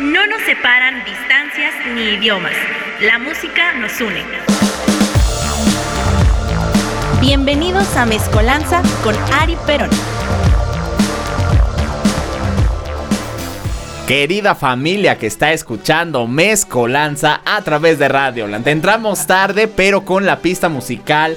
No 0.00 0.24
nos 0.28 0.40
separan 0.42 1.04
distancias 1.04 1.74
ni 1.92 2.10
idiomas. 2.10 2.52
La 3.00 3.18
música 3.18 3.72
nos 3.72 4.00
une. 4.00 4.22
Bienvenidos 7.20 7.96
a 7.96 8.06
Mezcolanza 8.06 8.80
con 9.02 9.16
Ari 9.32 9.56
Perón. 9.66 9.90
Querida 14.06 14.54
familia 14.54 15.18
que 15.18 15.26
está 15.26 15.52
escuchando 15.52 16.28
Mezcolanza 16.28 17.40
a 17.44 17.60
través 17.62 17.98
de 17.98 18.06
Radio 18.06 18.46
Land. 18.46 18.68
Entramos 18.68 19.26
tarde, 19.26 19.66
pero 19.66 20.04
con 20.04 20.24
la 20.24 20.38
pista 20.38 20.68
musical 20.68 21.36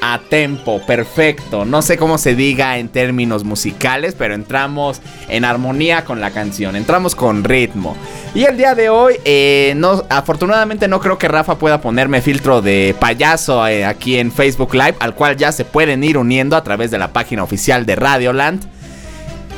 a 0.00 0.18
tempo, 0.18 0.80
perfecto. 0.86 1.64
No 1.64 1.82
sé 1.82 1.96
cómo 1.96 2.18
se 2.18 2.34
diga 2.34 2.78
en 2.78 2.88
términos 2.88 3.44
musicales, 3.44 4.14
pero 4.16 4.34
entramos 4.34 5.00
en 5.28 5.44
armonía 5.44 6.04
con 6.04 6.20
la 6.20 6.30
canción, 6.30 6.76
entramos 6.76 7.14
con 7.14 7.44
ritmo. 7.44 7.96
Y 8.34 8.44
el 8.44 8.56
día 8.56 8.74
de 8.74 8.88
hoy, 8.88 9.16
eh, 9.24 9.74
no, 9.76 10.04
afortunadamente 10.08 10.88
no 10.88 11.00
creo 11.00 11.18
que 11.18 11.28
Rafa 11.28 11.58
pueda 11.58 11.80
ponerme 11.80 12.22
filtro 12.22 12.62
de 12.62 12.94
payaso 12.98 13.66
eh, 13.66 13.84
aquí 13.84 14.18
en 14.18 14.30
Facebook 14.32 14.74
Live, 14.74 14.94
al 15.00 15.14
cual 15.14 15.36
ya 15.36 15.52
se 15.52 15.64
pueden 15.64 16.04
ir 16.04 16.16
uniendo 16.16 16.56
a 16.56 16.64
través 16.64 16.90
de 16.90 16.98
la 16.98 17.12
página 17.12 17.42
oficial 17.42 17.86
de 17.86 17.96
Radioland. 17.96 18.79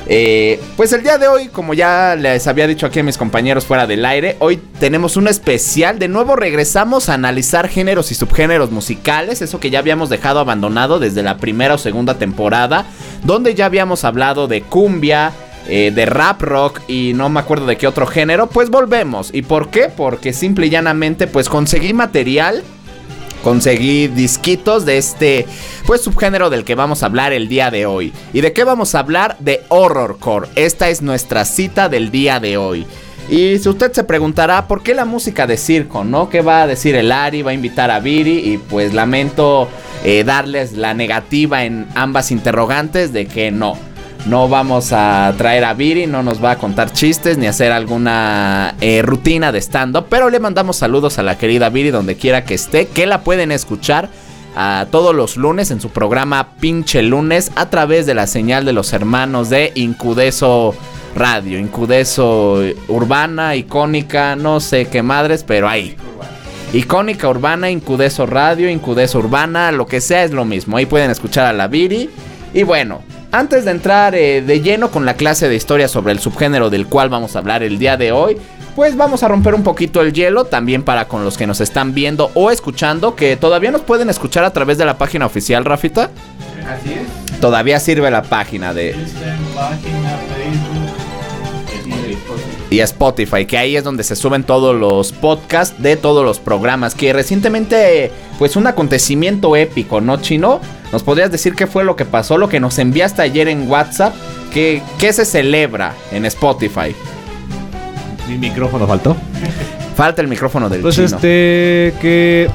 Eh, 0.07 0.61
pues 0.77 0.93
el 0.93 1.03
día 1.03 1.17
de 1.19 1.29
hoy, 1.29 1.49
como 1.49 1.75
ya 1.75 2.17
les 2.17 2.47
había 2.47 2.67
dicho 2.67 2.87
aquí 2.87 3.01
a 3.01 3.03
mis 3.03 3.17
compañeros 3.17 3.65
fuera 3.65 3.87
del 3.87 4.05
aire, 4.05 4.37
hoy 4.41 4.61
tenemos 4.81 5.17
un 5.17 5.29
especial. 5.29 5.99
De 5.99 6.09
nuevo 6.09 6.37
regresamos 6.37 7.09
a 7.09 7.15
analizar 7.15 7.69
géneros 7.69 8.11
y 8.11 8.15
subgéneros 8.15 8.71
musicales, 8.71 9.43
eso 9.43 9.61
que 9.61 9.71
ya 9.71 9.79
habíamos 9.79 10.09
dejado 10.09 10.41
abandonado 10.41 10.99
desde 10.99 11.23
la 11.23 11.37
primera 11.37 11.75
o 11.75 11.79
segunda 11.79 12.15
temporada, 12.19 12.87
donde 13.23 13.55
ya 13.55 13.67
habíamos 13.67 14.05
hablado 14.05 14.49
de 14.49 14.63
cumbia, 14.63 15.33
eh, 15.69 15.93
de 15.95 16.07
rap 16.07 16.43
rock 16.43 16.81
y 16.89 17.13
no 17.15 17.29
me 17.29 17.39
acuerdo 17.39 17.67
de 17.67 17.77
qué 17.77 17.87
otro 17.87 18.07
género, 18.07 18.49
pues 18.49 18.69
volvemos. 18.71 19.31
¿Y 19.33 19.43
por 19.43 19.71
qué? 19.71 19.89
Porque 19.95 20.33
simple 20.33 20.67
y 20.67 20.71
llanamente 20.71 21.29
pues 21.29 21.49
conseguí 21.49 21.93
material 21.93 22.65
conseguí 23.43 24.09
disquitos 24.09 24.85
de 24.85 24.99
este 24.99 25.47
pues 25.87 26.01
subgénero 26.03 26.51
del 26.51 26.65
que 26.65 26.75
vamos 26.75 27.03
a 27.03 27.07
hablar 27.07 27.33
el 27.33 27.49
día 27.49 27.71
de 27.71 27.87
hoy. 27.87 28.13
¿Y 28.33 28.41
de 28.41 28.53
qué 28.53 28.65
vamos 28.65 28.95
a 28.95 29.01
hablar? 29.01 29.37
De 29.41 29.63
horrorcore. 29.69 30.49
Esta 30.55 30.89
es 30.89 31.03
nuestra 31.03 31.45
cita 31.45 31.89
del 31.89 32.11
día 32.11 32.41
de 32.41 32.57
hoy. 32.57 32.87
Y 33.29 33.59
si 33.59 33.69
usted 33.69 33.93
se 33.93 34.05
preguntará 34.05 34.67
por 34.67 34.83
qué 34.83 34.95
la 34.95 35.05
música 35.05 35.47
de 35.47 35.57
circo, 35.57 36.05
¿no? 36.05 36.29
¿Qué 36.29 36.43
va 36.43 36.63
a 36.63 36.67
decir 36.67 36.95
el 36.97 37.13
Ari? 37.13 37.43
Va 37.43 37.53
a 37.53 37.55
invitar 37.55 37.91
a 37.91 38.01
Viri 38.01 38.53
y 38.53 38.59
pues 38.59 38.95
lamento 38.95 39.69
eh, 40.05 40.25
darles 40.25 40.73
la 40.73 40.95
negativa 40.95 41.65
en 41.65 41.87
ambas 41.95 42.31
interrogantes 42.31 43.13
de 43.13 43.27
que 43.27 43.51
no 43.51 43.79
no 44.27 44.49
vamos 44.49 44.93
a 44.93 45.35
traer 45.37 45.65
a 45.65 45.75
Viri, 45.75 46.07
no 46.07 46.23
nos 46.23 46.43
va 46.43 46.53
a 46.53 46.59
contar 46.59 46.93
chistes 46.93 47.39
ni 47.39 47.47
hacer 47.47 47.73
alguna 47.73 48.75
eh, 48.81 49.03
rutina 49.03 49.51
de 49.51 49.61
stand-up. 49.61 50.07
Pero 50.09 50.31
le 50.31 50.39
mandamos 50.39 50.77
saludos 50.77 51.19
a 51.19 51.23
la 51.23 51.39
querida 51.39 51.71
Viri 51.71 51.91
donde 51.91 52.17
quiera 52.17 52.45
que 52.45 52.55
esté, 52.55 52.87
que 52.87 53.07
la 53.07 53.23
pueden 53.23 53.51
escuchar 53.51 54.09
a 54.55 54.87
todos 54.91 55.15
los 55.15 55.37
lunes 55.37 55.71
en 55.71 55.81
su 55.81 55.91
programa 55.91 56.51
Pinche 56.61 57.03
Lunes 57.03 57.51
a 57.57 57.71
través 57.71 58.07
de 58.07 58.15
la 58.15 58.27
señal 58.27 58.65
de 58.65 58.73
los 58.73 58.93
hermanos 58.93 59.51
de 59.51 59.73
Incudeso 59.75 60.75
Radio, 61.15 61.59
Incudeso 61.59 62.63
Urbana, 62.89 63.57
icónica, 63.57 64.37
no 64.37 64.61
sé 64.61 64.87
qué 64.87 65.03
madres, 65.03 65.45
pero 65.45 65.69
ahí. 65.69 65.97
Icónica 66.73 67.29
Urbana, 67.29 67.71
Incudeso 67.71 68.25
Radio, 68.25 68.71
Incudeso 68.71 69.19
Urbana, 69.19 69.73
lo 69.73 69.87
que 69.87 70.01
sea 70.01 70.25
es 70.25 70.31
lo 70.31 70.45
mismo. 70.47 70.77
Ahí 70.77 70.87
pueden 70.87 71.11
escuchar 71.11 71.45
a 71.45 71.53
la 71.53 71.69
Viri. 71.69 72.09
Y 72.55 72.63
bueno, 72.63 73.03
antes 73.33 73.65
de 73.65 73.71
entrar 73.71 74.15
eh, 74.15 74.43
de 74.43 74.61
lleno 74.61 74.91
con 74.91 75.07
la 75.07 75.15
clase 75.15 75.49
de 75.49 75.57
historia 75.57 75.89
sobre 75.89 76.13
el 76.13 76.21
subgénero 76.21 76.71
del 76.71 76.87
cual 76.87 77.09
vamos 77.09 77.35
a 77.35 77.39
hablar 77.41 77.63
el 77.63 77.79
día 77.79 77.97
de 77.97 78.13
hoy, 78.13 78.37
pues 78.77 78.97
vamos 78.97 79.23
a 79.23 79.29
romper 79.29 79.55
un 79.55 79.63
poquito 79.63 80.03
el 80.03 80.13
hielo 80.13 80.45
también 80.45 80.83
para 80.83 81.09
con 81.09 81.25
los 81.25 81.37
que 81.37 81.47
nos 81.47 81.61
están 81.61 81.95
viendo 81.95 82.31
o 82.35 82.51
escuchando, 82.51 83.17
que 83.17 83.37
todavía 83.37 83.71
nos 83.71 83.81
pueden 83.83 84.11
escuchar 84.11 84.45
a 84.45 84.53
través 84.53 84.79
de 84.79 84.85
la 84.85 84.99
página 84.99 85.27
oficial, 85.27 85.65
Rafita. 85.65 86.11
Así 86.69 86.93
es. 86.93 87.41
Todavía 87.41 87.81
sirve 87.81 88.11
la 88.11 88.23
página 88.23 88.73
de... 88.73 88.95
y 92.71 92.81
Spotify, 92.81 93.45
que 93.45 93.59
ahí 93.59 93.77
es 93.77 93.85
donde 93.85 94.05
se 94.05 94.17
suben 94.17 94.45
todos 94.45 94.75
los 94.75 95.13
podcasts 95.13 95.83
de 95.83 95.97
todos 95.97 96.25
los 96.25 96.39
programas, 96.39 96.95
que 96.95 97.13
recientemente, 97.13 98.11
pues 98.39 98.57
un 98.57 98.67
acontecimiento 98.67 99.57
épico, 99.57 100.01
¿no, 100.01 100.19
Chino? 100.19 100.61
¿Nos 100.93 101.03
podrías 101.03 101.33
decir 101.33 101.55
qué 101.55 101.67
fue 101.67 101.85
lo 101.85 101.97
que 101.97 102.05
pasó, 102.05 102.37
lo 102.39 102.49
que 102.49 102.61
nos 102.61 102.79
enviaste 102.79 103.23
ayer 103.23 103.49
en 103.49 103.69
WhatsApp? 103.69 104.15
¿Qué, 104.53 104.83
qué 104.99 105.13
se 105.13 105.25
celebra 105.25 105.95
en 106.13 106.27
Spotify? 106.27 106.95
Mi 108.29 108.37
micrófono 108.37 108.87
faltó. 108.87 109.17
Falta 109.97 110.21
el 110.23 110.29
micrófono 110.29 110.69
del 110.69 110.83
Pues 110.83 110.95
chino. 110.97 111.07
este, 111.07 111.95
que 112.01 112.49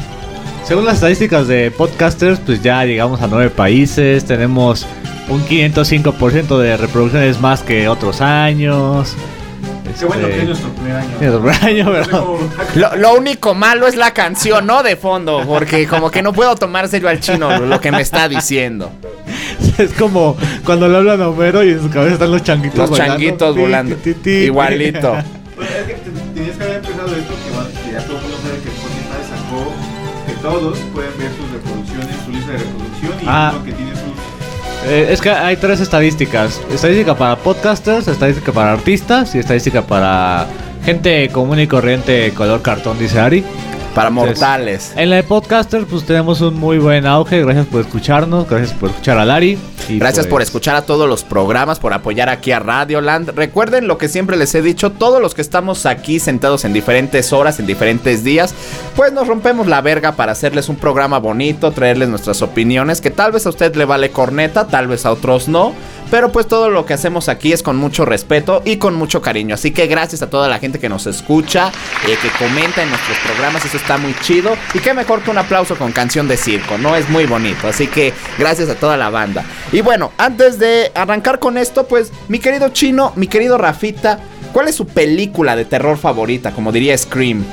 según 0.64 0.86
las 0.86 0.96
estadísticas 0.96 1.48
de 1.48 1.72
podcasters, 1.72 2.40
pues 2.40 2.62
ya 2.62 2.84
llegamos 2.86 3.22
a 3.22 3.28
nueve 3.28 3.50
países, 3.50 4.26
tenemos 4.26 4.86
un 5.30 5.44
505% 5.46 6.58
de 6.60 6.78
reproducciones 6.78 7.40
más 7.40 7.62
que 7.62 7.88
otros 7.90 8.22
años. 8.22 9.16
Qué 10.00 10.06
bueno 10.06 10.22
Este, 10.28 10.34
que 10.36 10.42
es 10.42 10.48
nuestro 10.48 10.70
primer 10.72 10.96
año. 10.96 11.10
es 11.16 11.22
nuestro 11.32 11.42
primer 11.42 11.64
año, 11.64 11.92
pero- 11.92 12.40
Lo, 12.76 12.96
lo 12.96 13.14
único 13.16 13.54
malo 13.56 13.88
es 13.88 13.96
la 13.96 14.12
canción, 14.14 14.66
¿no? 14.68 14.84
De 14.84 14.96
fondo, 14.96 15.44
porque 15.48 15.88
como 15.88 16.12
que 16.12 16.22
no 16.22 16.34
puedo 16.34 16.56
tomar 16.56 16.88
serio 16.88 17.10
al 17.10 17.20
chino 17.20 17.60
lo 17.60 17.80
que 17.80 17.92
me 17.92 18.02
está 18.02 18.28
diciendo. 18.30 18.92
es 19.78 19.94
como 19.94 20.36
cuando 20.66 20.88
le 20.88 20.98
hablan 20.98 21.22
a 21.22 21.30
Homero 21.30 21.64
y 21.64 21.70
en 21.72 21.82
su 21.82 21.90
cabeza 21.90 22.14
están 22.14 22.32
los 22.32 22.44
changuitos 22.44 22.90
Los 22.90 22.98
changuitos 22.98 23.56
volando. 23.56 23.96
ti, 23.98 24.14
ti, 24.14 24.20
ti. 24.22 24.30
Igualito. 24.46 25.16
Pues 25.58 25.70
es 25.72 25.86
que 25.88 25.94
te- 25.96 26.12
tenías 26.36 26.56
que 26.56 26.64
haber 26.64 26.76
empezado 26.76 27.08
esto, 27.16 27.34
que, 27.34 27.92
ya 27.92 28.00
todo 28.06 28.18
el 28.18 28.22
mundo 28.22 28.38
sabe 28.44 28.60
que 28.62 28.70
Spotify 28.70 29.22
sacó 29.28 29.74
que 30.28 30.34
todos 30.34 30.78
pueden 30.94 31.18
ver 31.18 31.32
sus 31.34 31.50
reproducciones, 31.52 32.16
su 32.24 32.32
lista 32.32 32.52
de 32.52 32.58
reproducción 32.60 33.12
y 33.22 33.26
Ah. 33.26 33.52
uno 33.56 33.66
que 33.66 33.72
tiene. 33.72 33.92
Eh, 34.90 35.08
es 35.12 35.20
que 35.20 35.30
hay 35.30 35.58
tres 35.58 35.82
estadísticas. 35.82 36.62
Estadística 36.72 37.14
para 37.14 37.36
podcasters, 37.36 38.08
estadística 38.08 38.54
para 38.54 38.72
artistas 38.72 39.36
y 39.36 39.40
estadística 39.40 39.82
para 39.82 40.48
gente 40.86 41.28
común 41.30 41.60
y 41.60 41.68
corriente 41.68 42.32
color 42.34 42.62
cartón, 42.62 42.98
dice 42.98 43.20
Ari. 43.20 43.44
Para 43.98 44.12
mortales. 44.12 44.94
En 44.96 45.10
la 45.10 45.16
de 45.16 45.24
podcasters 45.24 45.88
pues 45.90 46.06
tenemos 46.06 46.40
un 46.42 46.54
muy 46.54 46.78
buen 46.78 47.08
auge. 47.08 47.42
Gracias 47.42 47.66
por 47.66 47.82
escucharnos, 47.82 48.48
gracias 48.48 48.72
por 48.78 48.92
escuchar 48.92 49.18
a 49.18 49.26
Lari. 49.26 49.58
y, 49.90 49.98
Gracias 49.98 50.28
por 50.28 50.36
pues, 50.36 50.50
escuchar 50.50 50.76
a 50.76 50.84
todos 50.84 51.10
los 51.10 51.24
programas, 51.24 51.80
por 51.80 51.94
apoyar 51.94 52.30
aquí 52.30 52.52
a 52.52 52.60
Radioland. 52.60 53.32
Recuerden 53.32 53.88
lo 53.88 53.98
que 53.98 54.08
siempre 54.08 54.38
les 54.38 54.54
he 54.54 54.62
dicho, 54.62 54.92
todos 54.92 55.20
los 55.20 55.34
que 55.34 55.42
estamos 55.42 55.88
aquí 55.88 56.20
sentados 56.20 56.64
en 56.64 56.74
diferentes 56.74 57.34
horas, 57.34 57.60
en 57.60 57.66
diferentes 57.66 58.24
días, 58.24 58.54
pues 58.96 59.12
nos 59.14 59.28
rompemos 59.28 59.66
la 59.66 59.82
verga 59.82 60.12
para 60.12 60.34
hacerles 60.34 60.70
un 60.70 60.76
programa 60.76 61.18
bonito, 61.18 61.72
traerles 61.72 62.08
nuestras 62.10 62.44
opiniones, 62.44 63.02
que 63.02 63.10
tal 63.10 63.32
vez 63.32 63.48
a 63.48 63.50
usted 63.50 63.76
le 63.76 63.86
vale 63.86 64.12
corneta, 64.12 64.68
tal 64.68 64.86
vez 64.86 65.08
a 65.08 65.12
otros 65.12 65.48
no. 65.48 65.74
Pero 66.10 66.32
pues 66.32 66.48
todo 66.48 66.70
lo 66.70 66.86
que 66.86 66.94
hacemos 66.94 67.28
aquí 67.28 67.52
es 67.52 67.62
con 67.62 67.76
mucho 67.76 68.06
respeto 68.06 68.62
y 68.64 68.78
con 68.78 68.96
mucho 68.96 69.22
cariño. 69.22 69.56
Así 69.56 69.72
que 69.72 69.88
gracias 69.88 70.22
a 70.22 70.30
toda 70.30 70.48
la 70.48 70.58
gente 70.58 70.80
que 70.80 70.88
nos 70.88 71.06
escucha, 71.06 71.70
eh, 72.08 72.18
que 72.22 72.30
comenta 72.44 72.82
en 72.82 72.90
nuestros 72.90 73.18
programas, 73.26 73.66
eso 73.66 73.76
está 73.76 73.98
muy 73.98 74.16
chido. 74.22 74.56
Y 74.74 74.80
qué 74.80 74.94
mejor 74.94 75.22
que 75.22 75.32
un 75.32 75.38
aplauso 75.38 75.76
con 75.76 75.92
canción 75.92 76.30
de 76.30 76.38
circo, 76.38 76.78
¿no? 76.78 76.96
Es 76.96 77.10
muy 77.10 77.26
bonito. 77.26 77.68
Así 77.68 77.88
que 77.88 78.14
gracias 78.40 78.70
a 78.70 78.76
toda 78.76 78.96
la 78.96 79.10
banda. 79.10 79.44
Y 79.74 79.82
bueno, 79.82 80.14
antes 80.18 80.60
de 80.60 80.92
arrancar 80.96 81.40
con 81.40 81.58
esto, 81.58 81.88
pues 81.88 82.14
mi 82.30 82.40
querido 82.40 82.70
chino, 82.70 83.12
mi 83.18 83.28
querido 83.28 83.58
Rafita, 83.58 84.20
¿cuál 84.54 84.70
es 84.70 84.76
su 84.76 84.88
película 84.88 85.58
de 85.58 85.66
terror 85.66 85.98
favorita? 85.98 86.52
Como 86.52 86.72
diría 86.72 86.98
Scream. 86.98 87.44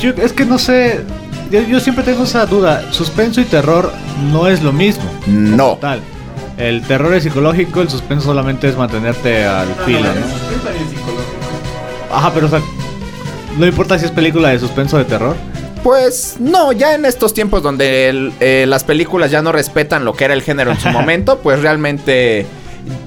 Yo- 0.00 0.14
es 0.20 0.32
que 0.32 0.44
no 0.44 0.58
sé. 0.58 1.00
Yo, 1.52 1.60
yo 1.62 1.78
siempre 1.80 2.02
tengo 2.02 2.24
esa 2.24 2.46
duda. 2.46 2.82
Suspenso 2.90 3.40
y 3.40 3.44
terror 3.44 3.92
no 4.32 4.48
es 4.48 4.62
lo 4.62 4.72
mismo. 4.72 5.04
No. 5.26 5.76
Tal. 5.80 6.00
El 6.56 6.82
terror 6.82 7.14
es 7.14 7.22
psicológico, 7.24 7.80
el 7.82 7.88
suspenso 7.88 8.26
solamente 8.26 8.68
es 8.68 8.76
mantenerte 8.76 9.44
al 9.44 9.68
filo, 9.86 10.00
no, 10.00 10.14
¿no? 10.14 12.16
Ajá, 12.16 12.30
pero 12.34 12.46
o 12.46 12.50
sea, 12.50 12.60
no 13.58 13.66
importa 13.66 13.98
si 13.98 14.04
es 14.04 14.10
película 14.10 14.50
de 14.50 14.58
suspenso 14.58 14.96
o 14.96 14.98
de 14.98 15.04
terror. 15.06 15.34
Pues 15.82 16.36
no, 16.38 16.72
ya 16.72 16.94
en 16.94 17.04
estos 17.06 17.34
tiempos 17.34 17.62
donde 17.62 18.08
el- 18.08 18.32
eh, 18.40 18.66
las 18.68 18.84
películas 18.84 19.30
ya 19.30 19.42
no 19.42 19.50
respetan 19.50 20.04
lo 20.04 20.12
que 20.14 20.24
era 20.24 20.34
el 20.34 20.42
género 20.42 20.70
en 20.70 20.78
su 20.78 20.88
momento, 20.90 21.38
pues 21.38 21.60
realmente 21.60 22.46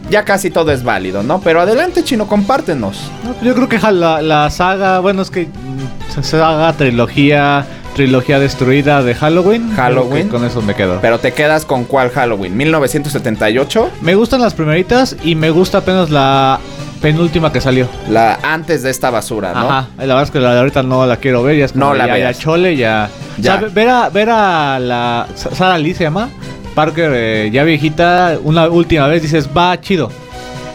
ya 0.09 0.25
casi 0.25 0.49
todo 0.49 0.71
es 0.71 0.83
válido, 0.83 1.23
¿no? 1.23 1.39
Pero 1.39 1.61
adelante, 1.61 2.03
chino, 2.03 2.27
compártenos. 2.27 2.97
No, 3.23 3.35
yo 3.45 3.53
creo 3.55 3.69
que 3.69 3.77
la 3.79 4.49
saga, 4.49 4.99
bueno, 4.99 5.21
es 5.21 5.29
que 5.29 5.45
mm, 5.45 6.21
saga, 6.23 6.73
trilogía, 6.73 7.65
trilogía 7.95 8.37
destruida 8.39 9.01
de 9.01 9.15
Halloween. 9.15 9.71
Halloween. 9.75 10.27
Con 10.29 10.45
eso 10.45 10.61
me 10.61 10.75
quedo. 10.75 10.99
Pero 11.01 11.17
te 11.19 11.31
quedas 11.33 11.65
con 11.65 11.85
cuál 11.85 12.09
Halloween? 12.11 12.55
¿1978? 12.57 13.87
Me 14.01 14.13
gustan 14.15 14.41
las 14.41 14.53
primeritas 14.53 15.15
y 15.23 15.35
me 15.35 15.49
gusta 15.49 15.79
apenas 15.79 16.09
la 16.11 16.59
penúltima 17.01 17.51
que 17.51 17.61
salió. 17.61 17.87
La 18.09 18.37
antes 18.43 18.83
de 18.83 18.89
esta 18.91 19.09
basura, 19.09 19.53
¿no? 19.53 19.69
Ajá. 19.69 19.87
La 19.97 20.05
verdad 20.05 20.23
es 20.23 20.31
que 20.31 20.39
la 20.39 20.53
de 20.53 20.59
ahorita 20.59 20.83
no 20.83 21.05
la 21.05 21.17
quiero 21.17 21.41
ver. 21.41 21.57
Ya 21.57 21.65
es 21.65 21.71
como 21.71 21.85
No 21.85 21.93
la 21.93 22.05
ya, 22.07 22.17
ya 22.17 22.33
chole, 22.33 22.75
ya. 22.75 23.09
Ya. 23.37 23.55
O 23.55 23.59
sea, 23.59 23.69
ver 23.69 23.89
a, 23.89 24.09
ver 24.09 24.29
a 24.29 24.79
la. 24.79 25.27
Sa- 25.35 25.55
Sara 25.55 25.77
Lee 25.77 25.93
se 25.93 26.03
llama. 26.03 26.29
Parker, 26.75 27.11
eh, 27.15 27.49
ya 27.53 27.63
viejita, 27.63 28.37
una 28.43 28.67
última 28.67 29.07
vez 29.07 29.21
dices, 29.21 29.49
va 29.55 29.79
chido. 29.79 30.11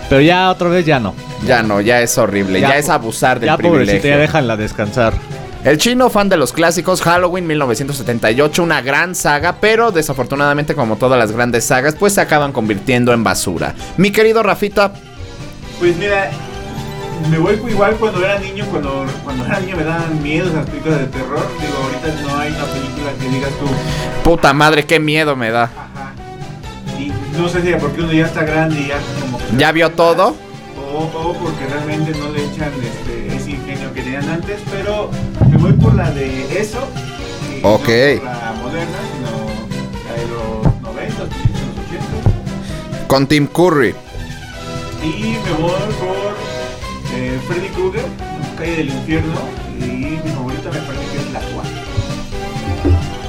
Pero 0.09 0.23
ya 0.23 0.51
otra 0.51 0.71
vez 0.71 0.87
ya 0.87 0.99
no. 0.99 1.15
Ya 1.47 1.63
no, 1.63 1.81
ya 1.83 2.01
es 2.01 2.17
horrible, 2.19 2.61
ya, 2.61 2.71
Ya, 2.71 2.79
es 2.79 2.89
abusar 2.89 3.39
del 3.39 3.49
ya 3.49 3.57
pobrecita, 3.59 3.77
privilegio. 4.01 4.11
ya 4.11 4.17
déjanla 4.17 4.57
descansar. 4.57 5.13
El 5.63 5.77
chino, 5.77 6.09
fan 6.09 6.31
de 6.31 6.39
los 6.39 6.55
clásicos, 6.55 7.03
Halloween 7.03 7.47
1978, 7.47 8.63
una 8.63 8.81
gran 8.81 9.15
saga, 9.15 9.57
pero 9.61 9.93
desafortunadamente 9.93 10.75
como 10.75 10.97
todas 10.97 11.19
las 11.19 11.33
grandes 11.33 11.67
sagas, 11.67 11.95
pues 11.97 12.15
se 12.15 12.23
acaban 12.23 12.53
convirtiendo 12.53 13.13
en 13.13 13.23
basura. 13.23 13.75
Mi 13.99 14.11
querido 14.11 14.43
Rafita, 14.43 14.93
Pues 15.79 15.97
mira, 15.99 16.31
me 17.31 17.37
voy 17.39 17.61
igual 17.69 17.97
cuando 17.97 18.25
era 18.25 18.39
niño, 18.39 18.65
cuando, 18.71 19.05
cuando 19.23 19.45
era 19.45 19.61
niño 19.61 19.77
me 19.77 19.85
daban 19.85 20.23
miedo 20.23 20.49
esas 20.49 20.67
películas 20.67 21.01
de 21.01 21.07
terror. 21.09 21.47
Digo, 21.61 21.75
ahorita 21.83 22.23
no 22.23 22.39
hay 22.39 22.53
una 22.53 22.65
película 22.65 23.13
que 23.21 23.29
digas 23.29 23.51
tú, 23.61 23.67
puta 24.31 24.55
madre, 24.55 24.87
qué 24.87 24.99
miedo 24.99 25.37
me 25.37 25.51
da. 25.51 25.65
ajá. 25.65 26.15
Y 26.99 27.13
no 27.39 27.49
sé 27.51 27.61
si 27.61 27.73
porque 27.75 28.01
uno 28.01 28.13
ya 28.15 28.25
está 28.27 28.45
grande 28.45 28.81
y 28.81 28.89
ya 28.89 28.99
como 29.21 29.37
que... 29.37 29.45
¿Ya 29.59 29.73
vio 29.73 29.91
todo? 29.91 30.35
O, 30.95 31.03
o 31.03 31.35
porque 31.35 31.67
realmente 31.67 32.19
no 32.19 32.31
le 32.31 32.45
echan 32.47 32.73
este, 32.83 33.37
que 33.93 34.03
tenían 34.03 34.29
antes, 34.29 34.61
pero 34.71 35.11
me 35.51 35.57
voy 35.57 35.73
por 35.73 35.95
la 35.95 36.11
de 36.11 36.61
eso. 36.61 36.87
y 37.53 37.61
Ok. 37.65 37.89
No 37.89 38.21
por 38.21 38.25
la 38.25 38.55
moderna, 38.63 38.99
sino 39.13 39.31
la 40.07 40.13
de 40.17 40.27
los 40.29 40.83
90, 40.83 41.19
los 41.23 41.31
80. 41.31 43.07
Con 43.09 43.27
Tim 43.27 43.47
Curry. 43.47 43.95
Y 45.03 45.37
me 45.45 45.53
voy 45.61 45.73
por 45.99 46.37
eh, 47.17 47.39
Freddy 47.49 47.69
Krueger, 47.69 48.05
Calle 48.59 48.77
del 48.77 48.89
Infierno. 48.91 49.41
Y 49.79 49.83
mi 49.83 50.31
favorita 50.35 50.71
me 50.71 50.79
parece 50.81 51.05
que 51.13 51.19
es 51.19 51.33
la 51.33 51.41
4. 51.55 51.71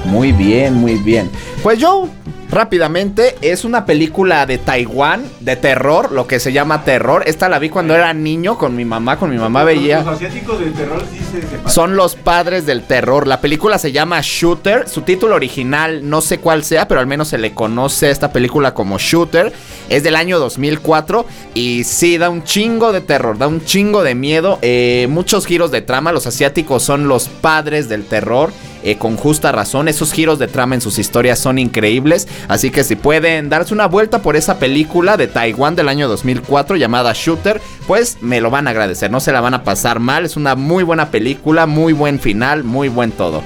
Muy 0.06 0.32
bien, 0.32 0.74
muy 0.74 0.96
bien. 0.96 1.30
Pues 1.62 1.78
yo, 1.78 2.08
rápidamente, 2.52 3.36
es 3.40 3.64
una 3.64 3.86
película 3.86 4.46
de 4.46 4.58
Taiwán, 4.58 5.24
de 5.40 5.56
terror, 5.56 6.12
lo 6.12 6.26
que 6.26 6.38
se 6.38 6.52
llama 6.52 6.84
terror. 6.84 7.22
Esta 7.26 7.48
la 7.48 7.58
vi 7.58 7.70
cuando 7.70 7.94
era 7.94 8.12
niño 8.14 8.58
con 8.58 8.76
mi 8.76 8.84
mamá, 8.84 9.18
con 9.18 9.30
mi 9.30 9.38
mamá 9.38 9.64
veía... 9.64 10.02
Los 10.02 10.14
asiáticos 10.14 10.60
del 10.60 10.72
terror 10.72 11.02
sí 11.10 11.18
se 11.18 11.40
separan. 11.42 11.72
Son 11.72 11.96
los 11.96 12.14
padres 12.14 12.66
del 12.66 12.82
terror. 12.82 13.26
La 13.26 13.40
película 13.40 13.78
se 13.78 13.92
llama 13.92 14.20
Shooter. 14.22 14.88
Su 14.88 15.02
título 15.02 15.34
original 15.34 16.08
no 16.08 16.20
sé 16.20 16.38
cuál 16.38 16.62
sea, 16.62 16.86
pero 16.86 17.00
al 17.00 17.06
menos 17.06 17.28
se 17.28 17.38
le 17.38 17.54
conoce 17.54 18.06
a 18.06 18.10
esta 18.10 18.32
película 18.32 18.74
como 18.74 18.98
Shooter. 18.98 19.52
Es 19.88 20.02
del 20.02 20.16
año 20.16 20.38
2004 20.38 21.26
y 21.54 21.84
sí, 21.84 22.18
da 22.18 22.30
un 22.30 22.44
chingo 22.44 22.92
de 22.92 23.00
terror, 23.00 23.38
da 23.38 23.48
un 23.48 23.64
chingo 23.64 24.02
de 24.02 24.14
miedo. 24.14 24.58
eh, 24.62 25.06
muchos 25.08 25.46
giros 25.46 25.70
de 25.70 25.82
trama. 25.82 26.12
Los 26.12 26.26
asiáticos 26.26 26.82
son 26.82 27.08
los 27.08 27.28
padres 27.28 27.88
del 27.88 28.04
terror. 28.04 28.52
Eh, 28.82 28.96
con 28.96 29.16
justa 29.16 29.52
razón, 29.52 29.88
esos 29.88 30.12
giros 30.12 30.38
de 30.38 30.48
trama 30.48 30.74
en 30.74 30.80
sus 30.80 30.98
historias 30.98 31.38
son 31.38 31.58
increíbles. 31.58 32.28
Así 32.48 32.70
que 32.70 32.84
si 32.84 32.96
pueden 32.96 33.48
darse 33.48 33.74
una 33.74 33.86
vuelta 33.86 34.22
por 34.22 34.36
esa 34.36 34.58
película 34.58 35.16
de 35.16 35.28
Taiwán 35.28 35.76
del 35.76 35.88
año 35.88 36.08
2004 36.08 36.76
llamada 36.76 37.12
Shooter, 37.14 37.60
pues 37.86 38.18
me 38.20 38.40
lo 38.40 38.50
van 38.50 38.66
a 38.66 38.70
agradecer. 38.70 39.10
No 39.10 39.20
se 39.20 39.32
la 39.32 39.40
van 39.40 39.54
a 39.54 39.64
pasar 39.64 40.00
mal. 40.00 40.24
Es 40.24 40.36
una 40.36 40.54
muy 40.54 40.84
buena 40.84 41.10
película, 41.10 41.66
muy 41.66 41.92
buen 41.92 42.18
final, 42.18 42.64
muy 42.64 42.88
buen 42.88 43.12
todo. 43.12 43.42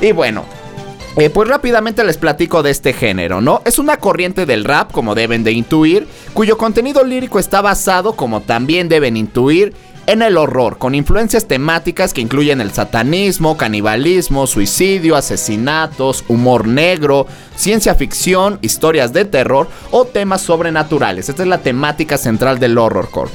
Y 0.00 0.12
bueno, 0.12 0.44
eh, 1.16 1.28
pues 1.28 1.48
rápidamente 1.48 2.04
les 2.04 2.16
platico 2.16 2.62
de 2.62 2.70
este 2.70 2.92
género, 2.92 3.40
¿no? 3.40 3.62
Es 3.64 3.78
una 3.78 3.96
corriente 3.96 4.46
del 4.46 4.64
rap, 4.64 4.92
como 4.92 5.14
deben 5.14 5.42
de 5.42 5.52
intuir, 5.52 6.06
cuyo 6.32 6.56
contenido 6.56 7.04
lírico 7.04 7.38
está 7.38 7.60
basado, 7.60 8.14
como 8.14 8.40
también 8.42 8.88
deben 8.88 9.16
intuir, 9.16 9.74
en 10.06 10.22
el 10.22 10.36
horror, 10.36 10.78
con 10.78 10.94
influencias 10.94 11.46
temáticas 11.46 12.12
que 12.12 12.20
incluyen 12.20 12.60
el 12.60 12.72
satanismo, 12.72 13.56
canibalismo, 13.56 14.46
suicidio, 14.46 15.16
asesinatos, 15.16 16.24
humor 16.28 16.66
negro, 16.66 17.26
ciencia 17.56 17.94
ficción, 17.94 18.58
historias 18.62 19.12
de 19.12 19.24
terror 19.24 19.68
o 19.90 20.04
temas 20.04 20.42
sobrenaturales. 20.42 21.28
Esta 21.28 21.42
es 21.42 21.48
la 21.48 21.58
temática 21.58 22.18
central 22.18 22.58
del 22.58 22.78
horrorcore. 22.78 23.30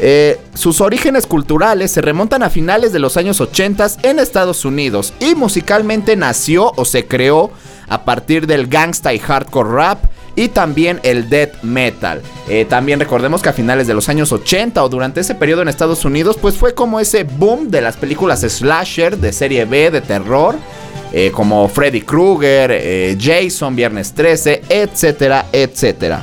Eh, 0.00 0.40
sus 0.54 0.80
orígenes 0.80 1.26
culturales 1.26 1.90
se 1.90 2.00
remontan 2.00 2.42
a 2.42 2.50
finales 2.50 2.92
de 2.92 2.98
los 2.98 3.16
años 3.16 3.40
80 3.40 3.86
en 4.02 4.18
Estados 4.18 4.64
Unidos 4.64 5.12
y 5.20 5.34
musicalmente 5.34 6.16
nació 6.16 6.72
o 6.76 6.84
se 6.84 7.06
creó 7.06 7.50
a 7.88 8.04
partir 8.04 8.46
del 8.46 8.66
gangsta 8.66 9.12
y 9.14 9.18
hardcore 9.18 9.70
rap 9.70 10.04
y 10.36 10.48
también 10.48 11.00
el 11.02 11.28
death 11.28 11.62
metal. 11.62 12.20
Eh, 12.48 12.64
también 12.64 12.98
recordemos 13.00 13.42
que 13.42 13.48
a 13.48 13.52
finales 13.52 13.86
de 13.86 13.94
los 13.94 14.08
años 14.08 14.32
80 14.32 14.82
o 14.82 14.88
durante 14.88 15.20
ese 15.20 15.34
periodo 15.34 15.62
en 15.62 15.68
Estados 15.68 16.04
Unidos 16.04 16.36
pues 16.40 16.56
fue 16.56 16.74
como 16.74 17.00
ese 17.00 17.24
boom 17.24 17.70
de 17.70 17.80
las 17.80 17.96
películas 17.96 18.40
slasher 18.40 19.16
de 19.16 19.32
serie 19.32 19.64
B 19.64 19.90
de 19.90 20.00
terror. 20.00 20.56
eh, 21.16 21.30
como 21.30 21.68
Freddy 21.68 22.00
Krueger, 22.00 22.72
eh, 22.72 23.16
Jason, 23.20 23.76
Viernes 23.76 24.12
13, 24.14 24.62
etcétera, 24.68 25.46
etcétera. 25.52 26.20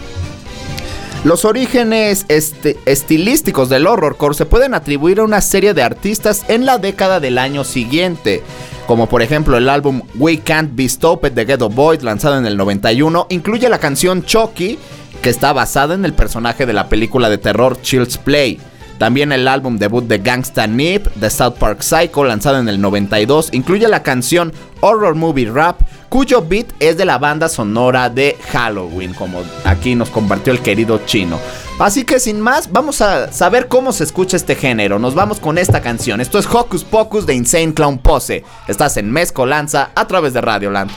Los 1.24 1.46
orígenes 1.46 2.26
este- 2.30 2.80
estilísticos 2.86 3.70
del 3.70 3.86
horrorcore 3.86 4.34
se 4.34 4.48
pueden 4.48 4.74
atribuir 4.74 5.20
a 5.20 5.24
una 5.24 5.42
serie 5.42 5.76
de 5.76 5.84
artistas 5.84 6.44
en 6.48 6.66
la 6.66 6.80
década 6.80 7.20
del 7.20 7.38
año 7.38 7.64
siguiente, 7.64 8.42
como 8.88 9.08
por 9.08 9.22
ejemplo 9.22 9.56
el 9.56 9.70
álbum 9.70 10.02
We 10.16 10.40
Can't 10.40 10.72
Be 10.74 10.90
Stopped 10.90 11.34
de 11.34 11.46
Ghetto 11.46 11.70
Boys 11.70 12.02
lanzado 12.02 12.40
en 12.40 12.48
el 12.48 12.58
91, 12.58 13.28
incluye 13.30 13.70
la 13.70 13.78
canción 13.78 14.26
Chucky, 14.26 14.80
que 15.22 15.30
está 15.30 15.54
basada 15.54 15.94
en 15.94 16.06
el 16.06 16.14
personaje 16.14 16.66
de 16.66 16.74
la 16.74 16.90
película 16.90 17.30
de 17.30 17.38
terror 17.38 17.80
Child's 17.80 18.18
Play. 18.18 18.60
También 19.02 19.32
el 19.32 19.48
álbum 19.48 19.80
debut 19.80 20.04
de 20.04 20.20
Gangsta 20.20 20.68
Nip 20.68 21.08
de 21.16 21.32
South 21.32 21.56
Park 21.58 21.82
Psycho, 21.82 22.24
lanzado 22.24 22.60
en 22.60 22.70
el 22.70 22.80
92, 22.80 23.50
incluye 23.52 23.88
la 23.88 24.04
canción 24.04 24.54
Horror 24.80 25.16
Movie 25.16 25.50
Rap, 25.50 25.82
cuyo 26.08 26.46
beat 26.48 26.68
es 26.80 26.98
de 26.98 27.06
la 27.06 27.18
banda 27.18 27.50
sonora 27.50 28.12
de 28.12 28.38
Halloween, 28.52 29.16
como 29.16 29.42
aquí 29.64 29.96
nos 29.96 30.12
compartió 30.12 30.54
el 30.54 30.60
querido 30.60 31.02
chino. 31.08 31.40
Así 31.80 32.04
que 32.04 32.20
sin 32.20 32.40
más, 32.40 32.72
vamos 32.72 33.02
a 33.02 33.32
saber 33.32 33.68
cómo 33.68 33.92
se 33.92 34.04
escucha 34.04 34.38
este 34.38 34.54
género. 34.54 35.00
Nos 35.00 35.16
vamos 35.16 35.40
con 35.40 35.58
esta 35.58 35.82
canción. 35.82 36.22
Esto 36.22 36.38
es 36.38 36.46
Hocus 36.46 36.84
Pocus 36.84 37.26
de 37.26 37.34
Insane 37.34 37.74
Clown 37.74 37.98
Pose. 37.98 38.44
Estás 38.68 38.98
en 38.98 39.10
Mezcolanza 39.10 39.90
a 39.96 40.06
través 40.06 40.34
de 40.34 40.42
Radioland. 40.42 40.92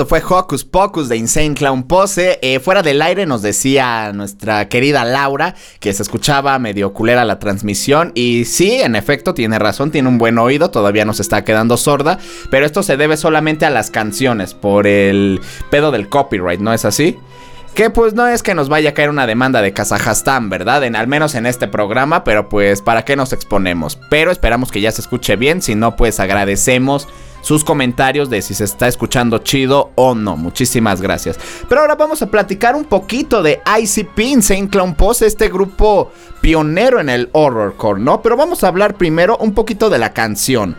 Esto 0.00 0.08
fue 0.08 0.22
Hocus 0.26 0.64
Pocus 0.64 1.10
de 1.10 1.18
Insane 1.18 1.52
Clown 1.52 1.82
Pose. 1.82 2.38
Eh, 2.40 2.58
fuera 2.58 2.80
del 2.80 3.02
aire 3.02 3.26
nos 3.26 3.42
decía 3.42 4.12
nuestra 4.14 4.66
querida 4.66 5.04
Laura 5.04 5.54
que 5.78 5.92
se 5.92 6.02
escuchaba 6.02 6.58
medio 6.58 6.94
culera 6.94 7.26
la 7.26 7.38
transmisión. 7.38 8.10
Y 8.14 8.46
sí, 8.46 8.80
en 8.80 8.96
efecto, 8.96 9.34
tiene 9.34 9.58
razón, 9.58 9.90
tiene 9.90 10.08
un 10.08 10.16
buen 10.16 10.38
oído, 10.38 10.70
todavía 10.70 11.04
nos 11.04 11.20
está 11.20 11.44
quedando 11.44 11.76
sorda. 11.76 12.18
Pero 12.50 12.64
esto 12.64 12.82
se 12.82 12.96
debe 12.96 13.18
solamente 13.18 13.66
a 13.66 13.70
las 13.70 13.90
canciones, 13.90 14.54
por 14.54 14.86
el 14.86 15.38
pedo 15.68 15.90
del 15.90 16.08
copyright, 16.08 16.60
¿no 16.60 16.72
es 16.72 16.86
así? 16.86 17.18
Que 17.74 17.90
pues 17.90 18.14
no 18.14 18.26
es 18.26 18.42
que 18.42 18.54
nos 18.54 18.70
vaya 18.70 18.90
a 18.90 18.94
caer 18.94 19.10
una 19.10 19.26
demanda 19.26 19.60
de 19.60 19.74
Kazajstán, 19.74 20.48
¿verdad? 20.48 20.82
En, 20.82 20.96
al 20.96 21.08
menos 21.08 21.34
en 21.34 21.44
este 21.44 21.68
programa, 21.68 22.24
pero 22.24 22.48
pues 22.48 22.80
para 22.80 23.04
qué 23.04 23.16
nos 23.16 23.34
exponemos. 23.34 23.98
Pero 24.08 24.30
esperamos 24.30 24.72
que 24.72 24.80
ya 24.80 24.92
se 24.92 25.02
escuche 25.02 25.36
bien, 25.36 25.60
si 25.60 25.74
no 25.74 25.94
pues 25.94 26.20
agradecemos 26.20 27.06
sus 27.40 27.64
comentarios 27.64 28.30
de 28.30 28.42
si 28.42 28.54
se 28.54 28.64
está 28.64 28.88
escuchando 28.88 29.38
chido 29.38 29.90
o 29.94 30.14
no. 30.14 30.36
Muchísimas 30.36 31.00
gracias. 31.00 31.38
Pero 31.68 31.80
ahora 31.80 31.94
vamos 31.94 32.22
a 32.22 32.30
platicar 32.30 32.74
un 32.74 32.84
poquito 32.84 33.42
de 33.42 33.60
ICP 33.80 34.18
Insane 34.20 34.68
Clown 34.68 34.94
Pose, 34.94 35.26
este 35.26 35.48
grupo 35.48 36.10
pionero 36.40 37.00
en 37.00 37.08
el 37.08 37.28
horrorcore, 37.32 38.00
¿no? 38.00 38.22
Pero 38.22 38.36
vamos 38.36 38.64
a 38.64 38.68
hablar 38.68 38.94
primero 38.94 39.36
un 39.38 39.52
poquito 39.52 39.90
de 39.90 39.98
la 39.98 40.12
canción. 40.12 40.76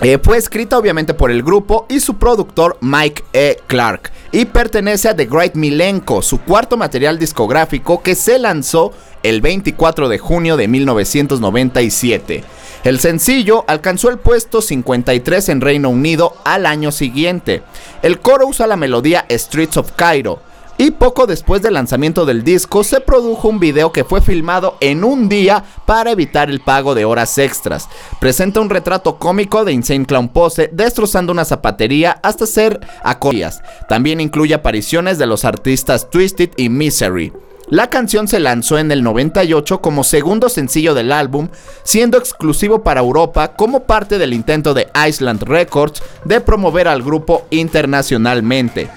Eh, 0.00 0.18
fue 0.20 0.36
escrita 0.36 0.76
obviamente 0.78 1.14
por 1.14 1.30
el 1.30 1.44
grupo 1.44 1.86
y 1.88 2.00
su 2.00 2.14
productor 2.16 2.76
Mike 2.80 3.22
E. 3.32 3.58
Clark 3.68 4.10
y 4.32 4.46
pertenece 4.46 5.08
a 5.08 5.14
The 5.14 5.26
Great 5.26 5.54
Milenko, 5.54 6.22
su 6.22 6.40
cuarto 6.40 6.76
material 6.76 7.20
discográfico 7.20 8.02
que 8.02 8.16
se 8.16 8.40
lanzó 8.40 8.92
el 9.22 9.40
24 9.40 10.08
de 10.08 10.18
junio 10.18 10.56
de 10.56 10.66
1997. 10.66 12.42
El 12.84 12.98
sencillo 12.98 13.64
alcanzó 13.68 14.10
el 14.10 14.18
puesto 14.18 14.60
53 14.60 15.50
en 15.50 15.60
Reino 15.60 15.88
Unido 15.88 16.34
al 16.44 16.66
año 16.66 16.90
siguiente. 16.90 17.62
El 18.02 18.18
coro 18.18 18.48
usa 18.48 18.66
la 18.66 18.76
melodía 18.76 19.24
Streets 19.30 19.76
of 19.76 19.92
Cairo. 19.92 20.40
Y 20.78 20.90
poco 20.90 21.28
después 21.28 21.62
del 21.62 21.74
lanzamiento 21.74 22.26
del 22.26 22.42
disco 22.42 22.82
se 22.82 23.00
produjo 23.00 23.46
un 23.46 23.60
video 23.60 23.92
que 23.92 24.02
fue 24.02 24.20
filmado 24.20 24.78
en 24.80 25.04
un 25.04 25.28
día 25.28 25.62
para 25.86 26.10
evitar 26.10 26.50
el 26.50 26.60
pago 26.60 26.96
de 26.96 27.04
horas 27.04 27.38
extras. 27.38 27.88
Presenta 28.18 28.60
un 28.60 28.68
retrato 28.68 29.16
cómico 29.16 29.64
de 29.64 29.72
Insane 29.72 30.06
Clown 30.06 30.30
Pose 30.30 30.68
destrozando 30.72 31.30
una 31.30 31.44
zapatería 31.44 32.18
hasta 32.24 32.46
ser 32.46 32.80
acorias. 33.04 33.62
También 33.88 34.20
incluye 34.20 34.54
apariciones 34.54 35.18
de 35.18 35.26
los 35.26 35.44
artistas 35.44 36.10
Twisted 36.10 36.50
y 36.56 36.68
Misery. 36.68 37.32
La 37.72 37.88
canción 37.88 38.28
se 38.28 38.38
lanzó 38.38 38.76
en 38.76 38.92
el 38.92 39.02
98 39.02 39.80
como 39.80 40.04
segundo 40.04 40.50
sencillo 40.50 40.92
del 40.92 41.10
álbum, 41.10 41.48
siendo 41.84 42.18
exclusivo 42.18 42.82
para 42.82 43.00
Europa 43.00 43.54
como 43.56 43.84
parte 43.84 44.18
del 44.18 44.34
intento 44.34 44.74
de 44.74 44.88
Island 45.08 45.42
Records 45.44 46.02
de 46.26 46.42
promover 46.42 46.86
al 46.86 47.02
grupo 47.02 47.46
internacionalmente. 47.48 48.90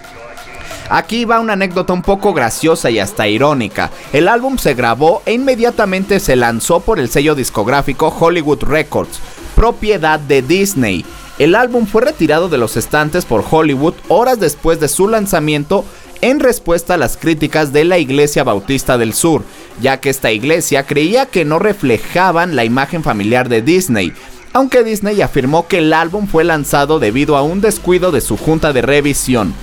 Aquí 0.90 1.24
va 1.24 1.40
una 1.40 1.54
anécdota 1.54 1.94
un 1.94 2.02
poco 2.02 2.34
graciosa 2.34 2.90
y 2.90 3.00
hasta 3.00 3.30
irónica. 3.30 3.92
El 4.12 4.28
álbum 4.28 4.58
se 4.58 4.74
grabó 4.74 5.22
e 5.26 5.32
inmediatamente 5.32 6.20
se 6.20 6.36
lanzó 6.36 6.82
por 6.82 7.00
el 7.00 7.08
sello 7.08 7.34
discográfico 7.34 8.10
Hollywood 8.10 8.64
Records, 8.64 9.22
propiedad 9.56 10.20
de 10.20 10.42
Disney. 10.42 11.06
El 11.40 11.56
álbum 11.56 11.86
fue 11.86 12.02
retirado 12.02 12.50
de 12.50 12.58
los 12.58 12.76
estantes 12.76 13.24
por 13.24 13.42
Hollywood 13.50 13.94
horas 14.10 14.40
después 14.42 14.82
de 14.82 14.90
su 14.90 15.08
lanzamiento 15.08 15.86
en 16.22 16.40
respuesta 16.40 16.96
a 16.96 16.98
las 16.98 17.18
críticas 17.18 17.74
de 17.74 17.84
la 17.84 17.98
Iglesia 17.98 18.44
Bautista 18.44 18.98
del 18.98 19.14
Sur, 19.14 19.44
ya 19.82 20.00
que 20.00 20.10
esta 20.10 20.32
iglesia 20.32 20.86
creía 20.86 21.26
que 21.26 21.46
no 21.46 21.60
reflejaban 21.60 22.56
la 22.56 22.66
imagen 22.66 23.04
familiar 23.04 23.50
de 23.50 23.62
Disney, 23.62 24.14
aunque 24.54 24.84
Disney 24.84 25.22
afirmó 25.22 25.68
que 25.68 25.80
el 25.80 25.94
álbum 25.94 26.28
fue 26.28 26.44
lanzado 26.44 27.00
debido 27.00 27.36
a 27.36 27.44
un 27.44 27.62
descuido 27.62 28.12
de 28.12 28.22
su 28.22 28.38
junta 28.38 28.72
de 28.72 28.82
revisión. 28.82 29.54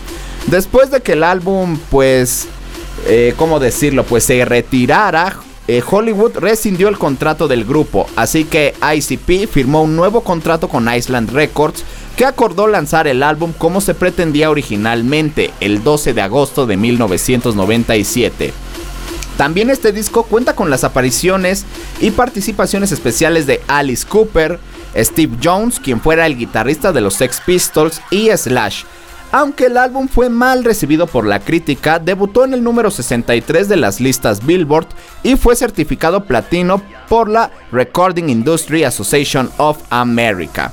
Después 0.48 0.90
de 0.90 1.00
que 1.00 1.12
el 1.12 1.22
álbum, 1.22 1.78
pues, 1.90 2.46
eh, 3.06 3.34
¿cómo 3.36 3.58
decirlo? 3.58 4.04
Pues 4.04 4.24
se 4.24 4.44
retirara, 4.44 5.38
eh, 5.68 5.82
Hollywood 5.88 6.38
rescindió 6.38 6.88
el 6.88 6.98
contrato 6.98 7.46
del 7.46 7.64
grupo, 7.64 8.06
así 8.16 8.44
que 8.44 8.74
ICP 8.82 9.46
firmó 9.46 9.82
un 9.82 9.94
nuevo 9.94 10.22
contrato 10.22 10.68
con 10.68 10.92
Island 10.92 11.30
Records 11.30 11.84
que 12.16 12.24
acordó 12.24 12.66
lanzar 12.66 13.06
el 13.06 13.22
álbum 13.22 13.52
como 13.56 13.80
se 13.80 13.94
pretendía 13.94 14.50
originalmente, 14.50 15.52
el 15.60 15.82
12 15.82 16.14
de 16.14 16.22
agosto 16.22 16.66
de 16.66 16.76
1997. 16.76 18.52
También 19.36 19.70
este 19.70 19.92
disco 19.92 20.24
cuenta 20.24 20.54
con 20.54 20.70
las 20.70 20.84
apariciones 20.84 21.64
y 22.00 22.10
participaciones 22.10 22.92
especiales 22.92 23.46
de 23.46 23.62
Alice 23.66 24.06
Cooper, 24.06 24.58
Steve 24.96 25.36
Jones, 25.42 25.80
quien 25.80 26.00
fuera 26.00 26.26
el 26.26 26.36
guitarrista 26.36 26.92
de 26.92 27.00
los 27.00 27.14
Sex 27.14 27.40
Pistols, 27.44 28.00
y 28.10 28.28
Slash. 28.30 28.84
Aunque 29.32 29.66
el 29.66 29.78
álbum 29.78 30.08
fue 30.08 30.28
mal 30.28 30.62
recibido 30.62 31.06
por 31.06 31.26
la 31.26 31.40
crítica, 31.40 31.98
debutó 31.98 32.44
en 32.44 32.52
el 32.52 32.62
número 32.62 32.90
63 32.90 33.66
de 33.66 33.76
las 33.78 33.98
listas 33.98 34.44
Billboard 34.44 34.88
y 35.22 35.36
fue 35.36 35.56
certificado 35.56 36.24
platino 36.24 36.82
por 37.08 37.30
la 37.30 37.50
Recording 37.72 38.28
Industry 38.28 38.84
Association 38.84 39.50
of 39.56 39.78
America. 39.88 40.70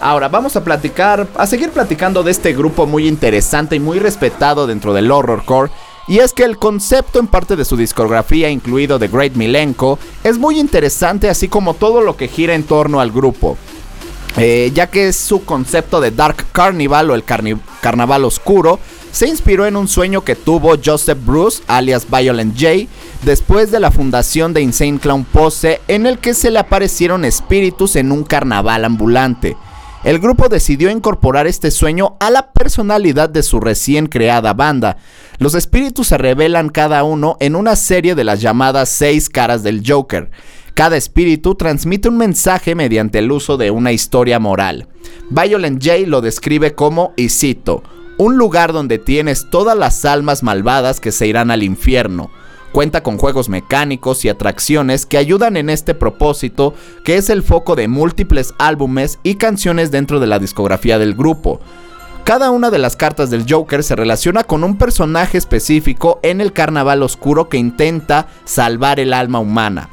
Ahora 0.00 0.28
vamos 0.28 0.56
a 0.56 0.64
platicar, 0.64 1.28
a 1.36 1.46
seguir 1.46 1.70
platicando 1.70 2.22
de 2.22 2.32
este 2.32 2.52
grupo 2.52 2.86
muy 2.86 3.06
interesante 3.06 3.76
y 3.76 3.80
muy 3.80 3.98
respetado 3.98 4.66
dentro 4.66 4.92
del 4.92 5.10
horrorcore. 5.10 5.70
Y 6.08 6.18
es 6.18 6.32
que 6.32 6.42
el 6.42 6.58
concepto 6.58 7.20
en 7.20 7.28
parte 7.28 7.54
de 7.54 7.64
su 7.64 7.76
discografía, 7.76 8.50
incluido 8.50 8.98
The 8.98 9.06
Great 9.08 9.34
Milenko, 9.34 9.98
es 10.24 10.38
muy 10.38 10.58
interesante 10.58 11.28
así 11.28 11.46
como 11.46 11.74
todo 11.74 12.00
lo 12.00 12.16
que 12.16 12.26
gira 12.26 12.54
en 12.54 12.64
torno 12.64 13.00
al 13.00 13.12
grupo. 13.12 13.56
Eh, 14.36 14.72
ya 14.74 14.88
que 14.88 15.12
su 15.12 15.44
concepto 15.44 16.00
de 16.00 16.10
Dark 16.10 16.46
Carnival 16.52 17.10
o 17.10 17.14
el 17.14 17.22
carnaval 17.24 18.24
oscuro, 18.24 18.80
se 19.12 19.28
inspiró 19.28 19.66
en 19.66 19.76
un 19.76 19.88
sueño 19.88 20.24
que 20.24 20.34
tuvo 20.34 20.74
Joseph 20.82 21.18
Bruce, 21.24 21.62
alias 21.66 22.06
Violent 22.10 22.58
J, 22.58 22.88
después 23.22 23.70
de 23.70 23.80
la 23.80 23.90
fundación 23.90 24.52
de 24.52 24.62
Insane 24.62 24.98
Clown 24.98 25.24
Pose, 25.24 25.80
en 25.88 26.06
el 26.06 26.18
que 26.18 26.34
se 26.34 26.50
le 26.50 26.58
aparecieron 26.58 27.24
espíritus 27.24 27.96
en 27.96 28.12
un 28.12 28.24
carnaval 28.24 28.84
ambulante. 28.84 29.56
El 30.04 30.18
grupo 30.18 30.48
decidió 30.48 30.90
incorporar 30.90 31.46
este 31.46 31.70
sueño 31.70 32.16
a 32.18 32.30
la 32.30 32.52
personalidad 32.52 33.28
de 33.30 33.44
su 33.44 33.60
recién 33.60 34.06
creada 34.06 34.52
banda. 34.52 34.96
Los 35.38 35.54
espíritus 35.54 36.08
se 36.08 36.18
revelan 36.18 36.70
cada 36.70 37.04
uno 37.04 37.36
en 37.38 37.54
una 37.54 37.76
serie 37.76 38.16
de 38.16 38.24
las 38.24 38.40
llamadas 38.40 38.88
seis 38.88 39.28
caras 39.28 39.62
del 39.62 39.84
Joker. 39.86 40.30
Cada 40.74 40.96
espíritu 40.96 41.54
transmite 41.54 42.08
un 42.08 42.16
mensaje 42.16 42.74
mediante 42.74 43.20
el 43.20 43.30
uso 43.30 43.56
de 43.56 43.70
una 43.70 43.92
historia 43.92 44.40
moral. 44.40 44.88
Violent 45.30 45.84
J 45.84 45.98
lo 46.06 46.20
describe 46.20 46.74
como, 46.74 47.12
y 47.16 47.28
cito, 47.28 47.84
un 48.18 48.36
lugar 48.36 48.72
donde 48.72 48.98
tienes 48.98 49.50
todas 49.50 49.76
las 49.76 50.04
almas 50.04 50.42
malvadas 50.42 50.98
que 50.98 51.12
se 51.12 51.28
irán 51.28 51.52
al 51.52 51.62
infierno. 51.62 52.30
Cuenta 52.72 53.02
con 53.02 53.18
juegos 53.18 53.50
mecánicos 53.50 54.24
y 54.24 54.30
atracciones 54.30 55.04
que 55.04 55.18
ayudan 55.18 55.58
en 55.58 55.68
este 55.68 55.94
propósito, 55.94 56.72
que 57.04 57.16
es 57.16 57.28
el 57.28 57.42
foco 57.42 57.76
de 57.76 57.86
múltiples 57.86 58.54
álbumes 58.58 59.18
y 59.22 59.34
canciones 59.34 59.90
dentro 59.90 60.20
de 60.20 60.26
la 60.26 60.38
discografía 60.38 60.98
del 60.98 61.14
grupo. 61.14 61.60
Cada 62.24 62.50
una 62.50 62.70
de 62.70 62.78
las 62.78 62.96
cartas 62.96 63.28
del 63.28 63.44
Joker 63.46 63.82
se 63.82 63.94
relaciona 63.94 64.44
con 64.44 64.64
un 64.64 64.78
personaje 64.78 65.36
específico 65.36 66.18
en 66.22 66.40
el 66.40 66.54
carnaval 66.54 67.02
oscuro 67.02 67.50
que 67.50 67.58
intenta 67.58 68.28
salvar 68.44 69.00
el 69.00 69.12
alma 69.12 69.38
humana, 69.38 69.90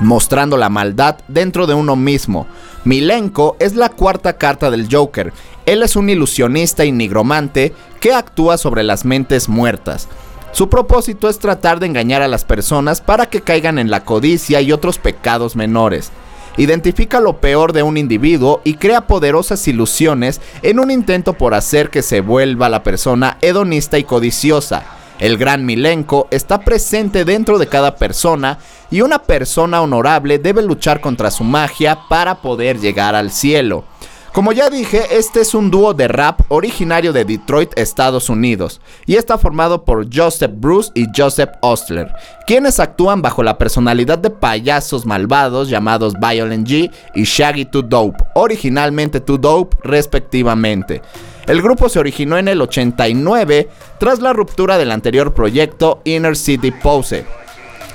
mostrando 0.00 0.56
la 0.56 0.68
maldad 0.68 1.18
dentro 1.28 1.68
de 1.68 1.74
uno 1.74 1.94
mismo. 1.94 2.48
Milenko 2.84 3.56
es 3.60 3.76
la 3.76 3.90
cuarta 3.90 4.32
carta 4.32 4.68
del 4.70 4.88
Joker. 4.90 5.32
Él 5.64 5.84
es 5.84 5.94
un 5.94 6.10
ilusionista 6.10 6.84
y 6.84 6.90
nigromante 6.90 7.72
que 8.00 8.14
actúa 8.14 8.58
sobre 8.58 8.82
las 8.82 9.04
mentes 9.04 9.48
muertas. 9.48 10.08
Su 10.52 10.68
propósito 10.68 11.28
es 11.28 11.38
tratar 11.38 11.78
de 11.78 11.86
engañar 11.86 12.22
a 12.22 12.28
las 12.28 12.44
personas 12.44 13.00
para 13.00 13.26
que 13.26 13.40
caigan 13.40 13.78
en 13.78 13.90
la 13.90 14.04
codicia 14.04 14.60
y 14.60 14.72
otros 14.72 14.98
pecados 14.98 15.54
menores. 15.56 16.10
Identifica 16.56 17.20
lo 17.20 17.38
peor 17.38 17.72
de 17.72 17.82
un 17.82 17.96
individuo 17.96 18.60
y 18.64 18.74
crea 18.74 19.06
poderosas 19.06 19.66
ilusiones 19.68 20.40
en 20.62 20.80
un 20.80 20.90
intento 20.90 21.34
por 21.34 21.54
hacer 21.54 21.90
que 21.90 22.02
se 22.02 22.20
vuelva 22.20 22.68
la 22.68 22.82
persona 22.82 23.38
hedonista 23.40 23.98
y 23.98 24.04
codiciosa. 24.04 24.84
El 25.20 25.36
gran 25.38 25.64
Milenko 25.64 26.28
está 26.30 26.60
presente 26.60 27.24
dentro 27.24 27.58
de 27.58 27.68
cada 27.68 27.96
persona 27.96 28.58
y 28.90 29.02
una 29.02 29.20
persona 29.20 29.82
honorable 29.82 30.38
debe 30.38 30.62
luchar 30.62 31.00
contra 31.00 31.30
su 31.30 31.44
magia 31.44 32.00
para 32.08 32.42
poder 32.42 32.80
llegar 32.80 33.14
al 33.14 33.30
cielo. 33.30 33.84
Como 34.32 34.52
ya 34.52 34.70
dije, 34.70 35.18
este 35.18 35.40
es 35.40 35.54
un 35.54 35.72
dúo 35.72 35.92
de 35.92 36.06
rap 36.06 36.42
originario 36.48 37.12
de 37.12 37.24
Detroit, 37.24 37.76
Estados 37.76 38.28
Unidos, 38.30 38.80
y 39.04 39.16
está 39.16 39.38
formado 39.38 39.84
por 39.84 40.06
Joseph 40.14 40.52
Bruce 40.54 40.92
y 40.94 41.06
Joseph 41.14 41.50
Ostler, 41.62 42.12
quienes 42.46 42.78
actúan 42.78 43.22
bajo 43.22 43.42
la 43.42 43.58
personalidad 43.58 44.18
de 44.18 44.30
payasos 44.30 45.04
malvados 45.04 45.68
llamados 45.68 46.14
Violent 46.20 46.68
G 46.68 46.92
y 47.16 47.24
Shaggy 47.24 47.64
2 47.72 47.88
Dope, 47.88 48.24
originalmente 48.34 49.18
2 49.18 49.40
Dope 49.40 49.76
respectivamente. 49.82 51.02
El 51.48 51.60
grupo 51.60 51.88
se 51.88 51.98
originó 51.98 52.38
en 52.38 52.46
el 52.46 52.62
89 52.62 53.68
tras 53.98 54.20
la 54.20 54.32
ruptura 54.32 54.78
del 54.78 54.92
anterior 54.92 55.34
proyecto 55.34 56.02
Inner 56.04 56.36
City 56.36 56.70
Pose. 56.70 57.26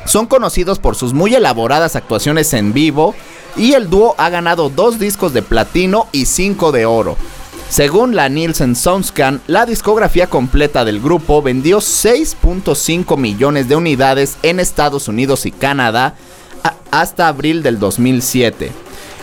Son 0.06 0.28
conocidos 0.28 0.80
por 0.80 0.96
sus 0.96 1.14
muy 1.14 1.36
elaboradas 1.36 1.96
actuaciones 1.96 2.54
en 2.54 2.74
vivo 2.74 3.16
y 3.58 3.74
el 3.74 3.90
dúo 3.90 4.16
ha 4.18 4.30
ganado 4.30 4.70
dos 4.70 5.00
discos 5.00 5.34
de 5.34 5.42
platino 5.42 6.08
y 6.12 6.26
cinco 6.26 6.72
de 6.72 6.86
oro. 6.86 7.18
Según 7.70 8.16
la 8.16 8.30
Nielsen 8.30 8.76
Soundscan, 8.76 9.42
la 9.48 9.66
discografía 9.66 10.28
completa 10.28 10.86
del 10.86 11.02
grupo 11.02 11.42
vendió 11.42 11.80
6.5 11.80 13.18
millones 13.18 13.68
de 13.68 13.76
unidades 13.76 14.38
en 14.44 14.60
Estados 14.60 15.08
Unidos 15.08 15.46
y 15.46 15.52
Canadá 15.52 16.16
hasta 16.92 17.28
abril 17.28 17.64
del 17.64 17.80
2007. 17.80 18.72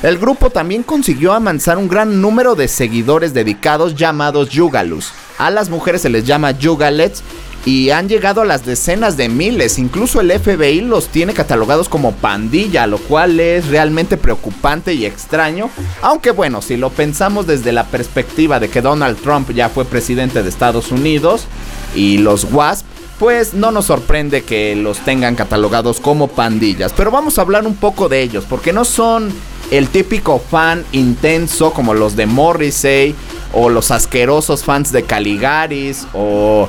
El 0.03 0.19
grupo 0.19 0.51
también 0.51 0.83
consiguió 0.83 1.33
amansar 1.33 1.79
un 1.79 1.89
gran 1.89 2.21
número 2.21 2.57
de 2.57 2.67
seguidores 2.67 3.33
dedicados 3.33 3.95
llamados 3.95 4.49
Yugalus. 4.49 5.13
A 5.39 5.49
las 5.51 5.71
mujeres 5.71 6.03
se 6.03 6.11
les 6.11 6.25
llama 6.27 6.51
Yugalets 6.51 7.23
y 7.65 7.91
han 7.91 8.09
llegado 8.09 8.43
a 8.43 8.45
las 8.45 8.65
decenas 8.65 9.17
de 9.17 9.29
miles. 9.29 9.79
Incluso 9.79 10.21
el 10.21 10.33
FBI 10.33 10.81
los 10.81 11.09
tiene 11.09 11.33
catalogados 11.35 11.89
como 11.89 12.13
pandilla, 12.13 12.87
lo 12.87 12.99
cual 12.99 13.39
es 13.39 13.69
realmente 13.69 14.17
preocupante 14.17 14.95
y 14.95 15.07
extraño. 15.07 15.71
Aunque 16.01 16.33
bueno, 16.33 16.63
si 16.63 16.77
lo 16.77 16.91
pensamos 16.91 17.47
desde 17.47 17.73
la 17.73 17.85
perspectiva 17.85 18.59
de 18.59 18.69
que 18.69 18.83
Donald 18.83 19.19
Trump 19.21 19.51
ya 19.53 19.69
fue 19.69 19.85
presidente 19.85 20.43
de 20.43 20.49
Estados 20.49 20.91
Unidos 20.91 21.47
y 21.95 22.19
los 22.19 22.45
WASP, 22.53 22.87
pues 23.19 23.55
no 23.55 23.71
nos 23.71 23.85
sorprende 23.85 24.43
que 24.43 24.75
los 24.75 24.99
tengan 24.99 25.37
catalogados 25.37 26.01
como 26.01 26.27
pandillas. 26.27 26.93
Pero 26.93 27.13
vamos 27.13 27.39
a 27.39 27.43
hablar 27.43 27.65
un 27.67 27.77
poco 27.77 28.09
de 28.09 28.21
ellos, 28.21 28.45
porque 28.49 28.73
no 28.73 28.85
son 28.85 29.33
el 29.71 29.89
típico 29.89 30.41
fan 30.41 30.85
intenso 30.91 31.73
como 31.73 31.95
los 31.95 32.17
de 32.17 32.27
Morrissey 32.27 33.15
o 33.53 33.69
los 33.69 33.91
asquerosos 33.93 34.65
fans 34.65 34.91
de 34.91 35.05
Caligaris 35.05 36.07
o 36.13 36.69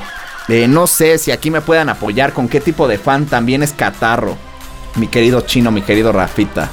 eh, 0.50 0.68
no 0.68 0.88
sé 0.88 1.18
si 1.18 1.32
aquí 1.32 1.50
me 1.52 1.62
puedan 1.62 1.90
apoyar 1.90 2.34
con 2.34 2.48
qué 2.48 2.60
tipo 2.60 2.88
de 2.88 2.98
fan 2.98 3.26
también 3.26 3.64
es 3.64 3.72
Catarro. 3.72 4.36
Mi 4.96 5.08
querido 5.08 5.42
chino, 5.42 5.72
mi 5.72 5.82
querido 5.82 6.12
Rafita. 6.12 6.70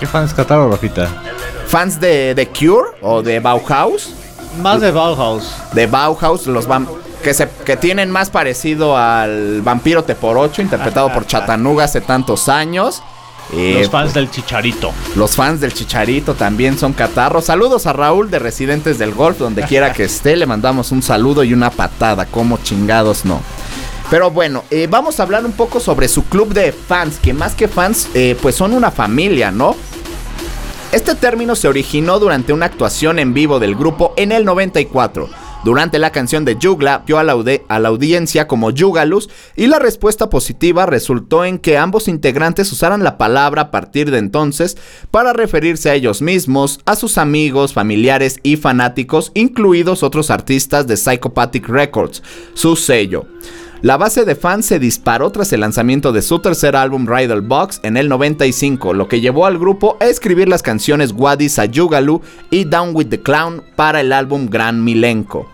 ¿Qué 0.00 0.06
fan 0.06 0.24
es 0.24 0.34
Cataro, 0.34 0.70
Rafita? 0.70 1.08
¿Fans 1.66 2.00
de, 2.00 2.34
de 2.34 2.48
Cure 2.48 2.90
o 3.02 3.22
de 3.22 3.40
Bauhaus? 3.40 4.10
Más 4.60 4.80
de 4.80 4.90
Bauhaus. 4.90 5.52
De 5.72 5.86
Bauhaus, 5.86 6.46
los 6.46 6.68
vam- 6.68 6.86
que, 7.22 7.34
se, 7.34 7.48
que 7.64 7.76
tienen 7.76 8.10
más 8.10 8.30
parecido 8.30 8.96
al 8.96 9.60
vampiro 9.62 10.04
T 10.04 10.14
por 10.14 10.36
8, 10.38 10.62
interpretado 10.62 11.12
por 11.12 11.26
Chattanooga 11.26 11.84
hace 11.84 12.00
tantos 12.00 12.48
años. 12.48 13.02
Eh, 13.52 13.76
Los 13.80 13.90
fans 13.90 14.14
del 14.14 14.30
Chicharito. 14.30 14.92
Los 15.16 15.36
fans 15.36 15.60
del 15.60 15.72
Chicharito 15.72 16.34
también 16.34 16.78
son 16.78 16.92
catarros. 16.92 17.44
Saludos 17.44 17.86
a 17.86 17.92
Raúl 17.92 18.30
de 18.30 18.38
Residentes 18.38 18.98
del 18.98 19.12
Golf, 19.12 19.38
donde 19.38 19.62
quiera 19.62 19.92
que 19.92 20.04
esté. 20.04 20.36
Le 20.36 20.46
mandamos 20.46 20.90
un 20.92 21.02
saludo 21.02 21.44
y 21.44 21.52
una 21.52 21.70
patada. 21.70 22.26
Como 22.26 22.58
chingados 22.58 23.24
no. 23.24 23.40
Pero 24.10 24.30
bueno, 24.30 24.64
eh, 24.70 24.86
vamos 24.88 25.18
a 25.18 25.22
hablar 25.22 25.44
un 25.44 25.52
poco 25.52 25.80
sobre 25.80 26.08
su 26.08 26.24
club 26.24 26.52
de 26.52 26.72
fans, 26.72 27.18
que 27.18 27.32
más 27.32 27.54
que 27.54 27.68
fans, 27.68 28.08
eh, 28.14 28.36
pues 28.40 28.54
son 28.54 28.72
una 28.72 28.90
familia, 28.90 29.50
¿no? 29.50 29.76
Este 30.92 31.14
término 31.14 31.56
se 31.56 31.66
originó 31.66 32.20
durante 32.20 32.52
una 32.52 32.66
actuación 32.66 33.18
en 33.18 33.34
vivo 33.34 33.58
del 33.58 33.74
grupo 33.74 34.14
en 34.16 34.30
el 34.30 34.44
94. 34.44 35.28
Durante 35.64 35.98
la 35.98 36.10
canción 36.10 36.44
de 36.44 36.58
Jugla, 36.60 37.04
vio 37.06 37.18
a 37.18 37.24
la, 37.24 37.34
a 37.68 37.78
la 37.78 37.88
audiencia 37.88 38.46
como 38.46 38.70
Yugalus 38.70 39.30
y 39.56 39.66
la 39.66 39.78
respuesta 39.78 40.28
positiva 40.28 40.84
resultó 40.84 41.46
en 41.46 41.58
que 41.58 41.78
ambos 41.78 42.06
integrantes 42.06 42.70
usaran 42.70 43.02
la 43.02 43.16
palabra 43.16 43.62
a 43.62 43.70
partir 43.70 44.10
de 44.10 44.18
entonces 44.18 44.76
para 45.10 45.32
referirse 45.32 45.88
a 45.88 45.94
ellos 45.94 46.20
mismos, 46.20 46.80
a 46.84 46.96
sus 46.96 47.16
amigos, 47.16 47.72
familiares 47.72 48.40
y 48.42 48.56
fanáticos, 48.56 49.32
incluidos 49.32 50.02
otros 50.02 50.30
artistas 50.30 50.86
de 50.86 50.98
Psychopathic 50.98 51.66
Records, 51.66 52.22
su 52.52 52.76
sello. 52.76 53.24
La 53.80 53.96
base 53.96 54.24
de 54.24 54.34
fans 54.34 54.66
se 54.66 54.78
disparó 54.78 55.30
tras 55.30 55.52
el 55.52 55.60
lanzamiento 55.60 56.12
de 56.12 56.22
su 56.22 56.38
tercer 56.40 56.76
álbum 56.76 57.06
Riddle 57.06 57.40
Box 57.40 57.80
en 57.82 57.96
el 57.96 58.08
95, 58.08 58.94
lo 58.94 59.08
que 59.08 59.20
llevó 59.20 59.44
al 59.46 59.58
grupo 59.58 59.98
a 60.00 60.06
escribir 60.06 60.48
las 60.48 60.62
canciones 60.62 61.12
Wadi 61.12 61.48
Sayugalu 61.48 62.22
y 62.50 62.64
Down 62.64 62.94
with 62.94 63.08
the 63.08 63.20
Clown 63.20 63.62
para 63.76 64.00
el 64.00 64.12
álbum 64.12 64.46
Gran 64.48 64.82
Milenko. 64.84 65.53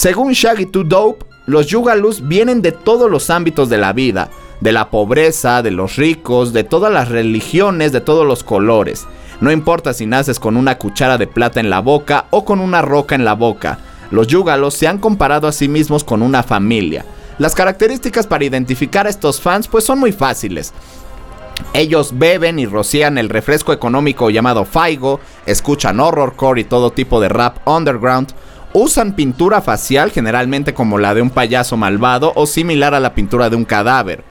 Según 0.00 0.32
Shaggy 0.32 0.64
2 0.64 0.88
Dope, 0.88 1.26
los 1.44 1.66
Yugalus 1.66 2.26
vienen 2.26 2.62
de 2.62 2.72
todos 2.72 3.10
los 3.10 3.28
ámbitos 3.28 3.68
de 3.68 3.76
la 3.76 3.92
vida, 3.92 4.30
de 4.62 4.72
la 4.72 4.88
pobreza, 4.88 5.60
de 5.60 5.72
los 5.72 5.96
ricos, 5.96 6.54
de 6.54 6.64
todas 6.64 6.90
las 6.90 7.10
religiones, 7.10 7.92
de 7.92 8.00
todos 8.00 8.26
los 8.26 8.42
colores. 8.42 9.06
No 9.42 9.52
importa 9.52 9.92
si 9.92 10.06
naces 10.06 10.40
con 10.40 10.56
una 10.56 10.78
cuchara 10.78 11.18
de 11.18 11.26
plata 11.26 11.60
en 11.60 11.68
la 11.68 11.80
boca 11.80 12.24
o 12.30 12.46
con 12.46 12.60
una 12.60 12.80
roca 12.80 13.14
en 13.14 13.26
la 13.26 13.34
boca, 13.34 13.78
los 14.10 14.26
Yugalos 14.26 14.72
se 14.72 14.88
han 14.88 14.96
comparado 14.96 15.46
a 15.46 15.52
sí 15.52 15.68
mismos 15.68 16.02
con 16.02 16.22
una 16.22 16.42
familia. 16.42 17.04
Las 17.36 17.54
características 17.54 18.26
para 18.26 18.46
identificar 18.46 19.06
a 19.06 19.10
estos 19.10 19.38
fans 19.38 19.68
pues 19.68 19.84
son 19.84 19.98
muy 19.98 20.12
fáciles. 20.12 20.72
Ellos 21.74 22.18
beben 22.18 22.58
y 22.58 22.64
rocían 22.64 23.18
el 23.18 23.28
refresco 23.28 23.74
económico 23.74 24.30
llamado 24.30 24.64
Faigo, 24.64 25.20
escuchan 25.44 26.00
horrorcore 26.00 26.62
y 26.62 26.64
todo 26.64 26.90
tipo 26.90 27.20
de 27.20 27.28
rap 27.28 27.58
underground, 27.68 28.32
usan 28.72 29.14
pintura 29.14 29.60
facial 29.60 30.10
generalmente 30.10 30.74
como 30.74 30.98
la 30.98 31.14
de 31.14 31.22
un 31.22 31.30
payaso 31.30 31.76
malvado 31.76 32.32
o 32.36 32.46
similar 32.46 32.94
a 32.94 33.00
la 33.00 33.14
pintura 33.14 33.50
de 33.50 33.56
un 33.56 33.64
cadáver. 33.64 34.24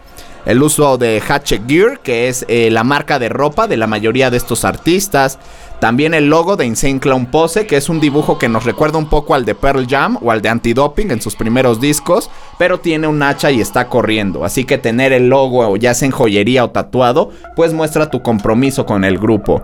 El 0.45 0.63
uso 0.63 0.97
de 0.97 1.21
Hatchet 1.21 1.67
Gear, 1.67 1.99
que 1.99 2.30
es 2.30 2.45
eh, 2.47 2.69
la 2.71 2.84
marca 2.84 3.19
de 3.19 3.30
ropa 3.30 3.67
de 3.67 3.78
la 3.78 3.88
mayoría 3.88 4.32
de 4.32 4.38
estos 4.38 4.63
artistas. 4.63 5.38
También 5.80 6.13
el 6.13 6.30
logo 6.30 6.56
de 6.56 6.65
Insane 6.65 6.99
Clown 6.99 7.28
Pose, 7.28 7.67
que 7.67 7.78
es 7.78 7.89
un 7.89 7.99
dibujo 7.99 8.38
que 8.38 8.49
nos 8.49 8.63
recuerda 8.63 8.97
un 8.97 9.10
poco 9.10 9.36
al 9.36 9.45
de 9.45 9.54
Pearl 9.54 9.86
Jam 9.88 10.17
o 10.21 10.32
al 10.32 10.41
de 10.41 10.49
Antidoping 10.49 11.12
en 11.12 11.21
sus 11.21 11.36
primeros 11.36 11.80
discos, 11.80 12.30
pero 12.58 12.80
tiene 12.80 13.08
un 13.08 13.21
hacha 13.21 13.52
y 13.52 13.62
está 13.62 13.89
corriendo. 13.89 14.45
Así 14.45 14.63
que 14.63 14.78
tener 14.78 15.13
el 15.13 15.30
logo, 15.30 15.75
ya 15.78 15.93
sea 15.93 16.08
en 16.08 16.12
joyería 16.13 16.63
o 16.63 16.71
tatuado, 16.71 17.32
pues 17.56 17.73
muestra 17.73 18.10
tu 18.10 18.21
compromiso 18.21 18.86
con 18.86 19.04
el 19.04 19.19
grupo. 19.19 19.62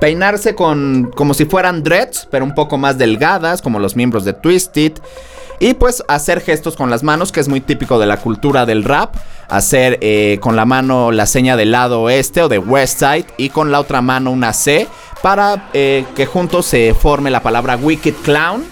Peinarse 0.00 0.54
con 0.54 1.10
como 1.14 1.34
si 1.34 1.44
fueran 1.44 1.82
dreads, 1.82 2.28
pero 2.30 2.44
un 2.44 2.54
poco 2.54 2.78
más 2.78 2.98
delgadas, 2.98 3.62
como 3.62 3.78
los 3.78 3.96
miembros 3.96 4.24
de 4.24 4.32
Twisted. 4.32 4.92
Y 5.60 5.74
pues 5.74 6.04
hacer 6.06 6.40
gestos 6.40 6.76
con 6.76 6.88
las 6.88 7.02
manos, 7.02 7.32
que 7.32 7.40
es 7.40 7.48
muy 7.48 7.60
típico 7.60 7.98
de 7.98 8.06
la 8.06 8.18
cultura 8.18 8.64
del 8.64 8.84
rap. 8.84 9.16
Hacer 9.48 9.98
eh, 10.02 10.38
con 10.40 10.54
la 10.54 10.64
mano 10.66 11.10
la 11.10 11.26
seña 11.26 11.56
del 11.56 11.72
lado 11.72 12.02
oeste 12.02 12.42
o 12.42 12.48
de 12.48 12.58
west 12.58 13.00
side 13.00 13.24
y 13.38 13.48
con 13.48 13.72
la 13.72 13.80
otra 13.80 14.02
mano 14.02 14.30
una 14.30 14.52
C 14.52 14.86
para 15.22 15.70
eh, 15.72 16.04
que 16.14 16.26
juntos 16.26 16.66
se 16.66 16.94
forme 16.94 17.30
la 17.30 17.42
palabra 17.42 17.76
Wicked 17.76 18.14
Clown. 18.22 18.64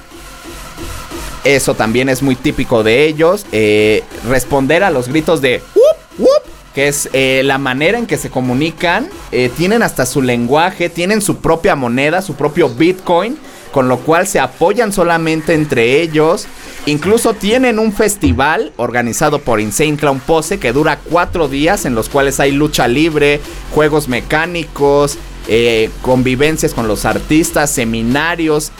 Eso 1.42 1.74
también 1.74 2.08
es 2.08 2.22
muy 2.22 2.36
típico 2.36 2.82
de 2.82 3.04
ellos. 3.06 3.46
Eh, 3.52 4.04
responder 4.28 4.84
a 4.84 4.90
los 4.90 5.08
gritos 5.08 5.40
de 5.40 5.62
"Whoop, 5.74 6.26
whoop", 6.26 6.42
que 6.76 6.88
es 6.88 7.08
eh, 7.14 7.40
la 7.42 7.56
manera 7.56 7.96
en 7.96 8.06
que 8.06 8.18
se 8.18 8.28
comunican. 8.28 9.08
Eh, 9.32 9.50
tienen 9.56 9.82
hasta 9.82 10.04
su 10.04 10.20
lenguaje, 10.20 10.90
tienen 10.90 11.22
su 11.22 11.38
propia 11.38 11.74
moneda, 11.74 12.20
su 12.20 12.34
propio 12.34 12.68
Bitcoin, 12.68 13.38
con 13.72 13.88
lo 13.88 13.96
cual 14.00 14.26
se 14.26 14.40
apoyan 14.40 14.92
solamente 14.92 15.54
entre 15.54 16.02
ellos. 16.02 16.46
Incluso 16.84 17.32
tienen 17.32 17.78
un 17.78 17.94
festival 17.94 18.74
organizado 18.76 19.38
por 19.38 19.58
Insane 19.58 19.96
Clown 19.96 20.20
Pose 20.20 20.58
que 20.58 20.74
dura 20.74 20.98
cuatro 21.02 21.48
días 21.48 21.86
en 21.86 21.94
los 21.94 22.10
cuales 22.10 22.40
hay 22.40 22.52
lucha 22.52 22.86
libre, 22.88 23.40
juegos 23.72 24.06
mecánicos, 24.08 25.16
eh, 25.48 25.88
convivencias 26.02 26.74
con 26.74 26.88
los 26.88 27.06
artistas, 27.06 27.70
seminarios, 27.70 28.70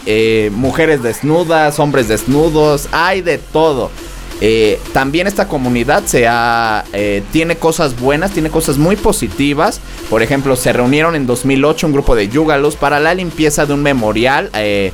mujeres 0.51 1.03
desnudas, 1.03 1.79
hombres 1.79 2.09
desnudos, 2.09 2.91
hay 2.93 3.23
de 3.23 3.39
todo. 3.39 3.91
Eh, 4.41 4.79
también 4.93 5.27
esta 5.27 5.49
comunidad 5.49 6.05
se 6.05 6.27
ha, 6.29 6.85
eh, 6.93 7.23
tiene 7.33 7.57
cosas 7.57 7.99
buenas, 7.99 8.33
tiene 8.33 8.51
cosas 8.51 8.77
muy 8.77 8.97
positivas. 8.97 9.81
Por 10.11 10.23
ejemplo, 10.23 10.57
se 10.57 10.73
reunieron 10.73 11.17
en 11.17 11.27
2008 11.27 11.87
un 11.87 11.93
grupo 11.93 12.15
de 12.15 12.29
yugalos 12.29 12.77
para 12.77 13.01
la 13.01 13.15
limpieza 13.15 13.65
de 13.65 13.73
un 13.73 13.83
memorial 13.83 14.51
eh, 14.55 14.93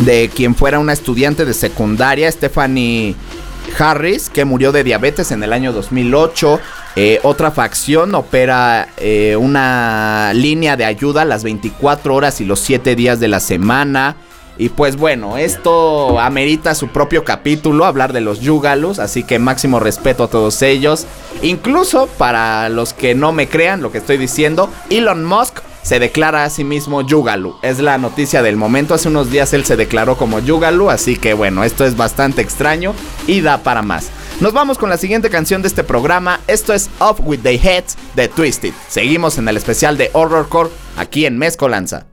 de 0.00 0.30
quien 0.34 0.54
fuera 0.54 0.78
una 0.78 0.92
estudiante 0.92 1.46
de 1.46 1.54
secundaria, 1.54 2.30
Stephanie 2.30 3.14
Harris, 3.78 4.28
que 4.28 4.44
murió 4.44 4.70
de 4.70 4.84
diabetes 4.84 5.30
en 5.30 5.42
el 5.42 5.54
año 5.54 5.72
2008. 5.72 6.60
Eh, 6.96 7.20
otra 7.22 7.50
facción 7.50 8.14
opera 8.14 8.88
una 9.38 10.32
línea 10.34 10.76
de 10.76 10.84
ayuda 10.84 11.24
las 11.24 11.42
24 11.42 12.14
horas 12.14 12.40
y 12.42 12.44
los 12.44 12.60
7 12.60 12.94
días 12.96 13.18
de 13.18 13.28
la 13.28 13.40
semana. 13.40 14.16
Y 14.58 14.70
pues 14.70 14.96
bueno, 14.96 15.36
esto 15.36 16.18
amerita 16.18 16.74
su 16.74 16.88
propio 16.88 17.24
capítulo, 17.24 17.84
hablar 17.84 18.12
de 18.12 18.20
los 18.20 18.40
Yugalos, 18.40 18.98
así 18.98 19.22
que 19.22 19.38
máximo 19.38 19.80
respeto 19.80 20.24
a 20.24 20.28
todos 20.28 20.62
ellos. 20.62 21.06
Incluso 21.42 22.06
para 22.18 22.68
los 22.68 22.94
que 22.94 23.14
no 23.14 23.32
me 23.32 23.48
crean 23.48 23.82
lo 23.82 23.92
que 23.92 23.98
estoy 23.98 24.16
diciendo, 24.16 24.70
Elon 24.88 25.24
Musk 25.24 25.60
se 25.82 26.00
declara 26.00 26.44
a 26.44 26.50
sí 26.50 26.64
mismo 26.64 27.02
Yugalu. 27.02 27.54
Es 27.62 27.78
la 27.78 27.96
noticia 27.98 28.42
del 28.42 28.56
momento, 28.56 28.94
hace 28.94 29.08
unos 29.08 29.30
días 29.30 29.52
él 29.52 29.64
se 29.64 29.76
declaró 29.76 30.16
como 30.16 30.40
Yugalu, 30.40 30.90
así 30.90 31.16
que 31.16 31.32
bueno, 31.32 31.62
esto 31.62 31.84
es 31.84 31.96
bastante 31.96 32.42
extraño 32.42 32.94
y 33.26 33.40
da 33.40 33.58
para 33.58 33.82
más. 33.82 34.10
Nos 34.40 34.52
vamos 34.52 34.78
con 34.78 34.90
la 34.90 34.98
siguiente 34.98 35.30
canción 35.30 35.62
de 35.62 35.68
este 35.68 35.84
programa, 35.84 36.40
esto 36.46 36.74
es 36.74 36.90
Off 36.98 37.20
With 37.22 37.40
The 37.42 37.54
Heads 37.54 37.96
de 38.16 38.28
Twisted. 38.28 38.72
Seguimos 38.88 39.38
en 39.38 39.48
el 39.48 39.56
especial 39.56 39.96
de 39.96 40.10
Horrorcore 40.12 40.70
aquí 40.96 41.24
en 41.24 41.38
Mezcolanza. 41.38 42.06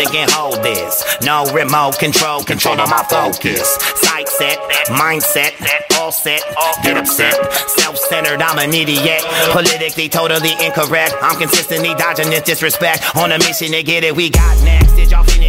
Nothing 0.00 0.14
can 0.14 0.28
hold 0.30 0.62
this. 0.62 1.04
No 1.22 1.44
remote 1.52 1.98
control, 1.98 2.42
control 2.42 2.80
of 2.80 2.88
my 2.88 3.02
focus. 3.10 3.68
Sight 3.96 4.28
set, 4.28 4.56
mindset, 4.88 5.52
all 5.98 6.10
set. 6.10 6.40
Get 6.82 6.96
upset. 6.96 7.34
Self 7.68 7.98
centered, 7.98 8.40
I'm 8.40 8.58
an 8.58 8.72
idiot. 8.72 9.20
Politically 9.52 10.08
totally 10.08 10.52
incorrect. 10.64 11.14
I'm 11.20 11.38
consistently 11.38 11.94
dodging 11.96 12.30
this 12.30 12.42
disrespect. 12.42 13.14
On 13.14 13.30
a 13.30 13.38
mission 13.40 13.72
to 13.72 13.82
get 13.82 14.02
it, 14.02 14.16
we 14.16 14.30
got 14.30 14.64
next. 14.64 14.94
Did 14.94 15.10
y'all 15.10 15.22
finish 15.22 15.39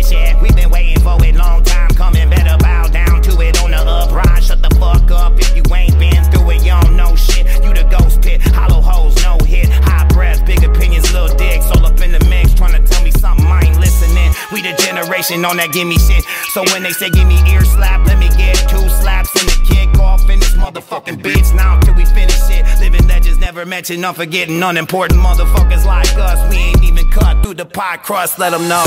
On 15.12 15.58
that 15.58 15.74
gimme 15.74 16.00
shit. 16.00 16.24
So 16.54 16.64
when 16.72 16.84
they 16.84 16.92
say 16.92 17.10
give 17.10 17.28
me 17.28 17.36
ear 17.52 17.66
slap, 17.66 18.08
let 18.08 18.18
me 18.18 18.30
get 18.30 18.56
two 18.70 18.80
slaps 19.02 19.30
and 19.36 19.50
a 19.52 19.66
kick 19.68 20.00
off 20.00 20.30
in 20.30 20.40
this 20.40 20.54
motherfucking 20.54 21.22
beats. 21.22 21.52
Now 21.52 21.78
till 21.82 21.96
we 21.96 22.06
finish 22.06 22.40
it, 22.50 22.66
living 22.80 23.06
legends 23.10 23.38
never 23.38 23.66
mention, 23.66 24.06
unforgetting, 24.06 24.64
unimportant 24.64 25.20
motherfuckers 25.20 25.86
like 25.86 26.16
us. 26.16 26.40
We 26.50 26.58
ain't 26.58 26.84
even 26.84 27.10
cut 27.10 27.44
through 27.44 27.56
the 27.56 27.66
pie 27.66 27.98
crust. 27.98 28.40
Let 28.40 28.52
them 28.52 28.70
know. 28.70 28.86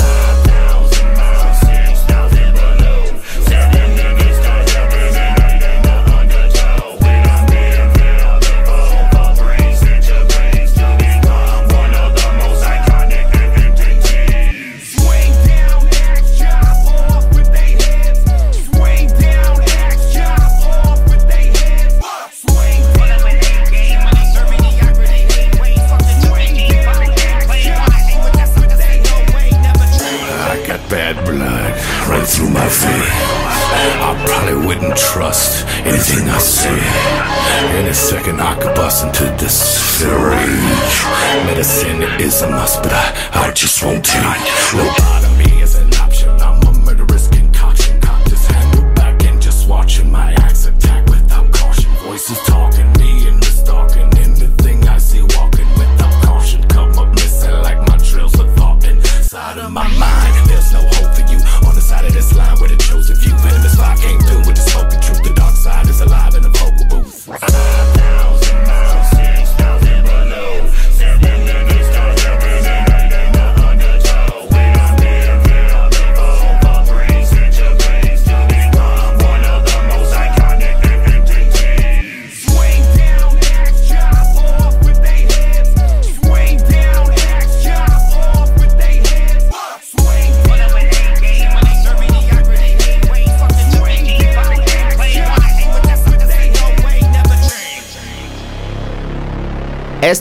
Anything 36.14 36.30
I 36.30 36.38
say. 36.38 37.78
Any 37.78 37.92
second 37.92 38.40
I 38.40 38.54
could 38.60 38.74
bust 38.74 39.04
into 39.04 39.24
this 39.42 40.02
rage. 40.02 41.46
Medicine 41.46 42.02
is 42.20 42.42
a 42.42 42.50
must, 42.50 42.82
but 42.82 42.92
I, 42.92 43.48
I 43.48 43.52
just 43.52 43.82
won't 43.82 44.04
take. 44.04 44.22
Lobotomy 44.22 45.23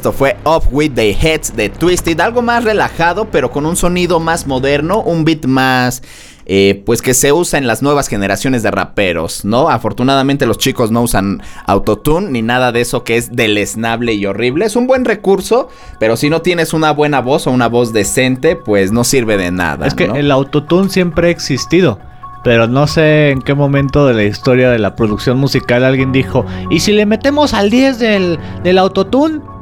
Esto 0.04 0.12
fue 0.12 0.36
Off 0.44 0.68
With 0.70 0.96
The 0.96 1.14
Heads 1.14 1.56
de 1.56 1.70
Twisted, 1.70 2.20
algo 2.20 2.42
más 2.42 2.66
relajado 2.66 3.30
pero 3.32 3.52
con 3.52 3.66
un 3.66 3.78
sonido 3.78 4.20
más 4.20 4.48
moderno, 4.48 5.00
un 5.00 5.24
beat 5.24 5.46
más... 5.46 6.04
eh, 6.46 6.84
pues 6.86 7.02
que 7.02 7.14
se 7.14 7.32
usa 7.32 7.58
en 7.58 7.68
las 7.68 7.82
nuevas 7.82 8.10
generaciones 8.10 8.64
de 8.64 8.72
raperos, 8.72 9.46
¿no? 9.46 9.70
Afortunadamente 9.70 10.46
los 10.46 10.58
chicos 10.58 10.92
no 10.92 11.04
usan 11.04 11.42
autotune 11.68 12.32
ni 12.32 12.42
nada 12.42 12.74
de 12.74 12.82
eso 12.82 13.06
que 13.06 13.16
es 13.16 13.34
deleznable 13.34 14.12
y 14.12 14.26
horrible. 14.26 14.66
Es 14.66 14.76
un 14.76 14.88
buen 14.88 15.06
recurso, 15.06 15.70
pero 16.02 16.18
si 16.18 16.30
no 16.30 16.42
tienes 16.42 16.74
una 16.74 16.92
buena 16.92 17.22
voz 17.22 17.48
o 17.48 17.52
una 17.52 17.70
voz 17.70 17.94
decente, 17.94 18.58
pues 18.58 18.92
no 18.92 19.06
sirve 19.06 19.38
de 19.38 19.52
nada. 19.52 19.88
Es 19.88 19.94
que 19.94 20.10
¿no? 20.10 20.18
el 20.18 20.32
autotune 20.32 20.90
siempre 20.90 21.30
ha 21.30 21.32
existido. 21.32 21.98
Pero 22.44 22.68
no 22.68 22.88
sé 22.88 23.30
en 23.30 23.42
qué 23.42 23.54
momento 23.54 24.06
de 24.06 24.16
la 24.16 24.24
historia 24.26 24.70
de 24.70 24.80
la 24.80 24.98
producción 24.98 25.38
musical 25.38 25.86
alguien 25.86 26.12
dijo, 26.12 26.46
¿y 26.70 26.82
si 26.82 26.92
le 26.92 27.06
metemos 27.06 27.54
al 27.54 27.70
10 27.70 28.00
del, 28.00 28.40
del 28.66 28.80
autotune? 28.80 29.53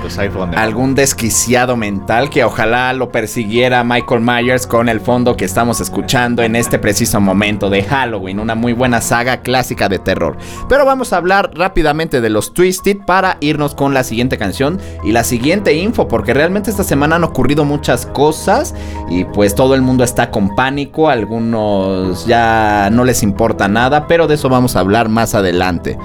Pues 0.00 0.18
algún 0.18 0.94
desquiciado 0.94 1.76
mental 1.76 2.30
que 2.30 2.44
ojalá 2.44 2.92
lo 2.92 3.10
persiguiera 3.10 3.84
Michael 3.84 4.20
Myers 4.20 4.66
con 4.66 4.88
el 4.88 5.00
fondo 5.00 5.36
que 5.36 5.44
estamos 5.44 5.80
escuchando 5.80 6.42
en 6.42 6.56
este 6.56 6.78
preciso 6.78 7.20
momento 7.20 7.70
de 7.70 7.82
Halloween, 7.82 8.40
una 8.40 8.54
muy 8.54 8.72
buena 8.72 9.00
saga 9.00 9.42
clásica 9.42 9.88
de 9.88 9.98
terror. 9.98 10.36
Pero 10.68 10.84
vamos 10.84 11.12
a 11.12 11.16
hablar 11.16 11.50
rápidamente 11.54 12.20
de 12.20 12.30
los 12.30 12.52
Twisted 12.52 12.98
para 13.06 13.36
irnos 13.40 13.74
con 13.74 13.94
la 13.94 14.04
siguiente 14.04 14.38
canción 14.38 14.80
y 15.04 15.12
la 15.12 15.24
siguiente 15.24 15.74
info, 15.74 16.08
porque 16.08 16.34
realmente 16.34 16.70
esta 16.70 16.84
semana 16.84 17.16
han 17.16 17.24
ocurrido 17.24 17.64
muchas 17.64 18.06
cosas 18.06 18.74
y 19.08 19.24
pues 19.24 19.54
todo 19.54 19.74
el 19.74 19.82
mundo 19.82 20.04
está 20.04 20.30
con 20.30 20.54
pánico, 20.54 21.08
algunos 21.08 22.26
ya 22.26 22.88
no 22.90 23.04
les 23.04 23.22
importa 23.22 23.68
nada, 23.68 24.06
pero 24.06 24.26
de 24.26 24.34
eso 24.34 24.48
vamos 24.48 24.76
a 24.76 24.80
hablar 24.80 25.08
más 25.08 25.34
adelante. 25.34 25.98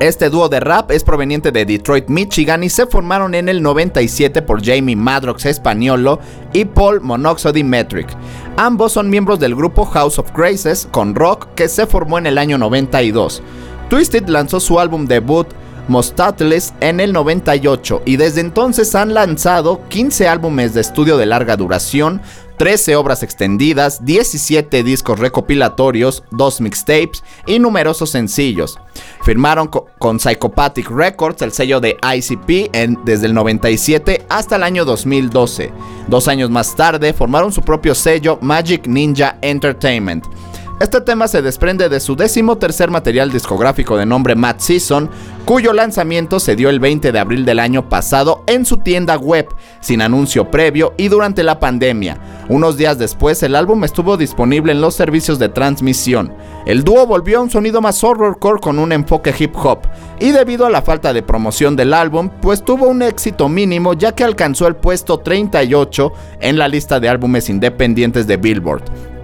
Este 0.00 0.28
dúo 0.28 0.50
de 0.50 0.60
rap 0.60 0.90
es 0.90 1.02
proveniente 1.02 1.50
de 1.50 1.64
Detroit, 1.64 2.08
Michigan 2.08 2.62
y 2.62 2.68
se 2.68 2.86
formaron 2.86 3.34
en 3.34 3.48
el 3.48 3.62
97 3.62 4.42
por 4.42 4.62
Jamie 4.62 4.94
Madrox 4.94 5.46
Españolo 5.46 6.20
y 6.52 6.66
Paul 6.66 7.00
Monoxody 7.00 7.64
Metric. 7.64 8.06
Ambos 8.58 8.92
son 8.92 9.08
miembros 9.08 9.40
del 9.40 9.54
grupo 9.54 9.86
House 9.86 10.18
of 10.18 10.32
Graces 10.36 10.86
con 10.90 11.14
rock 11.14 11.48
que 11.54 11.66
se 11.68 11.86
formó 11.86 12.18
en 12.18 12.26
el 12.26 12.36
año 12.36 12.58
92. 12.58 13.42
Twisted 13.88 14.28
lanzó 14.28 14.60
su 14.60 14.78
álbum 14.78 15.06
debut 15.06 15.48
Mostatles 15.88 16.74
en 16.80 17.00
el 17.00 17.12
98 17.14 18.02
y 18.04 18.16
desde 18.16 18.40
entonces 18.40 18.94
han 18.94 19.14
lanzado 19.14 19.80
15 19.88 20.28
álbumes 20.28 20.74
de 20.74 20.82
estudio 20.82 21.16
de 21.16 21.26
larga 21.26 21.56
duración, 21.56 22.20
13 22.56 22.96
obras 22.96 23.22
extendidas, 23.22 24.04
17 24.04 24.82
discos 24.82 25.18
recopilatorios, 25.18 26.24
2 26.30 26.60
mixtapes 26.60 27.22
y 27.46 27.58
numerosos 27.58 28.10
sencillos. 28.10 28.78
Firmaron 29.22 29.68
co- 29.68 29.86
con 29.98 30.18
Psychopathic 30.18 30.90
Records, 30.90 31.42
el 31.42 31.52
sello 31.52 31.80
de 31.80 31.96
ICP, 32.02 32.70
en- 32.72 32.98
desde 33.04 33.26
el 33.26 33.34
97 33.34 34.24
hasta 34.28 34.56
el 34.56 34.62
año 34.62 34.84
2012. 34.84 35.72
Dos 36.08 36.28
años 36.28 36.50
más 36.50 36.74
tarde 36.76 37.12
formaron 37.12 37.52
su 37.52 37.60
propio 37.62 37.94
sello 37.94 38.38
Magic 38.40 38.86
Ninja 38.86 39.36
Entertainment. 39.42 40.24
Este 40.78 41.00
tema 41.00 41.26
se 41.26 41.40
desprende 41.40 41.88
de 41.88 42.00
su 42.00 42.16
décimo 42.16 42.58
tercer 42.58 42.90
material 42.90 43.32
discográfico 43.32 43.96
de 43.96 44.04
nombre 44.04 44.34
Mad 44.34 44.56
Season, 44.58 45.08
cuyo 45.46 45.72
lanzamiento 45.72 46.38
se 46.38 46.54
dio 46.54 46.68
el 46.68 46.80
20 46.80 47.12
de 47.12 47.18
abril 47.18 47.46
del 47.46 47.60
año 47.60 47.88
pasado 47.88 48.44
en 48.46 48.66
su 48.66 48.76
tienda 48.76 49.16
web, 49.16 49.48
sin 49.80 50.02
anuncio 50.02 50.50
previo 50.50 50.92
y 50.98 51.08
durante 51.08 51.42
la 51.42 51.58
pandemia. 51.58 52.18
Unos 52.50 52.76
días 52.76 52.98
después 52.98 53.42
el 53.42 53.54
álbum 53.54 53.84
estuvo 53.84 54.18
disponible 54.18 54.72
en 54.72 54.82
los 54.82 54.94
servicios 54.94 55.38
de 55.38 55.48
transmisión. 55.48 56.34
El 56.66 56.84
dúo 56.84 57.06
volvió 57.06 57.38
a 57.38 57.42
un 57.42 57.50
sonido 57.50 57.80
más 57.80 58.04
horrorcore 58.04 58.60
con 58.60 58.78
un 58.78 58.92
enfoque 58.92 59.34
hip 59.38 59.56
hop, 59.56 59.78
y 60.20 60.32
debido 60.32 60.66
a 60.66 60.70
la 60.70 60.82
falta 60.82 61.14
de 61.14 61.22
promoción 61.22 61.74
del 61.74 61.94
álbum, 61.94 62.28
pues 62.42 62.62
tuvo 62.62 62.86
un 62.86 63.00
éxito 63.00 63.48
mínimo 63.48 63.94
ya 63.94 64.14
que 64.14 64.24
alcanzó 64.24 64.66
el 64.66 64.76
puesto 64.76 65.20
38 65.20 66.12
en 66.40 66.58
la 66.58 66.68
lista 66.68 67.00
de 67.00 67.08
álbumes 67.08 67.48
independientes 67.48 68.26
de 68.26 68.36
Billboard. 68.36 69.15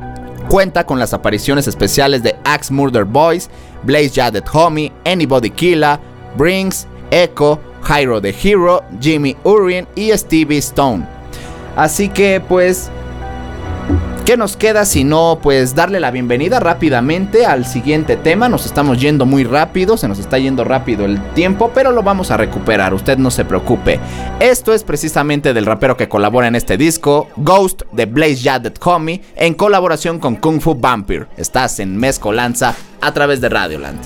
Cuenta 0.48 0.84
con 0.84 0.98
las 0.98 1.14
apariciones 1.14 1.66
especiales 1.66 2.22
de 2.22 2.36
Axe 2.44 2.72
Murder 2.72 3.04
Boys, 3.04 3.48
Blaze 3.82 4.10
Jadet 4.14 4.44
Homie, 4.52 4.92
Anybody 5.04 5.50
Killa, 5.50 5.98
Brinks, 6.36 6.86
Echo, 7.10 7.58
Hyro 7.82 8.20
the 8.20 8.34
Hero, 8.42 8.82
Jimmy 9.00 9.36
Urien 9.44 9.86
y 9.94 10.10
Stevie 10.12 10.58
Stone. 10.58 11.06
Así 11.76 12.08
que 12.08 12.40
pues 12.46 12.90
¿Qué 14.24 14.36
nos 14.36 14.56
queda 14.56 14.84
si 14.84 15.02
no 15.02 15.40
pues 15.42 15.74
darle 15.74 15.98
la 15.98 16.12
bienvenida 16.12 16.60
rápidamente 16.60 17.44
al 17.44 17.66
siguiente 17.66 18.16
tema? 18.16 18.48
Nos 18.48 18.66
estamos 18.66 19.00
yendo 19.00 19.26
muy 19.26 19.42
rápido, 19.42 19.96
se 19.96 20.06
nos 20.06 20.20
está 20.20 20.38
yendo 20.38 20.62
rápido 20.62 21.04
el 21.04 21.20
tiempo, 21.34 21.72
pero 21.74 21.90
lo 21.90 22.04
vamos 22.04 22.30
a 22.30 22.36
recuperar, 22.36 22.94
usted 22.94 23.18
no 23.18 23.32
se 23.32 23.44
preocupe. 23.44 23.98
Esto 24.38 24.72
es 24.74 24.84
precisamente 24.84 25.52
del 25.52 25.66
rapero 25.66 25.96
que 25.96 26.08
colabora 26.08 26.46
en 26.46 26.54
este 26.54 26.76
disco, 26.76 27.28
Ghost 27.36 27.82
de 27.90 28.06
Blaze 28.06 28.42
Jadet 28.44 28.78
Homie, 28.86 29.22
en 29.34 29.54
colaboración 29.54 30.20
con 30.20 30.36
Kung 30.36 30.60
Fu 30.60 30.76
Vampire. 30.76 31.26
Estás 31.36 31.80
en 31.80 31.96
Mezcolanza 31.96 32.76
a 33.00 33.12
través 33.12 33.40
de 33.40 33.48
Radioland. 33.48 33.98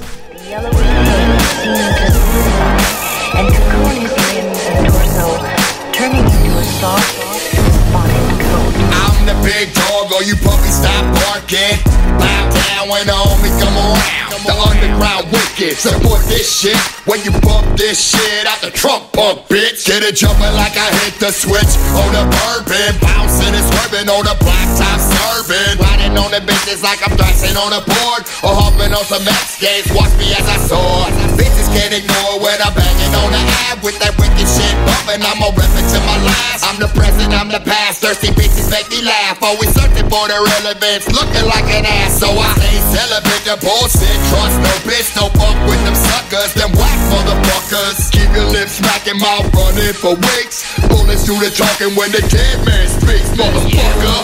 all 10.17 10.23
you 10.23 10.35
puppies 10.37 10.77
stop 10.77 11.05
barking. 11.15 11.77
Bow 12.19 12.49
down 12.49 12.89
when 12.89 13.07
the 13.07 13.13
homie 13.13 13.53
come 13.61 13.77
around. 13.77 14.36
The 14.47 14.55
underground 14.55 15.27
wicked, 15.35 15.75
support 15.75 16.23
this 16.31 16.47
shit. 16.47 16.79
When 17.07 17.19
you 17.27 17.35
bump 17.43 17.67
this 17.75 17.99
shit 17.99 18.47
out 18.47 18.63
the 18.63 18.71
trunk, 18.71 19.11
punk 19.11 19.47
bitch. 19.51 19.87
Get 19.87 20.03
it 20.03 20.15
jumping 20.15 20.55
like 20.55 20.75
I 20.79 20.87
hit 21.03 21.19
the 21.19 21.31
switch 21.35 21.75
on 21.99 22.11
the 22.15 22.23
bourbon. 22.31 22.95
Bouncing 23.03 23.55
and 23.55 23.67
swerving 23.75 24.07
on 24.07 24.23
the 24.23 24.35
blacktop 24.39 24.99
serving. 25.03 25.83
Riding 25.83 26.15
on 26.19 26.31
the 26.31 26.43
bitches 26.43 26.83
like 26.83 27.03
I'm 27.03 27.15
thrashing 27.19 27.59
on 27.59 27.75
a 27.75 27.83
board. 27.83 28.23
Or 28.47 28.55
hopping 28.55 28.95
on 28.95 29.03
some 29.07 29.27
X 29.27 29.59
games, 29.59 29.91
watch 29.95 30.15
me 30.19 30.31
as 30.35 30.47
I 30.47 30.59
soar. 30.63 31.11
Bitches 31.35 31.67
can't 31.75 31.95
ignore 31.95 32.43
when 32.43 32.59
I'm 32.63 32.75
banging 32.75 33.15
on 33.19 33.31
the 33.35 33.43
ab 33.71 33.83
with 33.83 33.99
that 34.03 34.15
wicked 34.19 34.47
shit 34.47 34.75
bumping. 34.87 35.23
I'm 35.27 35.43
a 35.43 35.51
rep 35.55 35.71
to 35.71 35.99
my 36.07 36.19
last. 36.27 36.67
I'm 36.67 36.79
the 36.79 36.91
present, 36.95 37.35
I'm 37.35 37.51
the 37.51 37.63
past. 37.63 38.03
Thirsty 38.03 38.35
bitches 38.35 38.71
make 38.71 38.91
me 38.91 39.03
laugh. 39.03 39.43
Always 39.43 39.71
searching 39.75 40.07
for 40.11 40.27
the 40.27 40.39
relevance, 40.39 41.07
looking 41.11 41.47
like 41.47 41.67
an 41.71 41.87
ass. 41.87 42.19
So 42.19 42.31
I 42.31 42.51
stay 42.59 42.79
celibate 42.95 43.43
to 43.47 43.55
bullshit. 43.63 44.19
Trust 44.37 44.61
no 44.61 44.75
bitch, 44.85 45.17
no 45.17 45.33
fuck 45.41 45.57
with 45.65 45.81
them 45.89 45.97
suckers. 45.97 46.53
Them 46.53 46.69
whack 46.77 46.99
motherfuckers. 47.09 48.13
Keep 48.13 48.37
your 48.37 48.45
lips 48.53 48.77
smacking, 48.85 49.17
mouth 49.17 49.49
running 49.57 49.97
for 49.97 50.13
weeks. 50.13 50.61
Bullets 50.93 51.25
through 51.25 51.41
the 51.41 51.49
talking 51.49 51.97
when 51.97 52.13
the 52.13 52.21
dead 52.29 52.61
man 52.69 52.85
speaks, 52.85 53.33
motherfucker. 53.33 54.21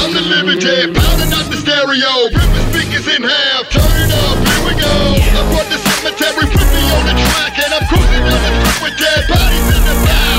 I'm 0.00 0.10
the 0.16 0.24
living 0.32 0.60
dead, 0.64 0.96
pounding 0.96 1.32
out 1.36 1.44
the 1.52 1.60
stereo. 1.60 2.32
Ripping 2.32 2.66
speakers 2.72 3.06
in 3.12 3.20
half, 3.20 3.68
turn 3.68 4.08
up, 4.16 4.36
here 4.48 4.62
we 4.64 4.72
go. 4.80 4.96
I 5.12 5.44
brought 5.52 5.68
the 5.68 5.76
cemetery, 5.76 6.48
put 6.48 6.68
me 6.72 6.82
on 6.88 7.04
the 7.04 7.14
track, 7.20 7.52
and 7.60 7.68
I'm 7.68 7.84
cruising 7.84 8.24
down 8.24 8.40
the 8.40 8.52
strip 8.64 8.78
with 8.80 8.96
dead 8.96 9.28
bodies 9.28 9.68
in 9.76 9.82
the 9.84 9.96
back. 10.08 10.33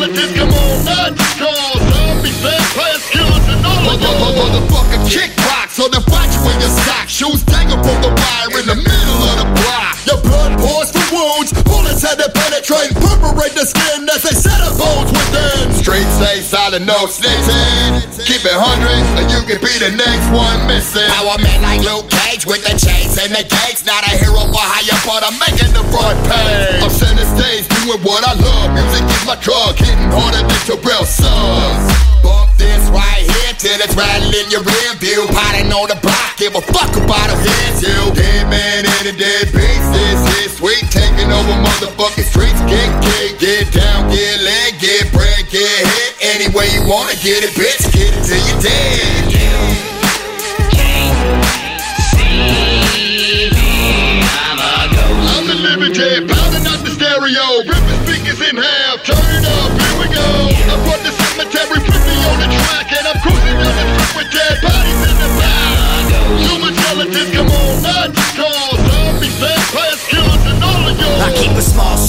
Skeletons, 0.00 0.32
come 0.32 0.48
on, 0.48 0.80
vampires, 2.40 3.04
killers, 3.10 3.46
and 3.52 3.66
all 3.66 3.84
of. 3.84 4.00
Motherfucker, 4.00 4.96
kickbox 5.04 5.76
on 5.76 5.90
the 5.90 6.00
watch 6.08 6.32
when 6.40 6.56
your 6.60 6.72
sock. 6.88 7.08
Shoes 7.08 7.42
dangle 7.42 7.76
from 7.84 8.00
the 8.00 8.08
wire 8.08 8.60
in 8.60 8.66
the 8.66 8.76
middle 8.80 9.20
of 9.28 9.36
the 9.44 9.48
block. 9.60 10.00
Your 10.06 10.20
blood 10.24 10.56
pours 10.56 10.90
from 10.90 11.04
wounds, 11.12 11.52
bullets 12.00 12.02
had 12.02 12.18
to 12.18 12.30
penetrate, 12.32 12.92
perforate 12.96 13.54
the 13.54 13.64
skin 13.64 14.08
as 14.08 14.22
they 14.22 14.34
set 14.34 14.60
up 14.60 14.76
bones 14.78 15.12
within. 15.12 15.72
Straight 15.72 16.08
stay 16.16 16.40
silent, 16.40 16.86
no 16.86 17.06
snitching. 17.06 18.00
Keep 18.24 18.44
it 18.44 18.56
hundred, 18.56 19.00
and 19.20 19.28
you 19.28 19.40
can 19.44 19.60
be 19.60 19.72
the 19.80 19.92
next 19.96 20.26
one 20.32 20.66
missing. 20.66 21.08
Power 21.08 21.36
man 21.40 21.60
like 21.62 21.80
Luke 21.84 22.08
Cage 22.08 22.46
with 22.46 22.64
the 22.64 22.74
chains 22.76 23.16
and 23.20 23.32
the 23.32 23.44
gates. 23.44 23.84
Not 23.84 24.04
a 24.04 24.12
hero 24.16 24.48
for 24.48 24.64
hire, 24.64 25.00
but 25.04 25.24
I'm 25.24 25.36
making 25.40 25.72
the 25.72 25.84
front 25.92 26.18
page. 26.28 26.80
I'm 26.80 26.90
center 26.90 27.26
stage, 27.36 27.68
doing 27.84 28.00
what 28.04 28.24
I 28.24 28.34
love. 28.36 28.72
Music 28.72 29.04
is 29.04 29.24
my 29.26 29.36
drug, 29.40 29.76
hitting 29.76 30.10
harder 30.12 30.44
than 30.44 30.60
Terrell 30.64 31.04
Suggs. 31.04 31.84
Bump 32.22 32.52
this 32.56 32.84
right 32.92 33.24
here 33.24 33.52
till 33.56 33.80
it's 33.80 33.96
rattling 33.96 34.48
your 34.52 34.64
rear 34.64 34.92
view. 35.00 35.24
Potting 35.32 35.72
on 35.72 35.88
the 35.88 35.98
block, 36.00 36.36
give 36.36 36.56
a 36.56 36.60
fuck 36.60 36.92
about 36.96 37.32
a 37.32 37.36
hit 37.40 37.80
you. 37.84 37.98
Dead 38.12 38.44
man 38.48 38.84
and 38.84 39.04
a 39.08 39.14
dead 39.16 39.48
sweet. 40.60 40.84
Taking 40.92 41.32
over 41.32 41.56
motherfucking 41.64 42.28
streets, 42.28 42.60
get 42.68 42.88
kicked, 43.00 43.40
get 43.40 43.72
down, 43.72 44.12
get 44.12 44.36
leg, 44.44 44.78
get 44.78 45.10
bread, 45.12 45.48
get 45.48 45.64
hit. 45.64 46.12
Any 46.20 46.48
way 46.54 46.68
you 46.76 46.84
wanna 46.84 47.16
get 47.24 47.40
it, 47.42 47.56
bitch, 47.56 47.88
get 47.96 48.12
it 48.12 48.22
till 48.28 48.42
you 48.44 48.56
dead. 48.60 49.40
I'm 55.32 55.46
the 55.46 55.54
living 55.54 55.94
dead, 55.94 56.28
pounding 56.28 56.66
out 56.68 56.84
the 56.84 56.92
stereo, 56.92 57.64
ripping 57.64 58.00
speakers 58.04 58.40
in 58.44 58.56
half, 58.56 58.69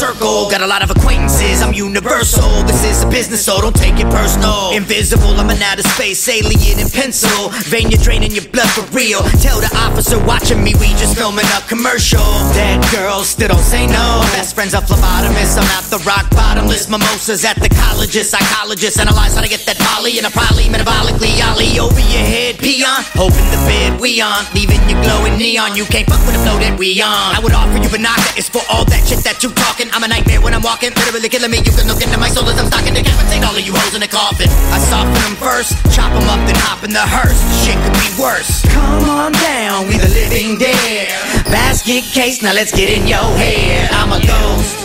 circle, 0.01 0.49
got 0.49 0.65
a 0.65 0.65
lot 0.65 0.81
of 0.81 0.89
acquaintances. 0.89 1.61
I'm 1.61 1.77
universal. 1.77 2.49
This 2.65 2.81
is 2.81 3.05
a 3.05 3.09
business, 3.13 3.45
so 3.45 3.61
don't 3.61 3.75
take 3.77 4.01
it 4.01 4.09
personal. 4.09 4.73
Invisible, 4.73 5.37
I'm 5.37 5.53
an 5.53 5.61
outer 5.61 5.85
space 5.93 6.25
alien 6.25 6.81
in 6.81 6.89
pencil. 6.89 7.53
Vein, 7.69 7.93
you're 7.93 8.01
draining 8.01 8.33
your 8.33 8.49
blood 8.49 8.65
for 8.73 8.81
real. 8.97 9.21
Tell 9.45 9.61
the 9.61 9.69
officer 9.77 10.17
watching 10.25 10.63
me, 10.65 10.73
we 10.81 10.89
just 10.97 11.13
filming 11.13 11.45
a 11.53 11.61
commercial. 11.69 12.25
Dead 12.57 12.81
girls 12.89 13.29
still 13.29 13.53
don't 13.53 13.61
say 13.61 13.85
no. 13.85 14.25
Best 14.33 14.57
friends 14.57 14.73
are 14.73 14.81
phlebotomists. 14.81 15.61
I'm 15.61 15.69
at 15.77 15.85
the 15.93 16.01
rock 16.01 16.25
bottomless. 16.33 16.89
Mimosas 16.89 17.45
at 17.45 17.61
the 17.61 17.69
colleges. 17.69 18.25
Psychologists 18.33 18.97
analyze 18.97 19.37
how 19.37 19.45
to 19.45 19.51
get 19.53 19.61
that 19.69 19.77
molly 19.85 20.17
in 20.17 20.25
a 20.25 20.33
poly 20.33 20.65
metabolically 20.65 21.37
ollie 21.45 21.77
over 21.77 22.01
your 22.09 22.25
head. 22.25 22.57
Peon, 22.57 23.05
hoping 23.13 23.45
the 23.53 23.61
bed 23.69 24.01
we 24.01 24.17
on. 24.17 24.49
Leaving 24.57 24.81
you 24.89 24.97
glowing 25.05 25.37
neon. 25.37 25.77
You 25.77 25.85
can't 25.85 26.09
fuck 26.09 26.25
with 26.25 26.33
the 26.33 26.41
flow 26.41 26.57
that 26.57 26.73
we 26.81 26.97
on. 27.05 27.37
I 27.37 27.39
would 27.43 27.53
offer 27.53 27.77
you 27.77 27.89
banana. 27.93 28.25
It's 28.33 28.49
for 28.49 28.65
all 28.65 28.81
that 28.89 29.05
shit 29.05 29.21
that 29.29 29.45
you 29.45 29.53
talking. 29.53 29.90
I'm 29.91 30.03
a 30.03 30.07
nightmare 30.07 30.39
when 30.39 30.53
I'm 30.53 30.63
walking. 30.63 30.91
Literally 30.95 31.27
killing 31.27 31.51
me. 31.51 31.59
You 31.59 31.71
can 31.71 31.87
look 31.87 32.01
into 32.01 32.17
my 32.17 32.29
soul 32.29 32.47
as 32.47 32.57
I'm 32.57 32.67
stocking. 32.67 32.93
Decapitate 32.93 33.43
all 33.43 33.55
of 33.55 33.59
you 33.59 33.75
hoes 33.75 33.93
in 33.93 33.99
the 33.99 34.07
coffin. 34.07 34.47
I 34.71 34.79
soften 34.79 35.11
them 35.27 35.35
first. 35.35 35.75
Chop 35.91 36.11
them 36.15 36.23
up, 36.31 36.39
then 36.47 36.55
hop 36.63 36.83
in 36.83 36.91
the 36.91 37.03
hearse. 37.03 37.39
Shit 37.63 37.75
could 37.83 37.95
be 37.99 38.07
worse. 38.15 38.63
Come 38.71 39.03
on 39.09 39.31
down. 39.33 39.87
We 39.87 39.99
the 39.99 40.07
living 40.07 40.57
dead. 40.57 41.11
Basket 41.51 42.07
case. 42.07 42.41
Now 42.41 42.53
let's 42.53 42.71
get 42.71 42.87
in 42.87 43.07
your 43.07 43.27
head. 43.35 43.91
I'm 43.91 44.15
a 44.15 44.19
ghost. 44.23 44.79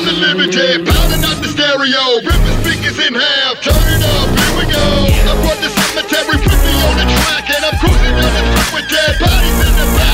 I'm 0.00 0.06
the 0.06 0.12
living 0.12 0.50
dead, 0.50 0.86
pounding 0.86 1.24
out 1.24 1.36
the 1.42 1.48
stereo, 1.48 2.24
ripping 2.24 2.56
speakers 2.64 2.98
in 3.04 3.14
half, 3.14 3.60
turn 3.60 3.76
it 3.76 4.00
up, 4.00 4.28
here 4.32 4.54
we 4.56 4.64
go. 4.72 4.80
I 5.28 5.36
brought 5.44 5.60
the 5.60 5.68
put 6.26 6.60
me 6.64 6.74
on 6.84 6.96
the 6.96 7.06
track, 7.06 7.46
and 7.50 7.64
I'm 7.64 7.76
cruising 7.78 8.14
down 8.16 8.32
the 8.34 8.42
strip 8.50 8.68
with 8.74 8.88
dead 8.90 9.14
bodies 9.20 9.58
in 9.64 9.72
the 9.80 9.86
back. 9.96 10.10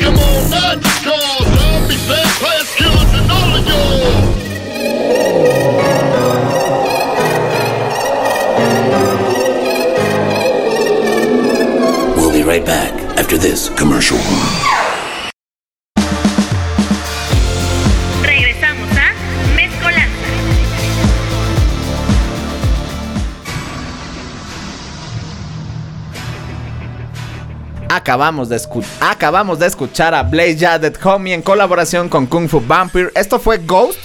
Come 0.00 0.18
on, 0.18 0.50
not 0.50 0.76
to 0.82 0.92
call, 1.04 1.44
zombies, 1.44 2.04
vampires, 2.06 2.70
killers, 2.76 3.12
and 3.14 3.30
all 3.30 3.54
of 3.56 3.62
y'all. 3.66 4.20
We'll 12.16 12.32
be 12.32 12.42
right 12.42 12.64
back 12.64 12.92
after 13.18 13.36
this 13.36 13.68
commercial. 13.70 14.18
Acabamos 28.00 28.48
de, 28.48 28.58
acabamos 29.02 29.58
de 29.58 29.66
escuchar 29.66 30.14
a 30.14 30.22
Blaze 30.22 30.56
Jadet 30.58 30.98
Homie 31.04 31.34
en 31.34 31.42
colaboración 31.42 32.08
con 32.08 32.24
Kung 32.24 32.48
Fu 32.48 32.62
Vampire. 32.66 33.10
Esto 33.14 33.38
fue 33.38 33.58
Ghost, 33.58 33.98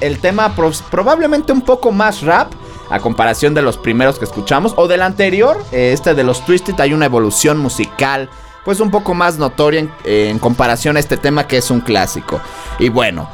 el 0.00 0.18
tema 0.20 0.54
probablemente 0.90 1.52
un 1.52 1.60
poco 1.60 1.92
más 1.92 2.22
rap 2.22 2.50
a 2.88 2.98
comparación 2.98 3.52
de 3.52 3.60
los 3.60 3.76
primeros 3.76 4.18
que 4.18 4.24
escuchamos 4.24 4.72
o 4.78 4.88
del 4.88 5.02
anterior. 5.02 5.62
eh, 5.70 5.92
este 5.92 6.14
de 6.14 6.24
los 6.24 6.46
Twisted 6.46 6.80
hay 6.80 6.94
una 6.94 7.04
evolución 7.04 7.58
musical 7.58 8.30
pues 8.64 8.80
un 8.80 8.90
poco 8.90 9.12
más 9.12 9.36
notoria 9.36 9.80
en, 9.80 9.92
en 10.04 10.38
comparación 10.38 10.96
a 10.96 11.00
este 11.00 11.18
tema 11.18 11.46
que 11.46 11.58
es 11.58 11.70
un 11.70 11.82
clásico. 11.82 12.40
Y 12.78 12.88
bueno, 12.88 13.28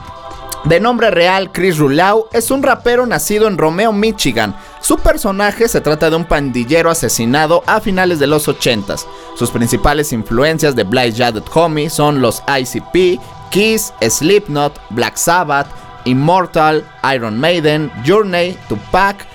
de 0.65 0.81
nombre 0.81 1.13
real, 1.13 1.53
Chris 1.53 1.79
Rulau 1.79 2.27
es 2.33 2.51
un 2.51 2.65
rapero 2.65 3.07
nacido 3.07 3.47
en 3.47 3.57
Romeo, 3.57 3.93
Michigan. 3.93 4.57
Su 4.81 4.99
personaje 4.99 5.69
se 5.69 5.81
trata 5.81 6.11
de 6.11 6.17
un 6.17 6.25
pandillero 6.25 6.91
asesinado 6.91 7.63
a 7.67 7.81
finales 7.81 8.19
de 8.19 8.27
los 8.27 8.49
80s. 8.49 9.05
Sus 9.37 9.51
principales 9.51 10.13
influencias 10.13 10.77
de 10.77 10.85
Blaze 10.85 11.13
Jadet 11.17 11.45
Homie 11.53 11.91
son 11.91 12.21
los 12.21 12.43
ICP, 12.49 13.21
Kiss, 13.51 13.93
Slipknot, 14.01 14.81
Black 14.91 15.17
Sabbath, 15.17 15.69
Immortal, 16.05 16.85
Iron 17.15 17.39
Maiden, 17.39 17.91
Journey, 18.07 18.57
Tupac, 18.69 19.27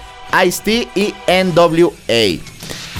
Ice-T 0.45 0.89
y 0.95 1.13
NWA. 1.27 2.39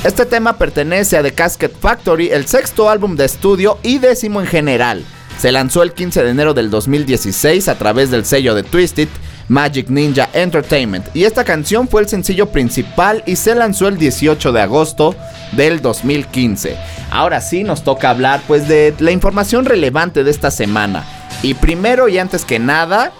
Este 0.03 0.25
tema 0.25 0.57
pertenece 0.57 1.17
a 1.17 1.23
The 1.23 1.33
Casket 1.33 1.79
Factory, 1.79 2.29
el 2.29 2.45
sexto 2.45 2.89
álbum 2.89 3.15
de 3.15 3.25
estudio 3.25 3.79
y 3.83 3.99
décimo 3.99 4.41
en 4.41 4.47
general. 4.47 5.05
Se 5.39 5.51
lanzó 5.51 5.81
el 5.81 5.93
15 5.93 6.23
de 6.23 6.29
enero 6.29 6.53
del 6.53 6.69
2016 6.69 7.67
a 7.67 7.77
través 7.77 8.11
del 8.11 8.25
sello 8.25 8.53
de 8.53 8.63
Twisted, 8.63 9.07
Magic 9.53 9.87
Ninja 9.89 10.29
Entertainment, 10.33 11.05
y 11.13 11.25
esta 11.25 11.43
canción 11.43 11.87
fue 11.87 12.01
el 12.01 12.09
sencillo 12.09 12.49
principal 12.49 13.21
y 13.27 13.35
se 13.35 13.53
lanzó 13.53 13.87
el 13.87 13.99
18 13.99 14.51
de 14.51 14.61
agosto 14.61 15.15
del 15.51 15.79
2015. 15.79 16.75
Ahora 17.11 17.39
sí 17.39 17.63
nos 17.63 17.83
toca 17.83 18.09
hablar 18.09 18.41
pues 18.47 18.67
de 18.67 18.95
la 18.97 19.11
información 19.11 19.65
relevante 19.65 20.23
de 20.23 20.31
esta 20.31 20.49
semana. 20.49 21.05
Y 21.43 21.53
primero 21.53 22.09
y 22.09 22.17
antes 22.17 22.45
que 22.45 22.57
nada, 22.57 23.11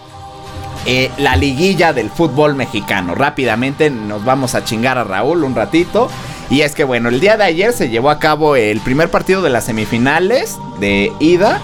eh, 0.88 1.12
la 1.19 1.36
liguilla 1.36 1.93
del 1.93 2.10
fútbol 2.10 2.56
mexicano. 2.56 3.13
Rápidamente 3.13 3.91
nos 3.91 4.26
vamos 4.26 4.56
a 4.56 4.63
chingar 4.63 4.98
a 4.98 5.04
Raúl 5.04 5.43
un 5.43 5.54
ratito. 5.54 6.10
Y 6.50 6.62
es 6.62 6.74
que 6.74 6.84
bueno, 6.84 7.10
el 7.10 7.19
día 7.19 7.38
de 7.38 7.43
ayer 7.43 7.74
se 7.74 7.89
llevó 7.89 8.10
a 8.10 8.17
cabo 8.17 8.56
el 8.56 8.80
primer 8.82 9.10
partido 9.10 9.43
de 9.43 9.52
las 9.52 9.65
semifinales 9.65 10.58
de 10.80 11.12
ida 11.19 11.62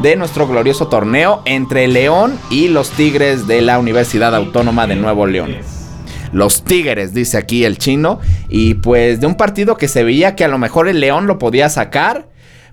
de 0.00 0.16
nuestro 0.16 0.46
glorioso 0.46 0.88
torneo 0.88 1.42
entre 1.44 1.88
León 1.88 2.38
y 2.50 2.68
los 2.68 2.90
Tigres 2.90 3.46
de 3.46 3.62
la 3.62 3.78
Universidad 3.78 4.34
Autónoma 4.34 4.86
de 4.86 4.96
Nuevo 4.96 5.26
León. 5.26 5.56
Los 6.32 6.64
Tigres, 6.64 7.14
dice 7.14 7.38
aquí 7.38 7.64
el 7.64 7.78
chino. 7.78 8.20
Y 8.48 8.74
pues 8.74 9.20
de 9.20 9.26
un 9.26 9.36
partido 9.36 9.76
que 9.76 9.88
se 9.88 10.02
veía 10.02 10.34
que 10.34 10.44
a 10.44 10.48
lo 10.48 10.58
mejor 10.58 10.88
el 10.88 11.00
León 11.00 11.26
lo 11.26 11.38
podía 11.38 11.68
sacar. 11.68 12.28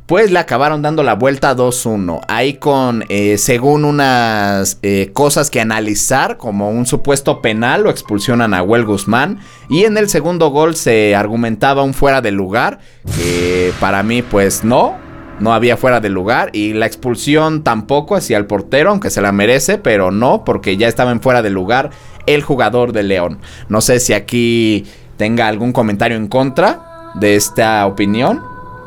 Pues 0.08 0.32
le 0.32 0.40
acabaron 0.40 0.82
dando 0.82 1.04
la 1.04 1.14
vuelta 1.14 1.56
2-1. 1.56 2.22
Ahí 2.28 2.56
con, 2.56 3.06
eh, 3.08 3.38
según 3.38 3.86
unas 3.86 4.80
eh, 4.82 5.12
cosas 5.14 5.50
que 5.50 5.62
analizar, 5.62 6.38
como 6.38 6.70
un 6.70 6.86
supuesto 6.86 7.42
penal, 7.42 7.84
lo 7.84 7.92
expulsionan 7.92 8.54
a 8.54 8.58
Nahuel 8.58 8.84
Guzmán. 8.84 9.40
Y 9.70 9.86
en 9.86 9.96
el 9.98 10.10
segundo 10.10 10.50
gol 10.50 10.76
se 10.76 11.16
argumentaba 11.16 11.84
un 11.84 11.94
fuera 11.94 12.20
de 12.20 12.32
lugar. 12.32 12.80
Que 13.16 13.72
para 13.80 14.04
mí, 14.04 14.22
pues 14.22 14.66
no. 14.66 15.11
No 15.42 15.54
había 15.54 15.76
fuera 15.76 16.00
de 16.00 16.10
lugar. 16.10 16.50
Y 16.54 16.74
la 16.74 16.86
expulsión 16.86 17.64
tampoco 17.64 18.16
hacia 18.16 18.38
el 18.38 18.46
portero, 18.46 18.92
aunque 18.92 19.10
se 19.10 19.22
la 19.22 19.32
merece, 19.32 19.78
pero 19.78 20.12
no, 20.12 20.44
porque 20.46 20.78
ya 20.78 20.88
estaba 20.88 21.12
en 21.12 21.20
fuera 21.22 21.42
de 21.42 21.50
lugar 21.50 21.90
el 22.28 22.44
jugador 22.44 22.94
de 22.94 23.04
León. 23.04 23.40
No 23.68 23.82
sé 23.82 24.00
si 24.00 24.14
aquí 24.14 24.86
tenga 25.18 25.48
algún 25.48 25.74
comentario 25.74 26.18
en 26.18 26.28
contra 26.28 27.12
de 27.16 27.36
esta 27.36 27.86
opinión. 27.86 28.42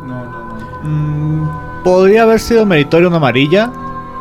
No, 0.06 0.24
no, 0.24 0.44
no. 0.82 0.88
Mm, 0.88 1.82
podría 1.82 2.22
haber 2.22 2.40
sido 2.40 2.64
meritorio 2.64 3.08
una 3.08 3.18
amarilla 3.18 3.70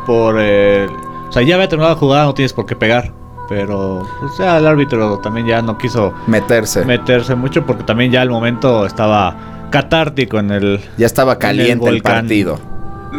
por 0.06 0.38
el... 0.38 0.88
O 1.28 1.32
sea, 1.32 1.42
ya 1.42 1.54
había 1.56 1.68
terminado 1.68 1.94
la 1.94 2.00
jugada, 2.00 2.24
no 2.24 2.34
tienes 2.34 2.52
por 2.52 2.66
qué 2.66 2.76
pegar. 2.76 3.12
Pero, 3.48 3.98
o 3.98 4.28
sea, 4.36 4.58
el 4.58 4.66
árbitro 4.66 5.18
también 5.18 5.46
ya 5.46 5.60
no 5.60 5.76
quiso 5.76 6.14
Meterse. 6.26 6.84
meterse 6.84 7.34
mucho 7.34 7.66
porque 7.66 7.82
también 7.82 8.10
ya 8.10 8.22
el 8.22 8.30
momento 8.30 8.86
estaba 8.86 9.36
catártico 9.74 10.38
en 10.38 10.50
el... 10.50 10.80
ya 10.96 11.06
estaba 11.06 11.38
caliente 11.38 11.88
el, 11.88 12.00
partido. 12.00 12.60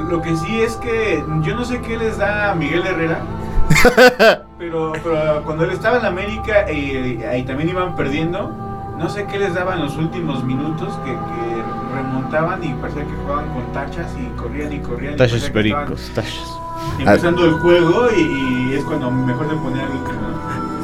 Lo 0.10 0.22
que 0.22 0.36
sí 0.38 0.62
es 0.62 0.76
que 0.78 1.24
yo 1.42 1.56
no 1.56 1.66
sé 1.66 1.82
qué 1.82 1.98
les 1.98 2.18
da 2.18 2.52
a 2.52 2.56
Miguel 2.56 2.86
Herrera. 2.86 3.20
pero, 4.58 4.94
pero 5.04 5.44
cuando 5.44 5.66
él 5.66 5.72
estaba 5.72 6.00
en 6.00 6.06
América 6.06 6.72
y 6.72 7.24
ahí 7.24 7.44
también 7.44 7.70
iban 7.70 7.96
perdiendo, 7.96 8.50
no 8.98 9.10
sé 9.10 9.26
qué 9.26 9.38
les 9.38 9.54
daban 9.54 9.82
los 9.82 9.98
últimos 9.98 10.44
minutos 10.44 10.94
que, 11.04 11.12
que 11.12 11.96
remontaban 11.96 12.64
y 12.64 12.74
parecía 12.76 13.04
que 13.04 13.16
jugaban 13.24 13.50
con 13.54 13.74
tachas 13.74 14.12
y 14.18 14.26
corrían 14.40 14.72
y 14.72 14.80
corrían. 14.80 15.20
estaban 15.20 15.52
pericos, 15.52 16.12
tachos. 16.16 16.60
Empezando 17.00 17.46
el 17.46 17.54
juego 17.54 18.08
y, 18.16 18.22
y 18.22 18.74
es 18.76 18.84
cuando 18.86 19.12
mejor 19.12 19.50
se 19.50 19.56
ponía 19.56 19.84
el. 19.84 20.35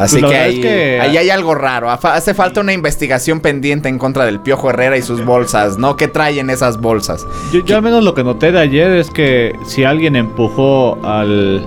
Así 0.02 0.16
Pues 0.20 0.22
la 0.24 0.30
que 0.30 0.38
ahí, 0.38 0.56
es 0.60 0.66
que- 0.66 1.00
ahí 1.02 1.18
hay 1.18 1.30
algo 1.30 1.54
raro. 1.56 1.90
Hace 1.92 2.34
falta 2.34 2.62
una 2.62 2.74
investigación 2.74 3.40
pendiente 3.40 3.90
en 3.90 3.98
contra 4.00 4.26
del 4.26 4.40
Piojo 4.40 4.70
Herrera 4.70 4.98
y 4.98 5.02
sus 5.02 5.24
bolsas, 5.24 5.78
¿no? 5.78 5.96
¿Qué 5.96 6.08
traen 6.08 6.50
esas 6.50 6.80
bolsas? 6.80 7.26
Yo, 7.54 7.64
yo 7.64 7.76
al 7.76 7.82
menos 7.82 8.04
lo 8.04 8.14
que 8.14 8.24
noté 8.24 8.52
de 8.52 8.60
ayer 8.60 8.92
es 8.92 9.10
que 9.10 9.54
si 9.66 9.84
alguien 9.84 10.16
empujó 10.16 10.98
al, 11.06 11.66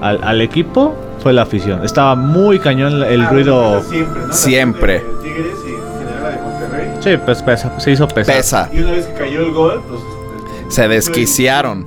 al, 0.00 0.22
al 0.22 0.40
equipo 0.42 0.94
fue 1.22 1.32
la 1.32 1.42
afición. 1.42 1.84
Estaba 1.84 2.14
muy 2.16 2.58
cañón 2.58 3.02
el 3.04 3.22
Ah, 3.22 3.28
ruido. 3.30 3.62
bueno, 3.80 3.82
siempre. 3.88 4.22
Siempre. 4.32 4.92
de 4.94 5.00
Tigres 5.22 5.56
y 5.64 5.68
en 5.70 5.98
general 5.98 6.22
la 6.22 6.28
de 6.30 6.42
Monterrey. 6.42 6.90
Sí, 7.00 7.10
pues 7.24 7.42
pesa, 7.42 7.78
se 7.80 7.90
hizo 7.92 8.08
pesar. 8.08 8.36
Pesa. 8.36 8.70
Y 8.72 8.80
una 8.80 8.90
vez 8.92 9.06
que 9.06 9.14
cayó 9.14 9.40
el 9.46 9.52
gol, 9.52 9.82
pues. 9.88 10.00
Se 10.74 10.88
desquiciaron. 10.88 11.86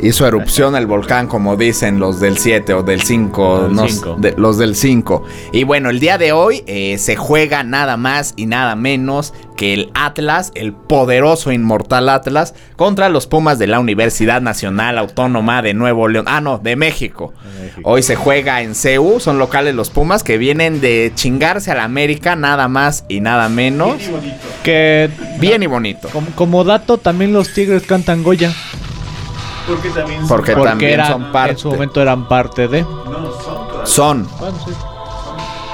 Hizo 0.00 0.26
erupción 0.26 0.76
el 0.76 0.86
volcán, 0.86 1.26
como 1.26 1.56
dicen 1.56 1.98
los 1.98 2.20
del 2.20 2.38
7 2.38 2.72
o 2.74 2.82
del 2.82 3.02
5. 3.02 3.62
Del 3.62 3.74
no 3.74 3.86
de- 4.16 4.34
los 4.36 4.56
del 4.58 4.76
5. 4.76 5.24
Y 5.52 5.64
bueno, 5.64 5.90
el 5.90 5.98
día 5.98 6.18
de 6.18 6.32
hoy 6.32 6.62
eh, 6.66 6.98
se 6.98 7.16
juega 7.16 7.64
nada 7.64 7.96
más 7.96 8.32
y 8.36 8.46
nada 8.46 8.76
menos 8.76 9.34
que 9.56 9.74
el 9.74 9.90
Atlas, 9.94 10.52
el 10.54 10.72
poderoso 10.72 11.50
inmortal 11.50 12.08
Atlas, 12.08 12.54
contra 12.76 13.08
los 13.08 13.26
Pumas 13.26 13.58
de 13.58 13.66
la 13.66 13.80
Universidad 13.80 14.40
Nacional 14.40 14.98
Autónoma 14.98 15.62
de 15.62 15.74
Nuevo 15.74 16.06
León. 16.06 16.26
Ah, 16.28 16.40
no, 16.40 16.58
de 16.58 16.76
México. 16.76 17.34
Hoy 17.82 18.02
se 18.04 18.14
juega 18.14 18.62
en 18.62 18.76
CEU, 18.76 19.18
son 19.18 19.38
locales 19.40 19.74
los 19.74 19.90
Pumas 19.90 20.22
que 20.22 20.38
vienen 20.38 20.80
de 20.80 21.10
chingarse 21.16 21.72
a 21.72 21.74
la 21.74 21.82
América, 21.84 22.36
nada 22.36 22.68
más 22.68 23.04
y 23.08 23.18
nada 23.20 23.48
menos. 23.48 23.96
Bien 23.98 24.08
y 24.08 24.12
bonito. 24.12 24.36
Que 24.62 25.10
Bien 25.40 25.62
y 25.62 25.66
bonito. 25.66 26.08
como, 26.12 26.30
como 26.36 26.62
dato, 26.62 26.98
también 26.98 27.32
los 27.32 27.52
Tigres 27.52 27.82
cantan 27.82 28.22
Goya. 28.22 28.52
Porque 29.68 29.90
también. 29.90 30.20
son- 30.20 30.28
Porque 30.28 30.52
Porque 30.54 30.68
también 30.70 30.92
eran- 30.94 31.08
son 31.12 31.32
parte. 31.32 31.50
en 31.52 31.58
su 31.58 31.70
momento 31.70 32.02
eran 32.02 32.26
parte 32.28 32.66
de. 32.68 32.82
No, 32.82 32.88
son 33.44 33.68
todavía. 33.68 33.86
Son, 33.86 34.28
Bueno, 34.40 34.56
sí. 34.64 34.72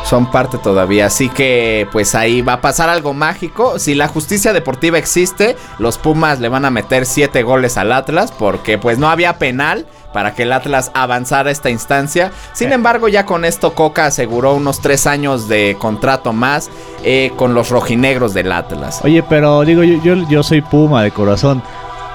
Son 0.05 0.31
parte 0.31 0.59
todavía, 0.59 1.07
así 1.07 1.31
que 1.31 1.89
pues 1.91 2.15
ahí 2.15 2.43
va 2.43 2.55
a 2.55 2.61
pasar 2.61 2.91
algo 2.91 3.15
mágico. 3.15 3.79
Si 3.79 3.95
la 3.95 4.07
justicia 4.07 4.53
deportiva 4.53 4.99
existe, 4.99 5.57
los 5.79 5.97
Pumas 5.97 6.41
le 6.41 6.51
van 6.51 6.67
a 6.67 6.71
meter 6.71 7.07
7 7.07 7.43
goles 7.43 7.79
al 7.79 7.91
Atlas 7.91 8.31
porque 8.31 8.77
pues 8.77 8.99
no 8.99 9.09
había 9.09 9.39
penal 9.39 9.87
para 10.13 10.35
que 10.35 10.43
el 10.43 10.53
Atlas 10.53 10.91
avanzara 10.93 11.49
a 11.49 11.53
esta 11.53 11.71
instancia. 11.71 12.33
Sin 12.53 12.71
embargo, 12.73 13.09
ya 13.09 13.25
con 13.25 13.47
esto 13.47 13.73
Coca 13.75 14.05
aseguró 14.05 14.53
unos 14.53 14.81
3 14.81 15.07
años 15.07 15.49
de 15.49 15.75
contrato 15.81 16.35
más 16.35 16.69
eh, 17.03 17.33
con 17.37 17.55
los 17.55 17.71
rojinegros 17.71 18.35
del 18.35 18.53
Atlas. 18.53 19.01
Oye, 19.05 19.23
pero 19.23 19.63
digo, 19.63 19.83
yo, 19.85 20.03
yo, 20.03 20.29
yo 20.29 20.43
soy 20.43 20.61
Puma 20.61 21.03
de 21.03 21.13
corazón. 21.13 21.63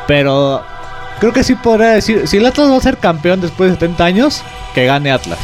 Pero 0.06 0.62
creo 1.20 1.34
que 1.34 1.44
sí 1.44 1.56
podría 1.56 1.90
decir, 1.90 2.28
si 2.28 2.38
el 2.38 2.46
Atlas 2.46 2.70
va 2.70 2.78
a 2.78 2.82
ser 2.82 2.98
campeón 2.98 3.42
después 3.42 3.70
de 3.70 3.76
70 3.76 4.04
años, 4.06 4.42
que 4.74 4.86
gane 4.86 5.12
Atlas. 5.12 5.40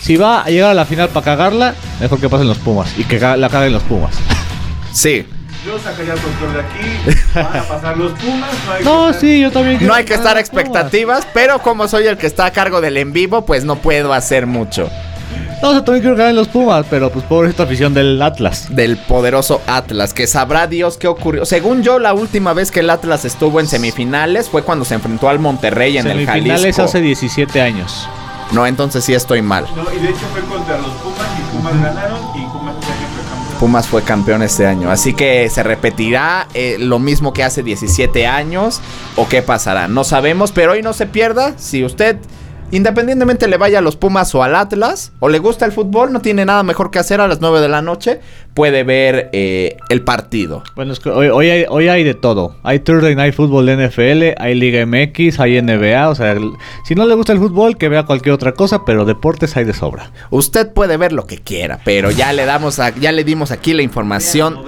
Si 0.00 0.16
va 0.16 0.42
a 0.42 0.46
llegar 0.48 0.70
a 0.70 0.74
la 0.74 0.84
final 0.84 1.08
para 1.10 1.24
cagarla, 1.24 1.74
mejor 2.00 2.20
que 2.20 2.28
pasen 2.28 2.48
los 2.48 2.58
Pumas 2.58 2.88
y 2.96 3.04
que 3.04 3.18
la 3.20 3.48
caguen 3.48 3.72
los 3.72 3.82
Pumas. 3.82 4.14
Sí. 4.92 5.26
Yo 5.66 5.78
sacaría 5.78 6.14
el 6.14 6.18
control 6.20 6.54
de 6.54 6.60
aquí. 6.60 7.18
Van 7.34 7.56
a 7.58 7.62
pasar 7.64 7.96
los 7.98 8.12
Pumas. 8.12 8.50
No, 8.66 8.72
hay 8.72 8.84
No, 8.84 9.04
que 9.06 9.10
estar- 9.10 9.20
sí, 9.20 9.40
yo 9.40 9.52
también. 9.52 9.86
No 9.86 9.92
hay 9.92 10.04
que 10.04 10.14
estar 10.14 10.36
a 10.36 10.40
expectativas, 10.40 11.26
pero 11.34 11.58
como 11.60 11.86
soy 11.88 12.06
el 12.06 12.16
que 12.16 12.26
está 12.26 12.46
a 12.46 12.52
cargo 12.52 12.80
del 12.80 12.96
en 12.96 13.12
vivo, 13.12 13.44
pues 13.44 13.64
no 13.64 13.76
puedo 13.76 14.12
hacer 14.14 14.46
mucho. 14.46 14.88
No, 15.62 15.70
o 15.70 15.72
sea, 15.72 15.84
también 15.84 16.02
quiero 16.02 16.16
que 16.16 16.22
ganen 16.22 16.36
los 16.36 16.48
Pumas, 16.48 16.86
pero 16.88 17.10
pues 17.10 17.24
pobrecita 17.24 17.64
afición 17.64 17.92
del 17.92 18.20
Atlas. 18.22 18.68
Del 18.70 18.96
poderoso 18.96 19.60
Atlas, 19.66 20.14
que 20.14 20.26
sabrá 20.26 20.66
Dios 20.68 20.96
qué 20.98 21.08
ocurrió. 21.08 21.44
Según 21.44 21.82
yo, 21.82 21.98
la 21.98 22.14
última 22.14 22.52
vez 22.52 22.70
que 22.70 22.80
el 22.80 22.90
Atlas 22.90 23.24
estuvo 23.24 23.58
en 23.58 23.66
semifinales 23.66 24.48
fue 24.48 24.62
cuando 24.62 24.84
se 24.84 24.94
enfrentó 24.94 25.28
al 25.28 25.40
Monterrey 25.40 25.98
en 25.98 26.06
el 26.06 26.26
Semifinales 26.26 26.60
Jalisco. 26.60 26.82
hace 26.82 27.00
17 27.00 27.60
años. 27.60 28.08
No, 28.52 28.66
entonces 28.66 29.04
sí 29.04 29.14
estoy 29.14 29.42
mal. 29.42 29.66
No, 29.76 29.82
y 29.92 29.98
de 30.00 30.10
hecho 30.10 30.20
fue 30.32 30.40
contra 30.42 30.78
los 30.78 30.90
Pumas 30.92 31.26
y 31.38 31.56
Pumas 31.56 31.82
ganaron 31.82 32.18
y 32.34 32.46
Pumas 32.46 32.74
este 32.78 32.92
año 32.92 33.08
fue 33.14 33.22
campeón. 33.28 33.58
Pumas 33.58 33.86
fue 33.88 34.02
campeón 34.02 34.42
este 34.42 34.66
año, 34.66 34.90
así 34.90 35.12
que 35.12 35.50
se 35.50 35.62
repetirá 35.64 36.46
eh, 36.54 36.76
lo 36.78 36.98
mismo 37.00 37.32
que 37.32 37.42
hace 37.42 37.62
17 37.64 38.26
años 38.26 38.80
o 39.16 39.28
qué 39.28 39.42
pasará. 39.42 39.88
No 39.88 40.04
sabemos, 40.04 40.52
pero 40.52 40.72
hoy 40.72 40.82
no 40.82 40.92
se 40.92 41.06
pierda. 41.06 41.54
Si 41.58 41.84
usted 41.84 42.18
independientemente 42.70 43.48
le 43.48 43.56
vaya 43.56 43.78
a 43.78 43.82
los 43.82 43.96
Pumas 43.96 44.34
o 44.34 44.42
al 44.42 44.54
Atlas 44.54 45.12
o 45.20 45.28
le 45.28 45.38
gusta 45.38 45.64
el 45.64 45.72
fútbol, 45.72 46.12
no 46.12 46.20
tiene 46.20 46.44
nada 46.44 46.62
mejor 46.62 46.90
que 46.90 46.98
hacer 46.98 47.20
a 47.20 47.28
las 47.28 47.40
9 47.40 47.60
de 47.60 47.68
la 47.68 47.82
noche, 47.82 48.20
puede 48.58 48.82
ver 48.82 49.30
eh, 49.32 49.76
el 49.88 50.02
partido. 50.02 50.64
Bueno, 50.74 50.92
es 50.92 50.98
que 50.98 51.10
hoy, 51.10 51.28
hoy 51.28 51.48
hay, 51.48 51.64
hoy 51.68 51.86
hay 51.86 52.02
de 52.02 52.14
todo. 52.14 52.56
Hay 52.64 52.80
Thursday 52.80 53.14
Night 53.14 53.32
Football 53.32 53.66
de 53.66 53.86
NFL, 53.88 54.42
hay 54.42 54.56
Liga 54.56 54.84
MX, 54.84 55.38
hay 55.38 55.62
NBA. 55.62 56.08
O 56.08 56.14
sea, 56.16 56.32
el- 56.32 56.50
si 56.84 56.96
no 56.96 57.06
le 57.06 57.14
gusta 57.14 57.32
el 57.32 57.38
fútbol, 57.38 57.76
que 57.78 57.88
vea 57.88 58.02
cualquier 58.02 58.32
otra 58.34 58.54
cosa, 58.54 58.84
pero 58.84 59.04
deportes 59.04 59.56
hay 59.56 59.62
de 59.62 59.72
sobra. 59.74 60.10
Usted 60.30 60.72
puede 60.72 60.96
ver 60.96 61.12
lo 61.12 61.24
que 61.24 61.38
quiera, 61.38 61.78
pero 61.84 62.10
ya 62.10 62.32
le 62.32 62.46
damos 62.46 62.80
a- 62.80 62.92
ya 62.96 63.12
le 63.12 63.22
dimos 63.22 63.52
aquí 63.52 63.74
la 63.74 63.82
información 63.82 64.58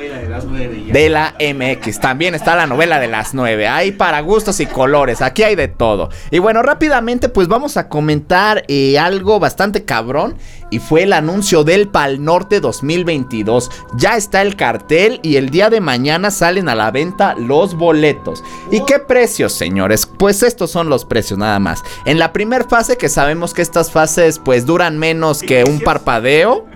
de 0.92 1.10
la 1.10 1.34
MX. 1.40 1.98
También 1.98 2.36
está 2.36 2.54
la 2.54 2.68
novela 2.68 3.00
de 3.00 3.08
las 3.08 3.34
9. 3.34 3.66
Hay 3.66 3.90
para 3.90 4.20
gustos 4.20 4.60
y 4.60 4.66
colores. 4.66 5.20
Aquí 5.20 5.42
hay 5.42 5.56
de 5.56 5.66
todo. 5.66 6.10
Y 6.30 6.38
bueno, 6.38 6.62
rápidamente 6.62 7.28
pues 7.28 7.48
vamos 7.48 7.76
a 7.76 7.88
comentar 7.88 8.62
eh, 8.68 9.00
algo 9.00 9.40
bastante 9.40 9.84
cabrón. 9.84 10.36
Y 10.72 10.78
fue 10.78 11.02
el 11.02 11.12
anuncio 11.12 11.64
del 11.64 11.88
Pal 11.88 12.24
Norte 12.24 12.60
2022. 12.60 13.68
Ya 13.94 14.16
está 14.16 14.42
el 14.42 14.56
cartel 14.56 15.20
y 15.22 15.36
el 15.36 15.50
día 15.50 15.70
de 15.70 15.80
mañana 15.80 16.30
salen 16.30 16.68
a 16.68 16.74
la 16.74 16.90
venta 16.90 17.34
los 17.34 17.74
boletos. 17.74 18.42
¿Y 18.70 18.84
qué 18.84 18.98
precios, 18.98 19.52
señores? 19.52 20.06
Pues 20.06 20.42
estos 20.42 20.70
son 20.70 20.88
los 20.88 21.04
precios 21.04 21.38
nada 21.38 21.58
más. 21.58 21.82
En 22.04 22.18
la 22.18 22.32
primera 22.32 22.64
fase, 22.64 22.96
que 22.96 23.08
sabemos 23.08 23.54
que 23.54 23.62
estas 23.62 23.90
fases 23.90 24.38
pues 24.38 24.66
duran 24.66 24.98
menos 24.98 25.40
que 25.42 25.64
un 25.64 25.80
parpadeo. 25.80 26.66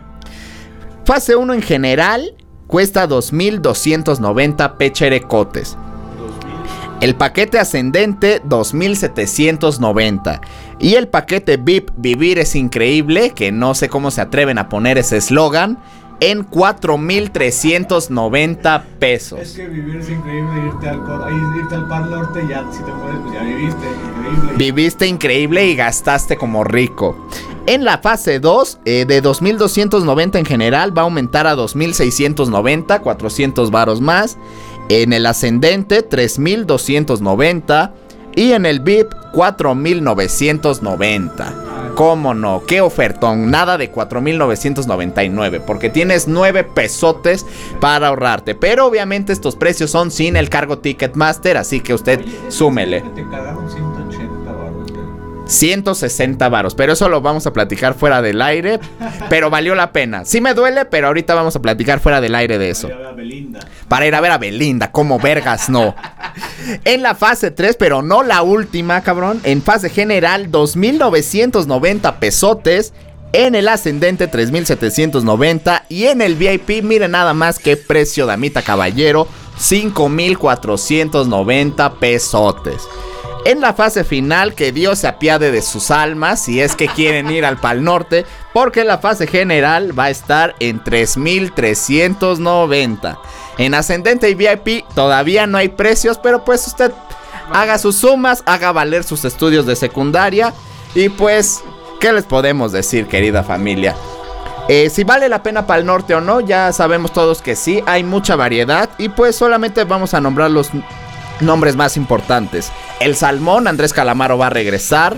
Fase 1.05 1.37
1 1.37 1.55
en 1.55 1.63
general 1.63 2.35
cuesta 2.67 3.09
2.290 3.09 4.77
pecherecotes. 4.77 5.77
El 7.01 7.17
paquete 7.17 7.59
ascendente 7.59 8.43
2.790. 8.45 10.41
Y 10.79 10.95
el 10.95 11.09
paquete 11.09 11.57
VIP 11.59 11.91
Vivir 11.97 12.39
es 12.39 12.55
increíble, 12.55 13.31
que 13.31 13.53
no 13.53 13.75
sé 13.75 13.89
cómo 13.89 14.11
se 14.11 14.23
atreven 14.23 14.59
a 14.59 14.69
poner 14.69 14.97
ese 14.97 15.19
eslogan, 15.19 15.79
en 16.21 16.49
4.390 16.49 18.81
Es 18.81 18.87
pesos. 18.99 19.49
que 19.51 19.67
vivir 19.67 19.97
es 19.97 20.09
increíble, 20.11 20.67
irte 20.67 20.89
al, 20.89 21.01
irte 21.57 21.75
al 21.75 21.89
Pan 21.89 22.11
Norte, 22.11 22.45
ya 22.49 22.65
si 22.73 22.83
te 22.83 22.93
mueres, 22.93 23.21
pues 23.23 23.35
ya 23.35 23.43
viviste, 23.43 23.87
increíble. 23.87 24.53
Viviste 24.57 25.07
increíble 25.07 25.67
y 25.67 25.77
gastaste 25.77 26.37
como 26.37 26.65
rico. 26.65 27.17
En 27.67 27.85
la 27.85 27.99
fase 27.99 28.41
2, 28.41 28.79
eh, 28.85 29.05
de 29.07 29.23
2.290 29.23 30.39
en 30.39 30.45
general, 30.45 30.97
va 30.97 31.03
a 31.03 31.05
aumentar 31.05 31.47
a 31.47 31.55
2.690, 31.57 33.01
400 33.01 33.71
varos 33.71 34.01
más. 34.01 34.37
En 34.91 35.15
el 35.15 35.25
ascendente, 35.25 36.07
3.290. 36.07 37.93
Y 38.37 38.53
en 38.53 38.66
el 38.66 38.80
VIP, 38.80 39.14
4.990. 39.32 41.95
¿Cómo 41.95 42.35
no? 42.35 42.64
¿Qué 42.66 42.80
ofertón? 42.80 43.49
Nada 43.51 43.78
de 43.78 43.93
4.999. 43.93 45.61
Porque 45.61 45.91
tienes 45.91 46.26
9 46.26 46.64
pesotes 46.64 47.47
para 47.80 48.09
ahorrarte. 48.09 48.57
Pero 48.57 48.87
obviamente 48.87 49.32
estos 49.32 49.55
precios 49.55 49.93
son 49.93 50.11
sin 50.11 50.35
el 50.37 50.49
cargo 50.49 50.78
Ticketmaster. 50.78 51.57
Así 51.57 51.78
que 51.80 51.95
usted 51.95 52.20
súmele. 52.49 53.03
Te 53.14 53.22
cagaron 53.22 53.70
180 53.70 53.70
baros. 53.70 53.94
160 55.47 56.49
varos, 56.49 56.75
pero 56.75 56.95
eso 56.95 57.09
lo 57.09 57.21
vamos 57.21 57.47
a 57.47 57.53
platicar 57.53 57.95
fuera 57.95 58.21
del 58.23 58.43
aire, 58.43 58.81
pero 59.29 59.51
valió 59.51 59.75
la 59.75 59.93
pena. 59.93 60.25
Sí 60.25 60.41
me 60.41 60.55
duele, 60.55 60.87
pero 60.87 61.09
ahorita 61.09 61.35
vamos 61.35 61.57
a 61.57 61.63
platicar 61.63 62.01
fuera 62.01 62.21
del 62.21 62.35
aire 62.35 62.59
de 62.59 62.71
eso. 62.71 62.89
Ya 62.89 62.97
ve 62.97 63.07
a 63.07 63.13
Belinda. 63.13 63.61
Para 63.89 64.07
ir 64.07 64.15
a 64.15 64.21
ver 64.21 64.31
a 64.31 64.39
Belinda, 64.39 64.91
como 64.91 65.19
vergas 65.19 65.69
no. 65.69 65.95
En 66.85 67.03
la 67.03 67.15
fase 67.15 67.51
3, 67.51 67.77
pero 67.77 68.01
no 68.03 68.23
la 68.23 68.43
última, 68.43 69.03
cabrón. 69.03 69.41
En 69.45 69.63
fase 69.63 69.91
general, 69.91 70.51
2.990 70.51 72.19
pesotes. 72.19 72.95
En 73.33 73.55
el 73.55 73.69
ascendente, 73.69 74.31
3.790. 74.31 75.83
Y 75.89 76.05
en 76.05 76.21
el 76.23 76.37
VIP, 76.37 76.85
miren 76.85 77.11
nada 77.11 77.35
más 77.35 77.59
qué 77.59 77.77
precio, 77.77 78.27
damita 78.27 78.63
caballero. 78.63 79.27
5.490 79.59 81.99
pesotes. 81.99 82.83
En 83.45 83.61
la 83.61 83.75
fase 83.75 84.05
final, 84.05 84.55
que 84.55 84.73
Dios 84.73 85.01
se 85.01 85.07
apiade 85.07 85.51
de 85.51 85.61
sus 85.61 85.91
almas 85.91 86.41
si 86.41 86.63
es 86.63 86.75
que 86.75 86.89
quieren 86.89 87.31
ir 87.31 87.45
al 87.45 87.59
Pal 87.59 87.85
Norte, 87.85 88.25
porque 88.55 88.85
la 88.85 88.97
fase 88.97 89.27
general 89.27 89.99
va 89.99 90.05
a 90.05 90.11
estar 90.11 90.55
en 90.61 90.83
3.390. 90.83 93.19
En 93.59 93.75
ascendente 93.75 94.31
y 94.31 94.35
VIP 94.35 94.89
todavía 94.95 95.47
no 95.47 95.59
hay 95.59 95.69
precios, 95.69 96.19
pero 96.19 96.43
pues 96.43 96.67
usted 96.67 96.91
haga 97.53 97.77
sus 97.77 97.97
sumas, 97.97 98.43
haga 98.47 98.73
valer 98.73 99.05
sus 99.05 99.27
estudios 99.27 99.67
de 99.67 99.77
secundaria 99.77 100.55
y 100.95 101.11
pues, 101.11 101.63
¿qué 102.01 102.15
les 102.15 102.25
podemos 102.25 102.73
decir, 102.73 103.09
querida 103.09 103.43
familia? 103.43 103.95
Eh, 104.69 104.89
si 104.89 105.05
vale 105.05 105.29
la 105.29 105.43
pena 105.43 105.67
para 105.67 105.81
el 105.81 105.87
norte 105.87 106.15
o 106.15 106.23
no, 106.23 106.41
ya 106.41 106.73
sabemos 106.73 107.13
todos 107.13 107.43
que 107.43 107.57
sí, 107.57 107.83
hay 107.85 108.05
mucha 108.05 108.37
variedad 108.37 108.89
y 108.97 109.11
pues 109.11 109.37
solamente 109.37 109.85
vamos 109.85 110.15
a 110.15 110.23
nombrar 110.23 110.51
los 110.51 110.71
nombres 111.41 111.77
más 111.77 111.99
importantes. 111.99 112.73
El 113.01 113.17
Salmón, 113.17 113.69
Andrés 113.69 113.93
Calamaro 113.93 114.39
va 114.39 114.47
a 114.47 114.51
regresar, 114.51 115.17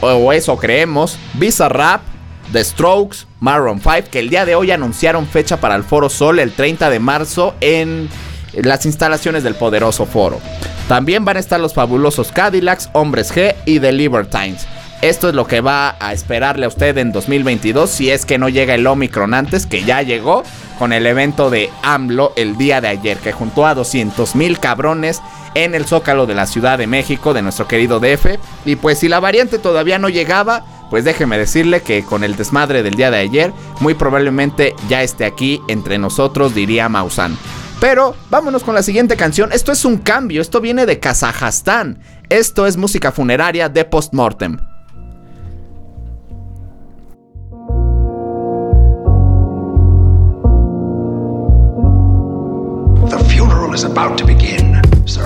o 0.00 0.32
eso 0.32 0.56
creemos. 0.56 1.18
Visa 1.34 1.68
Rap, 1.68 2.02
The 2.52 2.62
Strokes, 2.62 3.26
Maroon 3.40 3.80
5, 3.80 4.10
que 4.10 4.18
el 4.18 4.30
día 4.30 4.44
de 4.44 4.54
hoy 4.54 4.70
anunciaron 4.70 5.26
fecha 5.26 5.58
para 5.58 5.76
el 5.76 5.84
Foro 5.84 6.08
Sol 6.08 6.38
el 6.38 6.52
30 6.52 6.90
de 6.90 6.98
marzo 6.98 7.54
en 7.60 8.08
las 8.52 8.86
instalaciones 8.86 9.42
del 9.42 9.54
poderoso 9.54 10.06
foro. 10.06 10.40
También 10.88 11.24
van 11.24 11.36
a 11.36 11.40
estar 11.40 11.58
los 11.58 11.74
fabulosos 11.74 12.30
Cadillacs, 12.30 12.90
Hombres 12.92 13.34
G 13.34 13.54
y 13.64 13.80
The 13.80 13.92
Libertines. 13.92 14.66
Esto 15.04 15.28
es 15.28 15.34
lo 15.34 15.46
que 15.46 15.60
va 15.60 15.96
a 16.00 16.14
esperarle 16.14 16.64
a 16.64 16.68
usted 16.68 16.96
en 16.96 17.12
2022 17.12 17.90
si 17.90 18.10
es 18.10 18.24
que 18.24 18.38
no 18.38 18.48
llega 18.48 18.74
el 18.74 18.86
Omicron 18.86 19.34
antes, 19.34 19.66
que 19.66 19.84
ya 19.84 20.00
llegó 20.00 20.44
con 20.78 20.94
el 20.94 21.06
evento 21.06 21.50
de 21.50 21.68
AMLO 21.82 22.32
el 22.36 22.56
día 22.56 22.80
de 22.80 22.88
ayer, 22.88 23.18
que 23.18 23.30
juntó 23.30 23.66
a 23.66 23.74
200 23.74 24.34
mil 24.34 24.58
cabrones 24.58 25.20
en 25.54 25.74
el 25.74 25.84
zócalo 25.84 26.24
de 26.24 26.34
la 26.34 26.46
Ciudad 26.46 26.78
de 26.78 26.86
México, 26.86 27.34
de 27.34 27.42
nuestro 27.42 27.68
querido 27.68 28.00
DF. 28.00 28.38
Y 28.64 28.76
pues 28.76 28.98
si 28.98 29.08
la 29.08 29.20
variante 29.20 29.58
todavía 29.58 29.98
no 29.98 30.08
llegaba, 30.08 30.64
pues 30.88 31.04
déjeme 31.04 31.36
decirle 31.36 31.82
que 31.82 32.02
con 32.02 32.24
el 32.24 32.34
desmadre 32.34 32.82
del 32.82 32.94
día 32.94 33.10
de 33.10 33.18
ayer, 33.18 33.52
muy 33.80 33.92
probablemente 33.92 34.74
ya 34.88 35.02
esté 35.02 35.26
aquí 35.26 35.60
entre 35.68 35.98
nosotros, 35.98 36.54
diría 36.54 36.88
Maussan. 36.88 37.36
Pero 37.78 38.16
vámonos 38.30 38.64
con 38.64 38.74
la 38.74 38.82
siguiente 38.82 39.18
canción. 39.18 39.52
Esto 39.52 39.70
es 39.70 39.84
un 39.84 39.98
cambio, 39.98 40.40
esto 40.40 40.62
viene 40.62 40.86
de 40.86 40.98
Kazajstán. 40.98 41.98
Esto 42.30 42.66
es 42.66 42.78
música 42.78 43.12
funeraria 43.12 43.68
de 43.68 43.84
Postmortem. 43.84 44.73
Is 53.74 53.82
about 53.82 54.16
to 54.16 54.24
begin, 54.24 54.80
sir. 55.04 55.24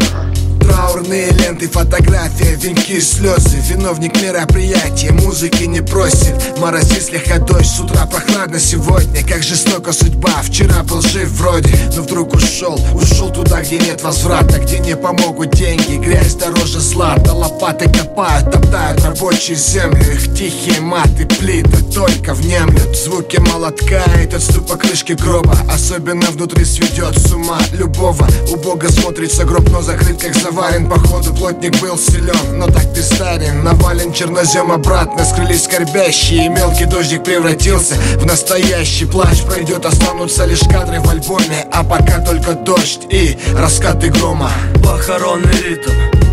Рекламные 0.98 1.30
ленты, 1.30 1.68
фотография, 1.68 2.56
венки, 2.56 2.98
слезы. 2.98 3.58
Виновник 3.68 4.20
мероприятия, 4.20 5.12
музыки 5.12 5.62
не 5.62 5.80
просит. 5.80 6.58
Морози 6.58 6.98
слегка 6.98 7.38
дождь, 7.38 7.70
с 7.70 7.78
утра 7.78 8.04
прохладно 8.06 8.58
сегодня. 8.58 9.22
Как 9.22 9.44
жестока 9.44 9.92
судьба, 9.92 10.42
вчера 10.42 10.82
был 10.82 11.00
жив 11.02 11.28
вроде 11.28 11.70
Но 11.94 12.02
вдруг 12.02 12.34
ушел, 12.34 12.80
ушел 12.94 13.30
туда, 13.30 13.60
где 13.60 13.78
нет 13.78 14.02
возврата 14.02 14.58
Где 14.58 14.78
не 14.78 14.96
помогут 14.96 15.50
деньги, 15.50 15.96
грязь 15.96 16.34
дороже 16.34 16.80
злата 16.80 17.32
Лопаты 17.32 17.90
копают, 17.90 18.50
топтают 18.50 19.04
рабочую 19.04 19.56
землю 19.56 20.00
Их 20.00 20.34
тихие 20.34 20.80
маты, 20.80 21.26
плиты 21.26 21.82
только 21.92 22.34
внемлют 22.34 22.96
Звуки 22.96 23.36
молотка 23.36 24.02
и 24.22 24.26
тот 24.26 24.66
по 24.66 24.76
крышке 24.76 25.14
гроба. 25.14 25.56
Особенно 25.70 26.30
внутри 26.30 26.64
сведет 26.64 27.18
с 27.18 27.32
ума. 27.32 27.58
Любого 27.72 28.26
Убого 28.50 28.88
смотрится 28.88 29.44
гроб, 29.44 29.68
но 29.70 29.82
закрыт 29.82 30.20
как 30.20 30.34
заварен 30.34 30.87
Походу 30.88 31.34
плотник 31.34 31.78
был 31.80 31.98
силен, 31.98 32.58
но 32.58 32.66
так 32.66 32.92
ты 32.94 33.02
старен 33.02 33.62
Навален 33.62 34.12
чернозем 34.12 34.72
обратно, 34.72 35.24
скрылись 35.24 35.64
скорбящие 35.64 36.46
И 36.46 36.48
мелкий 36.48 36.86
дождик 36.86 37.24
превратился 37.24 37.94
в 38.16 38.24
настоящий 38.24 39.04
плач 39.04 39.42
Пройдет, 39.42 39.84
останутся 39.84 40.44
лишь 40.46 40.60
кадры 40.60 41.00
в 41.00 41.08
альбоме. 41.08 41.66
А 41.72 41.84
пока 41.84 42.20
только 42.20 42.54
дождь 42.54 43.00
и 43.10 43.36
раскаты 43.54 44.08
грома. 44.08 44.50
Похоронный 44.82 45.62
ритм 45.62 46.27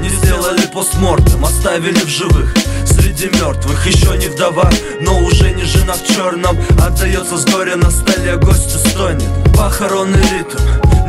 сделали 0.45 0.67
постмортем, 0.67 1.43
оставили 1.43 1.97
в 1.97 2.07
живых 2.07 2.53
Среди 2.85 3.27
мертвых 3.29 3.87
еще 3.87 4.15
не 4.17 4.27
вдова 4.27 4.69
Но 5.01 5.19
уже 5.19 5.51
не 5.51 5.63
жена 5.63 5.93
в 5.93 6.05
черном 6.05 6.55
Отдается 6.79 7.37
с 7.37 7.45
горя 7.45 7.75
на 7.77 7.89
столе, 7.89 8.35
гостю 8.37 8.77
стонет. 8.89 9.29
Похоронный 9.57 10.21
ритм 10.21 10.59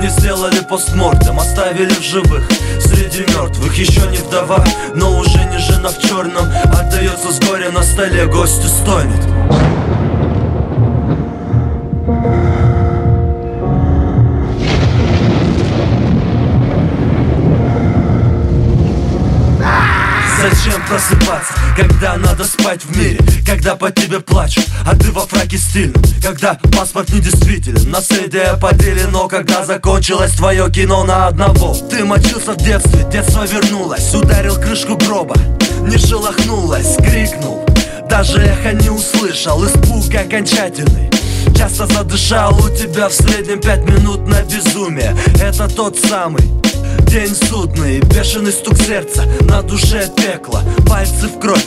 Не 0.00 0.08
сделали 0.08 0.60
постмортем, 0.60 1.38
оставили 1.38 1.92
в 1.92 2.02
живых 2.02 2.48
Среди 2.80 3.20
мертвых 3.32 3.76
еще 3.76 4.06
не 4.08 4.18
вдова 4.18 4.64
Но 4.94 5.18
уже 5.18 5.44
не 5.44 5.58
жена 5.58 5.90
в 5.90 5.98
черном 6.00 6.46
Отдается 6.72 7.30
с 7.30 7.38
горя 7.40 7.70
на 7.70 7.82
столе, 7.82 8.26
гостю 8.26 8.68
стонет 8.68 9.75
просыпаться, 20.88 21.52
когда 21.76 22.16
надо 22.16 22.44
спать 22.44 22.84
в 22.84 22.96
мире 22.96 23.18
Когда 23.46 23.76
по 23.76 23.90
тебе 23.90 24.20
плачут, 24.20 24.66
а 24.86 24.96
ты 24.96 25.10
во 25.12 25.26
фраке 25.26 25.58
стильном 25.58 26.02
Когда 26.22 26.58
паспорт 26.76 27.10
недействителен, 27.10 27.90
наследие 27.90 28.56
поделено 28.60 29.28
Когда 29.28 29.64
закончилось 29.64 30.32
твое 30.32 30.70
кино 30.70 31.04
на 31.04 31.26
одного. 31.26 31.74
Ты 31.74 32.04
мочился 32.04 32.52
в 32.52 32.58
детстве, 32.58 33.06
детство 33.10 33.44
вернулось 33.44 34.14
Ударил 34.14 34.56
крышку 34.56 34.96
гроба, 34.96 35.34
не 35.82 35.98
шелохнулась, 35.98 36.96
крикнул. 36.96 37.64
Даже 38.08 38.38
эхо 38.38 38.72
не 38.72 38.90
услышал, 38.90 39.64
испуг 39.66 40.14
окончательный. 40.14 41.10
Часто 41.56 41.86
задышал 41.86 42.54
у 42.54 42.68
тебя 42.70 43.08
в 43.08 43.12
среднем 43.12 43.60
пять 43.60 43.84
минут 43.84 44.26
на 44.26 44.42
безумие. 44.42 45.16
Это 45.40 45.68
тот 45.68 45.98
самый 45.98 46.42
День 47.06 47.34
судный, 47.34 48.00
бешеный 48.00 48.52
стук 48.52 48.76
сердца 48.76 49.24
На 49.42 49.62
душе 49.62 50.10
пекло, 50.16 50.60
пальцы 50.88 51.28
в 51.28 51.38
кровь 51.38 51.66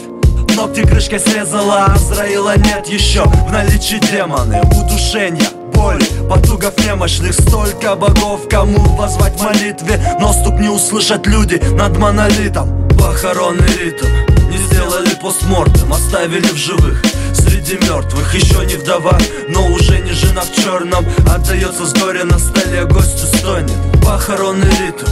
Ногти 0.56 0.86
крышкой 0.86 1.20
срезала, 1.20 1.86
Азраила 1.86 2.58
нет 2.58 2.88
еще 2.88 3.24
В 3.24 3.52
наличии 3.52 4.00
демоны, 4.12 4.62
удушения 4.62 5.50
боли 5.74 6.04
Потугов 6.30 6.78
немощных, 6.86 7.34
столько 7.34 7.96
богов 7.96 8.48
Кому 8.50 8.98
позвать 8.98 9.40
в 9.40 9.44
молитве 9.44 10.00
Но 10.20 10.34
стук 10.34 10.60
не 10.60 10.70
услышат 10.70 11.26
люди 11.26 11.56
над 11.74 11.98
монолитом. 11.98 12.88
Похоронный 12.98 13.78
ритм 13.78 14.08
Не 14.50 14.58
сделали 14.58 15.16
постмортем, 15.22 15.92
оставили 15.94 16.48
в 16.48 16.58
живых 16.58 17.02
Среди 17.34 17.76
мертвых 17.86 18.34
еще 18.34 18.66
не 18.66 18.76
вдова 18.76 19.18
Но 19.48 19.68
уже 19.68 20.00
не 20.00 20.12
жена 20.12 20.42
в 20.42 20.52
черном 20.54 21.06
Отдается 21.28 21.86
с 21.86 21.94
горя 21.94 22.26
на 22.26 22.40
столе, 22.40 22.86
гостю 22.86 23.26
стонет. 23.38 23.72
Похоронный 24.04 24.70
ритм. 24.80 25.08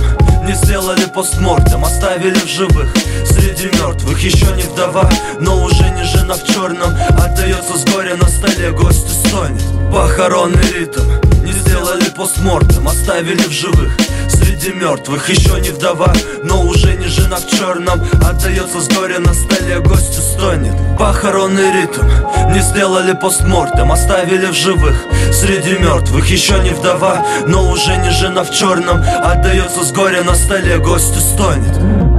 Не 0.45 0.53
сделали 0.53 1.05
постмортем, 1.13 1.83
оставили 1.83 2.39
в 2.39 2.47
живых. 2.47 2.93
Среди 3.25 3.67
мертвых 3.77 4.19
еще 4.21 4.47
не 4.55 4.63
вдова 4.63 5.09
Но 5.39 5.63
уже 5.63 5.89
не 5.91 6.03
жена 6.03 6.35
в 6.35 6.43
черном 6.45 6.95
Отдается 7.19 7.77
с 7.77 7.85
горя 7.85 8.15
на 8.15 8.27
столе, 8.27 8.71
гостю 8.71 9.09
стонет. 9.27 9.61
Похоронный 9.91 10.71
ритм 10.73 11.26
Не 11.47 11.53
сделали 11.53 12.09
постмортем, 12.09 12.89
оставили 12.89 13.41
в 13.41 13.51
живых 13.51 13.95
Среди 14.27 14.73
мертвых 14.73 15.29
еще 15.29 15.61
не 15.61 15.69
вдова 15.69 16.11
Но 16.43 16.63
уже 16.63 16.93
не 16.97 17.07
жена 17.07 17.37
в 17.37 17.47
черном 17.47 18.01
Отдается 18.21 18.81
с 18.81 18.89
горя 18.89 19.19
на 19.19 19.33
столе, 19.33 19.79
гостю 19.79 20.19
стонет. 20.19 20.75
Похоронный 20.99 21.71
ритм 21.71 22.05
Не 22.51 22.59
сделали 22.59 23.13
постмортем, 23.13 23.93
оставили 23.93 24.47
в 24.47 24.55
живых 24.55 25.01
Среди 25.31 25.77
мертвых 25.77 26.29
еще 26.29 26.59
не 26.59 26.71
вдова 26.71 27.25
Но 27.45 27.71
уже 27.71 27.95
не 27.95 28.09
жена 28.09 28.43
в 28.43 28.51
черном 28.51 29.01
Отдается 29.23 29.85
с 29.85 29.93
горя 29.93 30.23
на 30.23 30.35
столе, 30.35 30.79
гостю 30.79 31.21
стонет 31.21 32.16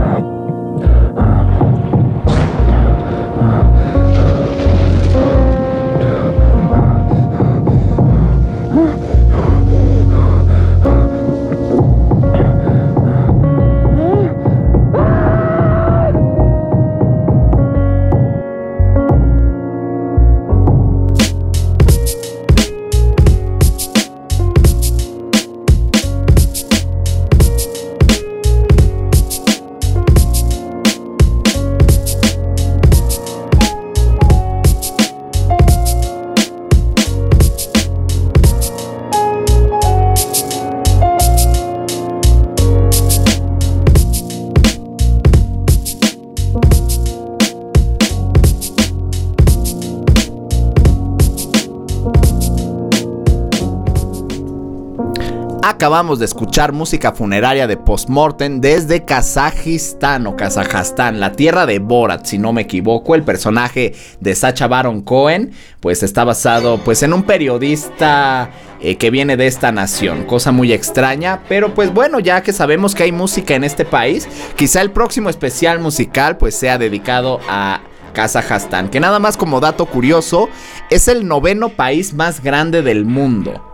Acabamos 55.89 56.19
de 56.19 56.27
escuchar 56.27 56.73
música 56.73 57.13
funeraria 57.13 57.67
de 57.67 57.79
Postmortem 57.79 58.61
desde 58.61 59.07
Kazajistán 59.07 60.27
o 60.27 60.37
Kazajstán, 60.37 61.19
la 61.19 61.33
tierra 61.33 61.65
de 61.65 61.79
Borat, 61.79 62.27
si 62.27 62.37
no 62.37 62.53
me 62.53 62.61
equivoco. 62.61 63.15
El 63.15 63.23
personaje 63.23 63.95
de 64.21 64.35
Sacha 64.35 64.67
Baron 64.67 65.01
Cohen, 65.01 65.53
pues 65.81 66.03
está 66.03 66.25
basado 66.25 66.77
pues 66.85 67.03
en 67.03 67.15
un 67.15 67.23
periodista 67.23 68.51
eh, 68.83 68.97
que 68.97 69.11
viene 69.11 69.39
de 69.39 69.47
esta 69.47 69.73
nación, 69.73 70.25
cosa 70.25 70.53
muy 70.53 70.75
extraña, 70.75 71.41
pero 71.49 71.73
pues 71.73 71.91
bueno, 71.95 72.21
ya 72.21 72.43
que 72.43 72.53
sabemos 72.53 72.95
que 72.95 73.05
hay 73.05 73.13
música 73.13 73.55
en 73.55 73.65
este 73.65 73.87
país, 73.87 74.29
quizá 74.57 74.83
el 74.83 74.91
próximo 74.91 75.31
especial 75.31 75.81
musical 75.81 76.37
pues 76.37 76.55
sea 76.55 76.77
dedicado 76.77 77.41
a 77.49 77.81
Kazajstán, 78.13 78.91
que 78.91 79.01
nada 79.01 79.21
más 79.21 79.39
como 79.39 79.59
dato 79.59 79.87
curioso, 79.87 80.51
es 80.91 81.09
el 81.09 81.27
noveno 81.27 81.71
país 81.71 82.13
más 82.13 82.43
grande 82.43 82.83
del 82.83 83.07
mundo. 83.07 83.65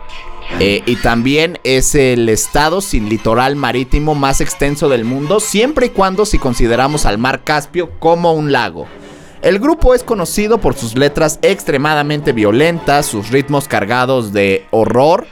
Eh, 0.61 0.83
y 0.87 0.97
también 0.97 1.59
es 1.65 1.95
el 1.95 2.29
estado 2.29 2.81
sin 2.81 3.09
litoral 3.09 3.57
marítimo 3.57 4.15
más 4.15 4.41
extenso 4.41 4.89
del 4.89 5.05
mundo, 5.05 5.41
siempre 5.41 5.87
y 5.87 5.91
cuando 5.91 6.27
si 6.27 6.39
consideramos 6.39 7.07
al 7.07 7.19
mar 7.19 7.43
Caspio 7.45 7.91
como 7.99 8.33
un 8.33 8.53
lago. 8.53 8.87
El 9.43 9.59
grupo 9.59 9.95
es 9.95 10.03
conocido 10.03 10.59
por 10.59 10.75
sus 10.75 10.97
letras 10.97 11.39
extremadamente 11.43 12.33
violentas, 12.33 13.07
sus 13.07 13.31
ritmos 13.31 13.69
cargados 13.69 14.33
de 14.33 14.65
horror 14.71 15.27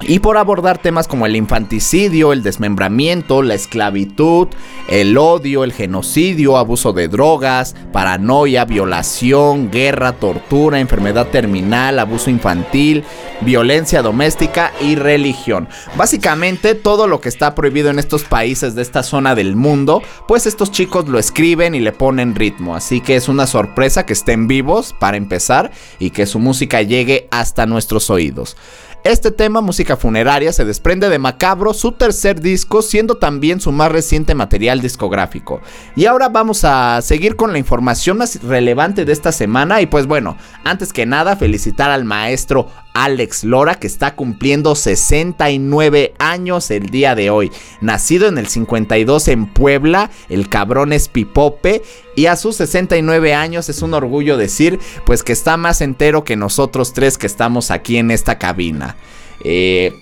y 0.00 0.20
por 0.20 0.36
abordar 0.36 0.78
temas 0.78 1.08
como 1.08 1.26
el 1.26 1.34
infanticidio, 1.34 2.32
el 2.32 2.42
desmembramiento, 2.42 3.42
la 3.42 3.54
esclavitud, 3.54 4.48
el 4.88 5.18
odio, 5.18 5.64
el 5.64 5.72
genocidio, 5.72 6.56
abuso 6.56 6.92
de 6.92 7.08
drogas, 7.08 7.74
paranoia, 7.92 8.64
violación, 8.64 9.70
guerra, 9.70 10.12
tortura, 10.12 10.78
enfermedad 10.78 11.26
terminal, 11.28 11.98
abuso 11.98 12.30
infantil, 12.30 13.04
violencia 13.40 14.02
doméstica 14.02 14.72
y 14.80 14.94
religión. 14.94 15.68
Básicamente 15.96 16.74
todo 16.74 17.06
lo 17.08 17.20
que 17.20 17.28
está 17.28 17.54
prohibido 17.54 17.90
en 17.90 17.98
estos 17.98 18.24
países 18.24 18.74
de 18.74 18.82
esta 18.82 19.02
zona 19.02 19.34
del 19.34 19.56
mundo, 19.56 20.02
pues 20.28 20.46
estos 20.46 20.70
chicos 20.70 21.08
lo 21.08 21.18
escriben 21.18 21.74
y 21.74 21.80
le 21.80 21.92
ponen 21.92 22.36
ritmo. 22.36 22.76
Así 22.76 23.00
que 23.00 23.16
es 23.16 23.28
una 23.28 23.46
sorpresa 23.46 24.06
que 24.06 24.12
estén 24.12 24.46
vivos 24.46 24.94
para 24.98 25.16
empezar 25.16 25.72
y 25.98 26.10
que 26.10 26.26
su 26.26 26.38
música 26.38 26.82
llegue 26.82 27.28
hasta 27.30 27.66
nuestros 27.66 28.10
oídos. 28.10 28.56
Este 29.04 29.30
tema, 29.30 29.60
música 29.60 29.96
funeraria, 29.96 30.52
se 30.52 30.64
desprende 30.64 31.08
de 31.08 31.20
Macabro, 31.20 31.72
su 31.72 31.92
tercer 31.92 32.40
disco, 32.40 32.82
siendo 32.82 33.14
también 33.14 33.60
su 33.60 33.70
más 33.70 33.92
reciente 33.92 34.34
material 34.34 34.80
discográfico. 34.80 35.60
Y 35.94 36.06
ahora 36.06 36.28
vamos 36.28 36.64
a 36.64 37.00
seguir 37.00 37.36
con 37.36 37.52
la 37.52 37.58
información 37.58 38.18
más 38.18 38.42
relevante 38.42 39.04
de 39.04 39.12
esta 39.12 39.30
semana. 39.30 39.80
Y 39.80 39.86
pues 39.86 40.06
bueno, 40.06 40.36
antes 40.64 40.92
que 40.92 41.06
nada, 41.06 41.36
felicitar 41.36 41.90
al 41.90 42.04
maestro 42.04 42.68
Alex 42.98 43.44
Lora, 43.44 43.76
que 43.76 43.86
está 43.86 44.16
cumpliendo 44.16 44.74
69 44.74 46.14
años 46.18 46.70
el 46.72 46.86
día 46.90 47.14
de 47.14 47.30
hoy. 47.30 47.52
Nacido 47.80 48.26
en 48.26 48.38
el 48.38 48.48
52 48.48 49.28
en 49.28 49.46
Puebla, 49.46 50.10
el 50.28 50.48
cabrón 50.48 50.92
es 50.92 51.06
pipope. 51.06 51.82
Y 52.16 52.26
a 52.26 52.34
sus 52.34 52.56
69 52.56 53.34
años 53.34 53.68
es 53.68 53.82
un 53.82 53.94
orgullo 53.94 54.36
decir, 54.36 54.80
pues 55.06 55.22
que 55.22 55.32
está 55.32 55.56
más 55.56 55.80
entero 55.80 56.24
que 56.24 56.34
nosotros 56.34 56.92
tres 56.92 57.18
que 57.18 57.28
estamos 57.28 57.70
aquí 57.70 57.98
en 57.98 58.10
esta 58.10 58.36
cabina. 58.38 58.96
Eh, 59.44 59.92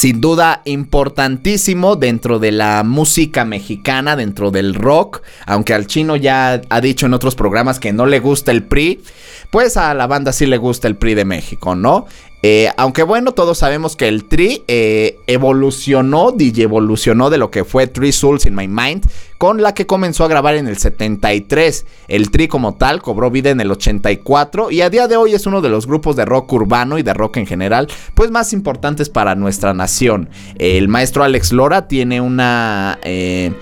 sin 0.00 0.22
duda 0.22 0.62
importantísimo 0.64 1.94
dentro 1.94 2.38
de 2.38 2.52
la 2.52 2.84
música 2.84 3.44
mexicana, 3.44 4.16
dentro 4.16 4.50
del 4.50 4.74
rock, 4.74 5.20
aunque 5.44 5.74
al 5.74 5.86
chino 5.86 6.16
ya 6.16 6.62
ha 6.70 6.80
dicho 6.80 7.04
en 7.04 7.12
otros 7.12 7.34
programas 7.34 7.78
que 7.78 7.92
no 7.92 8.06
le 8.06 8.18
gusta 8.18 8.50
el 8.50 8.62
PRI, 8.62 9.02
pues 9.50 9.76
a 9.76 9.92
la 9.92 10.06
banda 10.06 10.32
sí 10.32 10.46
le 10.46 10.56
gusta 10.56 10.88
el 10.88 10.96
PRI 10.96 11.16
de 11.16 11.26
México, 11.26 11.74
¿no? 11.74 12.06
Eh, 12.42 12.70
aunque 12.76 13.02
bueno, 13.02 13.32
todos 13.32 13.58
sabemos 13.58 13.96
que 13.96 14.08
el 14.08 14.24
Tri 14.24 14.62
eh, 14.66 15.18
evolucionó, 15.26 16.32
DJ 16.32 16.64
evolucionó 16.64 17.28
de 17.28 17.38
lo 17.38 17.50
que 17.50 17.64
fue 17.64 17.86
Three 17.86 18.12
Souls 18.12 18.46
in 18.46 18.54
My 18.54 18.66
Mind, 18.66 19.06
con 19.36 19.62
la 19.62 19.74
que 19.74 19.86
comenzó 19.86 20.24
a 20.24 20.28
grabar 20.28 20.54
en 20.54 20.66
el 20.66 20.78
73. 20.78 21.86
El 22.08 22.30
Tri 22.30 22.48
como 22.48 22.74
tal 22.74 23.02
cobró 23.02 23.30
vida 23.30 23.50
en 23.50 23.60
el 23.60 23.70
84 23.70 24.70
y 24.70 24.80
a 24.80 24.90
día 24.90 25.08
de 25.08 25.16
hoy 25.16 25.34
es 25.34 25.46
uno 25.46 25.60
de 25.60 25.68
los 25.68 25.86
grupos 25.86 26.16
de 26.16 26.24
rock 26.24 26.52
urbano 26.52 26.98
y 26.98 27.02
de 27.02 27.14
rock 27.14 27.38
en 27.38 27.46
general, 27.46 27.88
pues 28.14 28.30
más 28.30 28.52
importantes 28.52 29.08
para 29.08 29.34
nuestra 29.34 29.74
nación. 29.74 30.30
El 30.58 30.88
maestro 30.88 31.24
Alex 31.24 31.52
Lora 31.52 31.88
tiene 31.88 32.20
una... 32.20 32.98
Eh, 33.02 33.52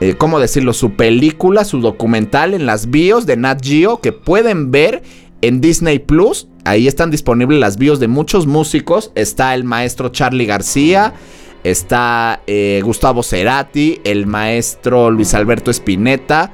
eh, 0.00 0.14
¿Cómo 0.18 0.38
decirlo? 0.38 0.74
Su 0.74 0.92
película, 0.92 1.64
su 1.64 1.80
documental 1.80 2.52
en 2.52 2.66
las 2.66 2.90
bios 2.90 3.24
de 3.24 3.38
Nat 3.38 3.64
Geo 3.64 4.00
que 4.00 4.12
pueden 4.12 4.70
ver 4.70 5.02
en 5.40 5.60
Disney 5.60 5.98
Plus. 5.98 6.48
Ahí 6.66 6.88
están 6.88 7.12
disponibles 7.12 7.60
las 7.60 7.78
bios 7.78 8.00
de 8.00 8.08
muchos 8.08 8.48
músicos. 8.48 9.12
Está 9.14 9.54
el 9.54 9.62
maestro 9.62 10.08
Charlie 10.08 10.46
García. 10.46 11.14
Está 11.62 12.40
eh, 12.48 12.80
Gustavo 12.82 13.22
Cerati. 13.22 14.00
El 14.02 14.26
maestro 14.26 15.12
Luis 15.12 15.32
Alberto 15.34 15.70
Spinetta. 15.70 16.50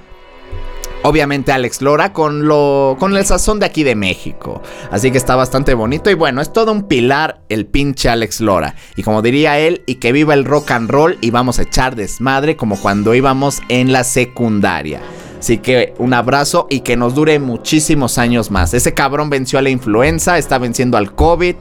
Obviamente 1.04 1.50
Alex 1.50 1.80
Lora 1.80 2.12
con 2.12 2.46
lo 2.46 2.96
con 3.00 3.16
el 3.16 3.24
sazón 3.24 3.58
de 3.58 3.66
aquí 3.66 3.84
de 3.84 3.96
México. 3.96 4.62
Así 4.90 5.10
que 5.10 5.18
está 5.18 5.34
bastante 5.34 5.72
bonito 5.74 6.10
y 6.10 6.14
bueno, 6.14 6.40
es 6.42 6.52
todo 6.52 6.70
un 6.72 6.86
pilar 6.86 7.40
el 7.48 7.64
pinche 7.64 8.10
Alex 8.10 8.40
Lora. 8.42 8.76
Y 8.96 9.02
como 9.02 9.22
diría 9.22 9.58
él, 9.58 9.82
y 9.86 9.96
que 9.96 10.12
viva 10.12 10.34
el 10.34 10.44
rock 10.44 10.72
and 10.72 10.90
roll 10.90 11.18
y 11.22 11.30
vamos 11.30 11.58
a 11.58 11.62
echar 11.62 11.96
desmadre 11.96 12.56
como 12.56 12.78
cuando 12.80 13.14
íbamos 13.14 13.62
en 13.68 13.92
la 13.92 14.04
secundaria. 14.04 15.00
Así 15.42 15.58
que 15.58 15.92
un 15.98 16.14
abrazo 16.14 16.68
y 16.70 16.82
que 16.82 16.96
nos 16.96 17.16
dure 17.16 17.40
muchísimos 17.40 18.16
años 18.16 18.52
más. 18.52 18.74
Ese 18.74 18.94
cabrón 18.94 19.28
venció 19.28 19.58
a 19.58 19.62
la 19.62 19.70
influenza, 19.70 20.38
está 20.38 20.56
venciendo 20.58 20.96
al 20.96 21.16
COVID. 21.16 21.56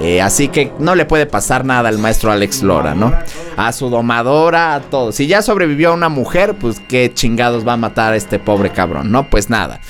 eh, 0.00 0.22
así 0.22 0.46
que 0.46 0.70
no 0.78 0.94
le 0.94 1.06
puede 1.06 1.26
pasar 1.26 1.64
nada 1.64 1.88
al 1.88 1.98
maestro 1.98 2.30
Alex 2.30 2.62
Lora, 2.62 2.94
¿no? 2.94 3.12
A 3.56 3.72
su 3.72 3.90
domadora, 3.90 4.76
a 4.76 4.80
todo. 4.80 5.10
Si 5.10 5.26
ya 5.26 5.42
sobrevivió 5.42 5.90
a 5.90 5.94
una 5.94 6.08
mujer, 6.08 6.54
pues 6.54 6.78
qué 6.88 7.12
chingados 7.12 7.66
va 7.66 7.72
a 7.72 7.76
matar 7.76 8.12
a 8.12 8.16
este 8.16 8.38
pobre 8.38 8.70
cabrón, 8.70 9.10
¿no? 9.10 9.28
Pues 9.28 9.50
nada. 9.50 9.80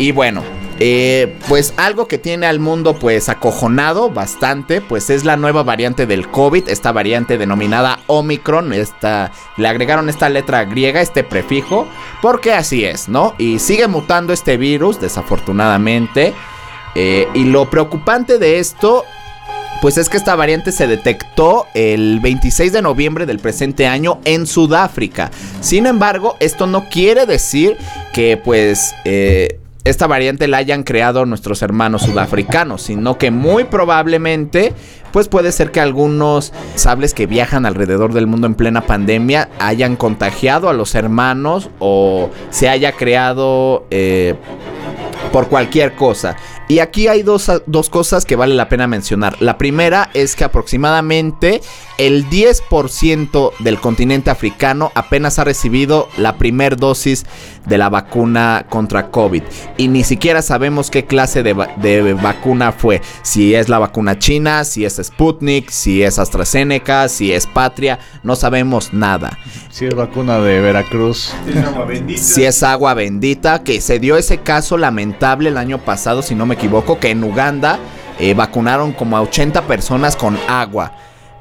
Y 0.00 0.10
bueno, 0.10 0.42
eh, 0.82 1.36
pues 1.46 1.74
algo 1.76 2.08
que 2.08 2.16
tiene 2.16 2.46
al 2.46 2.58
mundo 2.58 2.98
pues 2.98 3.28
acojonado 3.28 4.10
bastante, 4.10 4.80
pues 4.80 5.10
es 5.10 5.26
la 5.26 5.36
nueva 5.36 5.62
variante 5.62 6.06
del 6.06 6.30
COVID, 6.30 6.70
esta 6.70 6.90
variante 6.90 7.36
denominada 7.36 8.00
Omicron, 8.06 8.72
esta, 8.72 9.30
le 9.58 9.68
agregaron 9.68 10.08
esta 10.08 10.30
letra 10.30 10.64
griega, 10.64 11.02
este 11.02 11.22
prefijo, 11.22 11.86
porque 12.22 12.54
así 12.54 12.84
es, 12.84 13.10
¿no? 13.10 13.34
Y 13.36 13.58
sigue 13.58 13.88
mutando 13.88 14.32
este 14.32 14.56
virus, 14.56 14.98
desafortunadamente. 14.98 16.32
Eh, 16.94 17.28
y 17.34 17.44
lo 17.44 17.68
preocupante 17.70 18.38
de 18.38 18.58
esto 18.58 19.04
pues 19.80 19.96
es 19.96 20.08
que 20.08 20.16
esta 20.16 20.34
variante 20.34 20.72
se 20.72 20.86
detectó 20.86 21.66
el 21.74 22.20
26 22.20 22.72
de 22.72 22.82
noviembre 22.82 23.26
del 23.26 23.38
presente 23.38 23.86
año 23.86 24.20
en 24.24 24.46
Sudáfrica. 24.46 25.30
Sin 25.60 25.86
embargo, 25.86 26.36
esto 26.40 26.66
no 26.66 26.88
quiere 26.90 27.24
decir 27.24 27.76
que 28.12 28.36
pues 28.36 28.94
eh, 29.04 29.59
esta 29.84 30.06
variante 30.06 30.46
la 30.46 30.58
hayan 30.58 30.82
creado 30.82 31.24
nuestros 31.24 31.62
hermanos 31.62 32.02
sudafricanos, 32.02 32.82
sino 32.82 33.16
que 33.16 33.30
muy 33.30 33.64
probablemente 33.64 34.74
pues 35.12 35.28
puede 35.28 35.52
ser 35.52 35.72
que 35.72 35.80
algunos 35.80 36.52
sables 36.74 37.14
que 37.14 37.26
viajan 37.26 37.66
alrededor 37.66 38.12
del 38.12 38.26
mundo 38.26 38.46
en 38.46 38.54
plena 38.54 38.82
pandemia 38.82 39.48
hayan 39.58 39.96
contagiado 39.96 40.68
a 40.68 40.72
los 40.72 40.94
hermanos 40.94 41.70
o 41.78 42.30
se 42.50 42.68
haya 42.68 42.92
creado 42.92 43.86
eh, 43.90 44.34
por 45.32 45.48
cualquier 45.48 45.94
cosa. 45.94 46.36
Y 46.68 46.78
aquí 46.78 47.08
hay 47.08 47.22
dos, 47.22 47.50
dos, 47.66 47.90
cosas 47.90 48.24
que 48.24 48.36
vale 48.36 48.54
la 48.54 48.68
pena 48.68 48.86
mencionar. 48.86 49.36
La 49.40 49.58
primera 49.58 50.08
es 50.14 50.36
que 50.36 50.44
aproximadamente 50.44 51.60
el 51.98 52.28
10% 52.30 53.52
del 53.58 53.80
continente 53.80 54.30
africano 54.30 54.92
apenas 54.94 55.40
ha 55.40 55.44
recibido 55.44 56.08
la 56.16 56.36
primera 56.36 56.76
dosis 56.76 57.26
de 57.66 57.78
la 57.78 57.88
vacuna 57.88 58.66
contra 58.68 59.10
COVID. 59.10 59.42
Y 59.76 59.88
ni 59.88 60.04
siquiera 60.04 60.42
sabemos 60.42 60.90
qué 60.90 61.04
clase 61.04 61.42
de, 61.42 61.52
va 61.52 61.68
de, 61.76 62.14
vacuna 62.14 62.72
fue. 62.72 63.00
Si 63.22 63.54
es 63.54 63.68
la 63.68 63.78
vacuna 63.78 64.18
china, 64.18 64.64
si 64.64 64.84
es 64.84 65.00
Sputnik, 65.02 65.70
si 65.70 66.02
es 66.02 66.18
AstraZeneca, 66.18 67.08
si 67.08 67.32
es 67.32 67.46
Patria. 67.46 67.98
No 68.22 68.36
sabemos 68.36 68.92
nada. 68.92 69.38
Si 69.70 69.86
es 69.86 69.94
vacuna 69.94 70.38
de 70.38 70.60
Veracruz. 70.60 71.32
Si 71.44 71.52
es 71.52 71.64
agua 71.64 71.84
bendita. 71.84 72.22
Si 72.22 72.44
es 72.44 72.62
agua 72.62 72.94
bendita. 72.94 73.62
Que 73.62 73.80
se 73.80 73.98
dio 73.98 74.16
ese 74.16 74.38
caso 74.38 74.78
lamentable 74.78 75.50
el 75.50 75.58
año 75.58 75.78
pasado, 75.78 76.22
si 76.22 76.34
no 76.34 76.46
me 76.46 76.54
equivoco, 76.54 76.98
que 76.98 77.10
en 77.10 77.24
Uganda 77.24 77.78
eh, 78.18 78.34
vacunaron 78.34 78.92
como 78.92 79.16
a 79.16 79.22
80 79.22 79.62
personas 79.62 80.16
con 80.16 80.38
agua. 80.48 80.92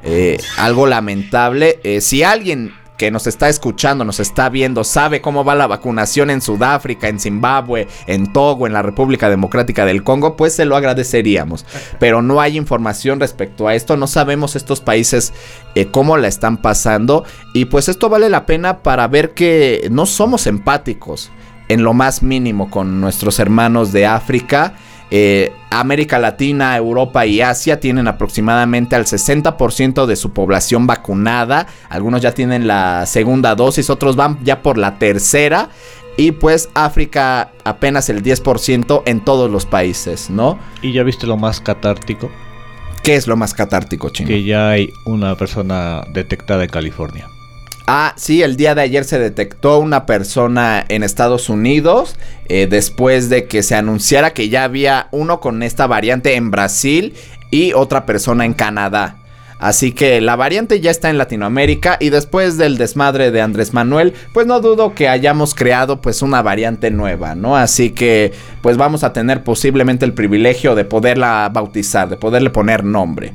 Eh, 0.04 0.38
algo 0.58 0.88
lamentable. 0.88 1.80
Eh, 1.84 2.02
si 2.02 2.24
alguien 2.24 2.74
que 3.00 3.12
nos 3.12 3.28
está 3.28 3.48
escuchando, 3.48 4.04
nos 4.04 4.20
está 4.20 4.50
viendo, 4.50 4.84
sabe 4.84 5.22
cómo 5.22 5.46
va 5.46 5.56
la 5.56 5.68
vacunación 5.68 6.30
en 6.30 6.42
Sudáfrica, 6.42 7.08
en 7.08 7.18
Zimbabue, 7.18 7.88
en 8.08 8.34
Togo, 8.34 8.68
en 8.68 8.74
la 8.74 8.82
República 8.82 9.30
Democrática 9.30 9.86
del 9.86 10.04
Congo, 10.04 10.36
pues 10.36 10.54
se 10.54 10.66
lo 10.66 10.76
agradeceríamos. 10.76 11.66
Pero 11.98 12.22
no 12.22 12.42
hay 12.42 12.58
información 12.58 13.22
respecto 13.22 13.70
a 13.70 13.74
esto, 13.74 13.96
no 13.96 14.06
sabemos 14.06 14.58
estos 14.58 14.82
países 14.82 15.32
eh, 15.76 15.86
cómo 15.86 16.18
la 16.18 16.28
están 16.28 16.58
pasando 16.58 17.24
y 17.54 17.66
pues 17.66 17.88
esto 17.88 18.10
vale 18.10 18.30
la 18.30 18.46
pena 18.46 18.80
para 18.80 19.08
ver 19.08 19.34
que 19.34 19.88
no 19.90 20.06
somos 20.06 20.46
empáticos 20.46 21.32
en 21.70 21.84
lo 21.84 21.94
más 21.94 22.22
mínimo 22.22 22.70
con 22.70 23.00
nuestros 23.00 23.40
hermanos 23.40 23.94
de 23.94 24.08
África. 24.08 24.74
Eh, 25.12 25.52
América 25.72 26.20
Latina, 26.20 26.76
Europa 26.78 27.26
y 27.26 27.42
Asia 27.42 27.80
tienen 27.80 28.08
aproximadamente 28.08 28.96
al 28.96 29.06
60% 29.06 30.06
de 30.06 30.16
su 30.16 30.32
población 30.34 30.88
vacunada. 30.88 31.68
Algunos 31.90 32.22
ya 32.22 32.34
tienen 32.34 32.68
la 32.68 33.06
segunda 33.06 33.56
dosis, 33.56 33.90
otros 33.90 34.16
van 34.16 34.40
ya 34.44 34.62
por 34.62 34.78
la 34.78 34.98
tercera. 35.00 35.70
Y 36.18 36.32
pues 36.34 36.70
África 36.74 37.52
apenas 37.64 38.10
el 38.10 38.22
10% 38.24 39.04
en 39.06 39.24
todos 39.24 39.50
los 39.50 39.66
países, 39.66 40.30
¿no? 40.30 40.60
¿Y 40.82 40.92
ya 40.92 41.04
viste 41.04 41.26
lo 41.26 41.38
más 41.38 41.62
catártico? 41.62 42.30
¿Qué 43.04 43.16
es 43.16 43.28
lo 43.28 43.38
más 43.38 43.54
catártico, 43.54 44.10
chino? 44.10 44.28
Que 44.28 44.44
ya 44.44 44.70
hay 44.70 44.90
una 45.06 45.36
persona 45.36 46.04
detectada 46.14 46.64
en 46.64 46.70
California. 46.70 47.30
Ah, 47.92 48.14
sí, 48.18 48.44
el 48.44 48.56
día 48.56 48.76
de 48.76 48.84
ayer 48.84 49.04
se 49.04 49.18
detectó 49.18 49.80
una 49.80 50.06
persona 50.06 50.86
en 50.90 51.02
Estados 51.02 51.50
Unidos 51.50 52.18
eh, 52.48 52.68
después 52.70 53.30
de 53.30 53.48
que 53.48 53.64
se 53.64 53.74
anunciara 53.74 54.32
que 54.32 54.48
ya 54.48 54.64
había 54.64 55.08
uno 55.10 55.40
con 55.40 55.64
esta 55.64 55.88
variante 55.88 56.36
en 56.36 56.52
Brasil 56.52 57.16
y 57.50 57.74
otra 57.74 58.06
persona 58.06 58.46
en 58.46 58.54
Canadá. 58.54 59.18
Así 59.58 59.92
que 59.92 60.22
la 60.22 60.36
variante 60.36 60.82
ya 60.82 60.92
está 60.92 61.10
en 61.10 61.18
Latinoamérica 61.18 61.98
y 62.00 62.12
después 62.12 62.60
del 62.60 62.78
desmadre 62.78 63.32
de 63.32 63.42
Andrés 63.42 63.74
Manuel, 63.74 64.14
pues 64.36 64.46
no 64.46 64.60
dudo 64.60 64.94
que 64.94 65.10
hayamos 65.10 65.56
creado 65.56 66.00
pues 66.00 66.22
una 66.22 66.44
variante 66.44 66.92
nueva, 66.92 67.34
¿no? 67.34 67.58
Así 67.58 67.90
que 67.90 68.34
pues 68.62 68.78
vamos 68.78 69.04
a 69.04 69.14
tener 69.14 69.44
posiblemente 69.44 70.06
el 70.06 70.14
privilegio 70.14 70.76
de 70.76 70.86
poderla 70.86 71.50
bautizar, 71.52 72.08
de 72.08 72.18
poderle 72.18 72.52
poner 72.52 72.84
nombre. 72.84 73.34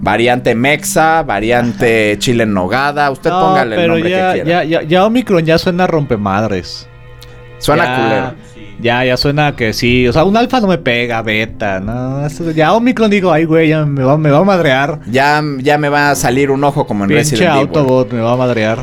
Variante 0.00 0.54
Mexa, 0.54 1.22
variante 1.22 2.16
Chile 2.18 2.44
en 2.44 2.54
Nogada. 2.54 3.10
Usted 3.10 3.30
no, 3.30 3.40
póngale 3.40 3.82
el 3.82 3.88
nombre 3.88 4.10
ya, 4.10 4.32
que 4.32 4.42
quiera. 4.42 4.64
Ya, 4.64 4.80
ya, 4.80 4.88
ya 4.88 5.06
Omicron 5.06 5.44
ya 5.44 5.58
suena 5.58 5.86
rompemadres. 5.86 6.88
Suena 7.58 7.84
ya, 7.84 7.96
culero. 7.96 8.34
Ya, 8.80 9.04
ya 9.04 9.16
suena 9.16 9.56
que 9.56 9.72
sí. 9.72 10.06
O 10.06 10.12
sea, 10.12 10.24
un 10.24 10.36
alfa 10.36 10.60
no 10.60 10.68
me 10.68 10.78
pega, 10.78 11.20
beta. 11.22 11.80
No, 11.80 12.24
eso, 12.24 12.50
ya 12.52 12.72
Omicron 12.74 13.10
digo, 13.10 13.32
ay, 13.32 13.44
güey, 13.44 13.68
ya 13.68 13.84
me 13.84 14.04
va, 14.04 14.16
me 14.16 14.30
va 14.30 14.38
a 14.38 14.44
madrear. 14.44 15.00
Ya, 15.10 15.42
ya 15.58 15.78
me 15.78 15.88
va 15.88 16.10
a 16.10 16.14
salir 16.14 16.50
un 16.52 16.62
ojo 16.62 16.86
como 16.86 17.04
en 17.04 17.08
Pinche 17.08 17.32
Resident 17.32 17.56
Evil. 17.56 17.68
Autobot 17.68 18.12
me 18.12 18.20
va 18.20 18.32
a 18.32 18.36
madrear. 18.36 18.78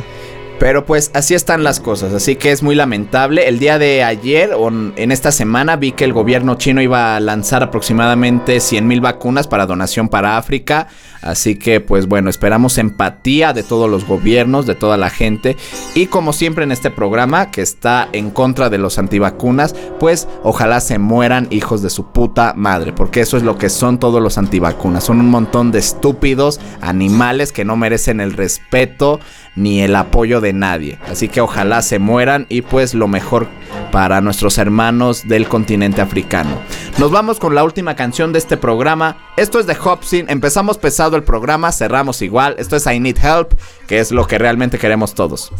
Pero 0.57 0.85
pues 0.85 1.11
así 1.13 1.33
están 1.33 1.63
las 1.63 1.79
cosas, 1.79 2.13
así 2.13 2.37
que 2.37 2.51
es 2.51 2.63
muy 2.63 2.75
lamentable. 2.75 3.47
El 3.47 3.59
día 3.59 3.77
de 3.77 4.03
ayer 4.03 4.51
o 4.55 4.69
en 4.69 5.11
esta 5.11 5.31
semana 5.31 5.75
vi 5.75 5.91
que 5.91 6.05
el 6.05 6.13
gobierno 6.13 6.55
chino 6.55 6.81
iba 6.81 7.15
a 7.15 7.19
lanzar 7.19 7.61
aproximadamente 7.61 8.59
100 8.59 8.87
mil 8.87 9.01
vacunas 9.01 9.47
para 9.47 9.65
donación 9.65 10.07
para 10.07 10.37
África. 10.37 10.87
Así 11.25 11.55
que 11.55 11.81
pues 11.81 12.07
bueno, 12.07 12.29
esperamos 12.29 12.77
empatía 12.77 13.51
de 13.51 13.63
todos 13.63 13.89
los 13.89 14.05
gobiernos, 14.05 14.65
de 14.65 14.75
toda 14.75 14.95
la 14.95 15.09
gente. 15.09 15.57
Y 15.95 16.05
como 16.05 16.31
siempre 16.33 16.63
en 16.63 16.71
este 16.71 16.91
programa 16.91 17.51
que 17.51 17.61
está 17.61 18.07
en 18.13 18.29
contra 18.29 18.69
de 18.69 18.77
los 18.77 18.99
antivacunas, 18.99 19.75
pues 19.99 20.27
ojalá 20.43 20.79
se 20.79 20.99
mueran 20.99 21.47
hijos 21.49 21.81
de 21.81 21.89
su 21.89 22.11
puta 22.11 22.53
madre. 22.55 22.93
Porque 22.93 23.21
eso 23.21 23.37
es 23.37 23.43
lo 23.43 23.57
que 23.57 23.69
son 23.69 23.99
todos 23.99 24.21
los 24.21 24.37
antivacunas. 24.37 25.03
Son 25.03 25.19
un 25.19 25.29
montón 25.29 25.71
de 25.71 25.79
estúpidos 25.79 26.61
animales 26.79 27.51
que 27.51 27.65
no 27.65 27.75
merecen 27.75 28.19
el 28.21 28.33
respeto 28.33 29.19
ni 29.55 29.81
el 29.81 29.95
apoyo 29.95 30.41
de 30.41 30.53
nadie. 30.53 30.99
Así 31.09 31.27
que 31.27 31.41
ojalá 31.41 31.81
se 31.81 31.97
mueran 31.99 32.45
y 32.49 32.61
pues 32.61 32.93
lo 32.93 33.07
mejor 33.07 33.47
para 33.91 34.21
nuestros 34.21 34.57
hermanos 34.57 35.27
del 35.27 35.47
continente 35.47 36.01
africano. 36.01 36.59
Nos 36.97 37.11
vamos 37.11 37.39
con 37.39 37.55
la 37.55 37.63
última 37.63 37.95
canción 37.95 38.33
de 38.33 38.39
este 38.39 38.57
programa. 38.57 39.17
Esto 39.37 39.59
es 39.59 39.65
de 39.65 39.77
Hopsin. 39.81 40.29
Empezamos 40.29 40.77
pesado 40.77 41.14
el 41.15 41.23
programa, 41.23 41.71
cerramos 41.71 42.21
igual. 42.21 42.55
Esto 42.57 42.75
es 42.75 42.85
I 42.85 42.99
Need 42.99 43.17
Help, 43.23 43.53
que 43.87 43.99
es 43.99 44.11
lo 44.11 44.27
que 44.27 44.37
realmente 44.37 44.77
queremos 44.77 45.13
todos. 45.13 45.51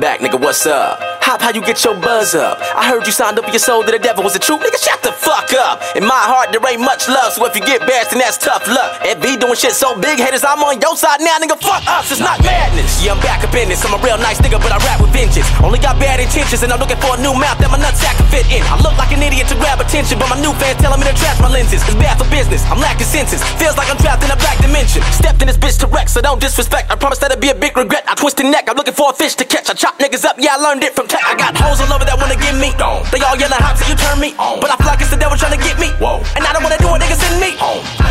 Back, 0.00 0.20
nigga, 0.20 0.38
what's 0.38 0.66
up? 0.66 1.00
Hop, 1.24 1.40
how 1.40 1.50
you 1.50 1.64
get 1.64 1.82
your 1.82 1.98
buzz 1.98 2.36
up? 2.36 2.60
I 2.76 2.86
heard 2.86 3.02
you 3.02 3.10
signed 3.10 3.34
up 3.40 3.48
your 3.50 3.58
soul 3.58 3.82
to 3.82 3.90
the 3.90 3.98
devil. 3.98 4.22
Was 4.22 4.36
it 4.36 4.46
true? 4.46 4.60
Nigga, 4.60 4.78
shut 4.78 5.02
the 5.02 5.10
fuck 5.10 5.50
up. 5.56 5.82
In 5.96 6.04
my 6.04 6.22
heart, 6.22 6.54
there 6.54 6.62
ain't 6.68 6.84
much 6.84 7.08
love, 7.10 7.34
so 7.34 7.42
if 7.48 7.56
you 7.56 7.64
get 7.64 7.82
bashed, 7.82 8.14
then 8.14 8.20
that's 8.22 8.38
tough 8.38 8.62
luck. 8.68 9.02
If 9.02 9.18
be 9.18 9.34
doing 9.34 9.56
shit 9.56 9.74
so 9.74 9.98
big, 9.98 10.22
haters, 10.22 10.44
I'm 10.46 10.62
on 10.62 10.78
your 10.78 10.94
side 10.94 11.18
now, 11.24 11.40
nigga, 11.42 11.58
fuck 11.58 11.82
us. 11.88 12.12
It's 12.12 12.22
not 12.22 12.38
madness. 12.44 13.02
Yeah, 13.02 13.16
I'm 13.16 13.22
back 13.24 13.42
up 13.42 13.50
in 13.56 13.72
this. 13.72 13.82
I'm 13.82 13.96
a 13.96 14.00
real 14.04 14.20
nice 14.20 14.38
nigga, 14.38 14.60
but 14.60 14.70
I 14.70 14.78
rap 14.84 15.00
with 15.00 15.10
vengeance. 15.10 15.48
Only 15.64 15.80
got 15.80 15.98
bad 15.98 16.20
intentions, 16.20 16.62
and 16.62 16.70
I'm 16.70 16.78
looking 16.78 17.00
for 17.00 17.16
a 17.16 17.20
new 17.24 17.34
mouth 17.34 17.58
that 17.58 17.72
my 17.72 17.80
nutsack 17.80 18.20
can 18.20 18.28
fit 18.28 18.46
in. 18.52 18.62
I 18.68 18.76
look 18.84 18.94
like 19.00 19.10
an 19.16 19.24
idiot 19.24 19.48
to 19.50 19.56
grab 19.56 19.80
attention, 19.80 20.20
but 20.20 20.28
my 20.28 20.38
new 20.38 20.52
fans 20.60 20.78
telling 20.78 21.00
me 21.00 21.08
to 21.08 21.16
trash 21.16 21.40
my 21.40 21.48
lenses. 21.48 21.82
It's 21.82 21.98
bad 21.98 22.20
for 22.20 22.28
business. 22.30 22.62
I'm 22.70 22.78
lacking 22.78 23.08
senses. 23.08 23.42
Feels 23.58 23.74
like 23.74 23.90
I'm 23.90 23.98
trapped 23.98 24.22
in 24.22 24.30
a 24.30 24.38
black 24.38 24.62
dimension. 24.62 25.02
Stepped 25.10 25.42
in 25.42 25.50
this 25.50 25.58
bitch 25.58 25.80
to 25.82 25.90
wreck, 25.90 26.06
so 26.06 26.22
don't 26.22 26.38
disrespect. 26.38 26.86
I 26.86 26.94
promise 26.94 27.18
that'll 27.18 27.40
be 27.40 27.50
a 27.50 27.58
big 27.58 27.74
regret. 27.74 28.06
I 28.06 28.14
twist 28.14 28.36
the 28.38 28.46
neck. 28.46 28.68
I'm 28.70 28.76
looking 28.76 28.94
for 28.94 29.10
a 29.10 29.14
fish 29.16 29.34
to 29.40 29.44
catch. 29.48 29.66
I 29.66 29.74
chop 29.86 29.98
niggas 30.02 30.24
up. 30.26 30.34
Yeah, 30.38 30.58
I 30.58 30.58
learned 30.58 30.82
it 30.82 30.98
from 30.98 31.06
tech. 31.06 31.22
I 31.22 31.38
got 31.38 31.54
hoes 31.54 31.78
all 31.78 31.94
over 31.94 32.02
that 32.02 32.18
wanna 32.18 32.34
get 32.34 32.58
me. 32.58 32.74
They 33.14 33.22
all 33.22 33.38
yelling 33.38 33.62
hot 33.62 33.78
till 33.78 33.86
you 33.86 33.94
turn 33.94 34.18
me. 34.18 34.34
But 34.34 34.74
I 34.74 34.76
feel 34.82 34.90
like 34.90 34.98
it's 34.98 35.14
the 35.14 35.20
devil 35.20 35.38
trying 35.38 35.54
to 35.54 35.62
get 35.62 35.78
me. 35.78 35.94
And 36.34 36.42
I 36.42 36.50
don't 36.50 36.66
wanna 36.66 36.80
do 36.82 36.90
what 36.90 36.98
niggas 36.98 37.22
in 37.30 37.38
me. 37.38 37.54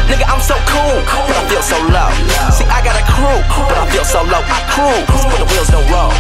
Nigga, 0.08 0.24
I'm 0.32 0.40
so 0.40 0.56
cool, 0.72 0.98
but 1.28 1.36
I 1.36 1.44
feel 1.52 1.64
so 1.66 1.76
low. 1.92 2.12
See, 2.56 2.68
I 2.72 2.80
got 2.80 2.96
a 2.96 3.04
crew, 3.12 3.40
but 3.68 3.76
I 3.76 3.86
feel 3.92 4.08
so 4.08 4.24
low. 4.24 4.40
I 4.40 4.60
cruise 4.72 5.24
when 5.28 5.40
the 5.44 5.48
wheels 5.52 5.68
don't 5.68 5.84
roll. 5.92 6.16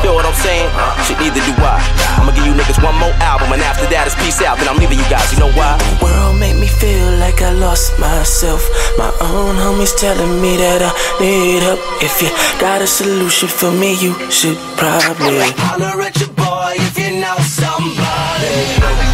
Feel 0.00 0.16
what 0.16 0.24
I'm 0.24 0.36
saying? 0.40 0.68
Uh-huh. 0.72 1.04
Shit, 1.04 1.18
neither 1.20 1.42
do 1.44 1.52
I. 1.60 1.76
I'ma 2.16 2.32
give 2.32 2.46
you 2.48 2.54
niggas 2.56 2.80
one 2.80 2.96
more 2.96 3.12
album, 3.20 3.52
and 3.52 3.60
after 3.60 3.84
that 3.92 4.08
it's 4.08 4.16
peace 4.16 4.40
out. 4.40 4.56
Then 4.56 4.68
I'm 4.72 4.80
leaving 4.80 4.96
you 4.96 5.08
guys. 5.12 5.28
You 5.34 5.40
know 5.44 5.52
why? 5.52 5.76
The 5.76 5.98
world 6.00 6.38
make 6.40 6.56
me 6.56 6.68
feel 6.70 7.10
like 7.20 7.42
I 7.42 7.52
lost 7.52 7.98
myself. 7.98 8.62
My 8.96 9.12
own 9.20 9.58
homies 9.58 9.92
telling 9.98 10.40
me 10.40 10.56
that 10.56 10.80
I 10.80 10.92
need 11.20 11.60
help. 11.66 11.82
If 12.00 12.22
you 12.22 12.30
got 12.62 12.80
a 12.80 12.86
solution 12.86 13.48
for 13.48 13.72
me, 13.72 13.98
you 13.98 14.14
should 14.30 14.56
probably 14.84 15.48
holler 15.56 16.02
at 16.02 16.14
your 16.20 16.28
boy 16.36 16.76
if 16.76 16.98
you 17.00 17.16
know 17.16 17.36
somebody. 17.40 18.52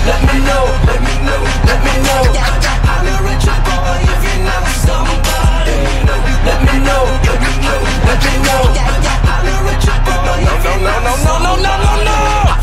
Let 0.03 0.19
me 0.27 0.37
know, 0.43 0.67
let 0.91 0.99
me 0.99 1.15
know, 1.23 1.41
let 1.63 1.81
me 1.87 1.95
know. 2.07 2.23
Holler 2.91 3.23
at 3.31 3.43
your 3.47 3.61
boy 3.71 4.03
if 4.03 4.23
you 4.27 4.37
know 4.51 4.63
somebody. 4.83 5.79
Let 6.43 6.59
me 6.67 6.75
know, 6.83 7.03
let 7.23 7.39
me 7.47 7.53
know, 7.63 7.79
let 8.03 8.19
me 8.19 8.35
know. 8.47 8.63
Holler 9.31 9.63
at 9.71 9.83
your 9.87 10.01
boy. 10.03 10.43
No, 10.43 10.55
no, 10.59 10.95
no, 11.07 11.15
no, 11.23 11.39
no, 11.39 11.53
no, 11.55 11.73
no, 11.87 12.05
no. 12.05 12.10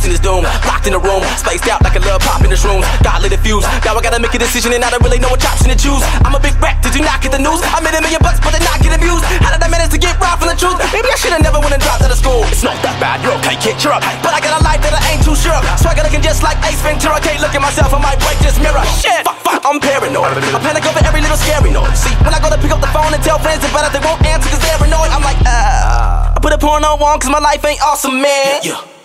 In 0.07 0.15
this 0.15 0.23
doom, 0.23 0.47
locked 0.63 0.87
in 0.87 0.95
the 0.95 1.03
room, 1.03 1.19
spaced 1.35 1.67
out 1.67 1.83
like 1.83 1.99
a 1.99 1.99
little 1.99 2.15
pop 2.23 2.39
in 2.39 2.47
the 2.47 2.55
shrooms. 2.55 2.87
God 3.03 3.19
lit 3.19 3.35
a 3.35 3.39
fuse. 3.43 3.67
Now 3.83 3.91
I 3.91 3.99
gotta 3.99 4.23
make 4.23 4.31
a 4.31 4.39
decision 4.39 4.71
and 4.71 4.79
I 4.79 4.87
don't 4.87 5.03
really 5.03 5.19
know 5.19 5.27
what 5.27 5.43
option 5.43 5.67
to 5.67 5.75
choose. 5.75 5.99
I'm 6.23 6.31
a 6.31 6.39
big 6.39 6.55
rat, 6.63 6.79
did 6.79 6.95
you 6.95 7.03
not 7.03 7.19
get 7.19 7.35
the 7.35 7.43
news? 7.43 7.59
I 7.75 7.83
made 7.83 7.91
a 7.91 7.99
million 7.99 8.23
bucks, 8.23 8.39
but 8.39 8.55
they 8.55 8.63
not 8.63 8.79
get 8.79 8.95
abused. 8.95 9.27
How 9.43 9.51
did 9.51 9.59
I 9.59 9.67
manage 9.67 9.91
to 9.91 9.99
get 9.99 10.15
robbed 10.15 10.39
from 10.39 10.47
the 10.47 10.55
truth? 10.55 10.79
Maybe 10.95 11.11
I 11.11 11.17
should've 11.19 11.43
never 11.43 11.59
went 11.59 11.75
and 11.75 11.83
dropped 11.83 12.07
out 12.07 12.15
of 12.15 12.15
school. 12.15 12.47
It's 12.47 12.63
not 12.63 12.79
that 12.87 12.95
bad, 13.03 13.19
you're 13.19 13.35
okay, 13.43 13.59
kid, 13.59 13.83
cheer 13.83 13.91
up. 13.91 13.99
But 14.23 14.31
I 14.31 14.39
got 14.39 14.55
a 14.55 14.63
life 14.63 14.79
that 14.79 14.95
I 14.95 15.11
ain't 15.11 15.27
too 15.27 15.35
sure 15.35 15.51
of. 15.51 15.67
Swagger 15.75 16.07
looking 16.07 16.23
just 16.23 16.39
like 16.39 16.55
Ace 16.63 16.79
Ventura. 16.79 17.19
Can't 17.19 17.43
look 17.43 17.51
at 17.51 17.59
myself, 17.59 17.91
I 17.91 17.99
might 17.99 18.23
break 18.23 18.39
this 18.39 18.55
mirror. 18.63 18.79
Shit, 18.95 19.27
fuck, 19.27 19.43
fuck, 19.43 19.59
I'm 19.67 19.83
paranoid. 19.83 20.39
I 20.39 20.59
panic 20.63 20.87
over 20.87 21.03
every 21.03 21.19
little 21.19 21.35
scary 21.35 21.75
noise. 21.75 21.99
See, 21.99 22.15
when 22.23 22.31
I 22.31 22.39
go 22.39 22.47
to 22.47 22.55
pick 22.55 22.71
up 22.71 22.79
the 22.79 22.87
phone 22.95 23.11
and 23.11 23.19
tell 23.19 23.43
friends 23.43 23.59
about 23.67 23.83
it, 23.83 23.91
they 23.91 24.03
won't 24.07 24.23
answer 24.23 24.47
cause 24.55 24.63
they're 24.63 24.87
annoyed. 24.87 25.11
I'm 25.11 25.19
like, 25.27 25.35
ah. 25.43 26.31
I 26.31 26.39
put 26.39 26.55
a 26.55 26.59
porno 26.63 26.95
on 26.95 27.19
cause 27.19 27.27
my 27.27 27.43
life 27.43 27.59
ain't 27.67 27.83
awesome, 27.83 28.23
man. 28.23 28.63
Yeah. 28.63 28.96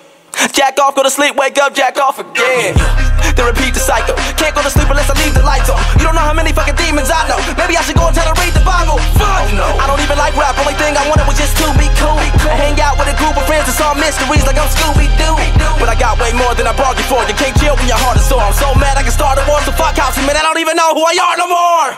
Jack 0.52 0.78
off, 0.78 0.94
go 0.94 1.02
to 1.02 1.10
sleep, 1.10 1.36
wake 1.36 1.58
up, 1.58 1.74
jack 1.74 1.98
off 1.98 2.18
again. 2.18 3.11
Then 3.36 3.46
repeat 3.46 3.74
the 3.74 3.82
cycle. 3.82 4.14
Can't 4.36 4.54
go 4.54 4.62
to 4.62 4.72
sleep 4.72 4.88
unless 4.90 5.08
I 5.10 5.14
leave 5.22 5.34
the 5.34 5.44
lights 5.44 5.70
on. 5.70 5.78
You 5.98 6.04
don't 6.06 6.16
know 6.16 6.26
how 6.26 6.34
many 6.34 6.52
fucking 6.52 6.76
demons 6.76 7.10
I 7.10 7.28
know. 7.28 7.38
Maybe 7.56 7.76
I 7.78 7.82
should 7.82 7.96
go 7.96 8.06
and 8.06 8.14
tell 8.14 8.26
her 8.26 8.36
read 8.38 8.54
the 8.54 8.64
Bible. 8.66 8.98
Fuck 9.18 9.52
no. 9.54 9.66
I 9.78 9.84
don't 9.86 10.02
even 10.02 10.18
like 10.18 10.34
rap. 10.36 10.58
Only 10.58 10.76
thing 10.76 10.94
I 10.96 11.04
wanted 11.08 11.26
was 11.26 11.38
just 11.38 11.56
to 11.62 11.66
be 11.78 11.88
cool. 11.98 12.18
And 12.48 12.58
hang 12.58 12.76
out 12.82 12.98
with 12.98 13.08
a 13.08 13.16
group 13.16 13.34
of 13.38 13.44
friends 13.46 13.70
and 13.70 13.76
solve 13.76 13.98
mysteries 13.98 14.44
like 14.44 14.58
I'm 14.58 14.68
Scooby 14.68 15.08
Doo. 15.18 15.36
But 15.78 15.88
I 15.90 15.96
got 15.98 16.18
way 16.20 16.30
more 16.34 16.54
than 16.54 16.66
I 16.66 16.74
brought 16.74 16.98
you 16.98 17.06
for. 17.10 17.22
You 17.26 17.34
can't 17.34 17.54
chill 17.58 17.74
when 17.74 17.88
your 17.88 17.98
heart 17.98 18.18
is 18.18 18.26
sore. 18.26 18.42
I'm 18.42 18.54
so 18.54 18.70
mad 18.78 18.98
I 18.98 19.02
can 19.02 19.14
start 19.14 19.38
a 19.38 19.44
war. 19.50 19.58
So 19.66 19.72
fuck 19.74 19.98
house, 19.98 20.18
man. 20.22 20.36
I 20.38 20.42
don't 20.42 20.58
even 20.62 20.76
know 20.76 20.94
who 20.94 21.02
I 21.02 21.14
are 21.18 21.36
no 21.38 21.46
more. 21.50 21.88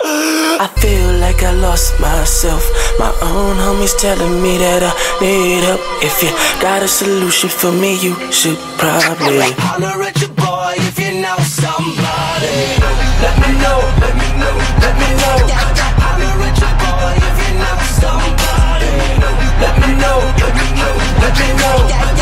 I 0.65 0.69
feel 0.81 1.11
like 1.21 1.43
I 1.43 1.53
lost 1.53 2.01
myself. 2.01 2.65
My 2.99 3.13
own 3.23 3.57
homies 3.57 3.97
telling 3.99 4.41
me 4.41 4.57
that 4.59 4.83
I 4.83 4.93
need 5.21 5.65
help. 5.65 5.81
If 6.01 6.23
you 6.23 6.31
got 6.61 6.83
a 6.83 6.89
solution 6.89 7.49
for 7.49 7.73
me, 7.73 8.01
you 8.01 8.15
should 8.33 8.59
probably 8.79 9.53
holler 9.61 10.03
at 10.03 10.21
your 10.21 10.34
boy 10.65 10.75
if 10.79 10.99
you 10.99 11.21
know 11.21 11.37
somebody. 11.41 12.57
Let 13.21 13.37
me 13.43 13.51
know, 13.63 13.79
let 14.01 14.15
me 14.21 14.29
know, 14.41 14.55
let 14.81 14.95
me 15.01 15.11
know. 15.21 15.37
Holler 16.01 16.41
at 16.49 16.57
your 16.63 16.75
boy 16.81 17.17
if 17.29 17.37
you 17.45 17.53
know 17.61 17.77
somebody. 18.01 18.93
Let 19.61 19.75
me 19.83 19.91
know, 20.03 20.19
let 20.41 20.55
me 20.61 20.69
know, 20.81 20.93
let 21.21 21.35
me 21.41 21.49
know. 21.61 22.14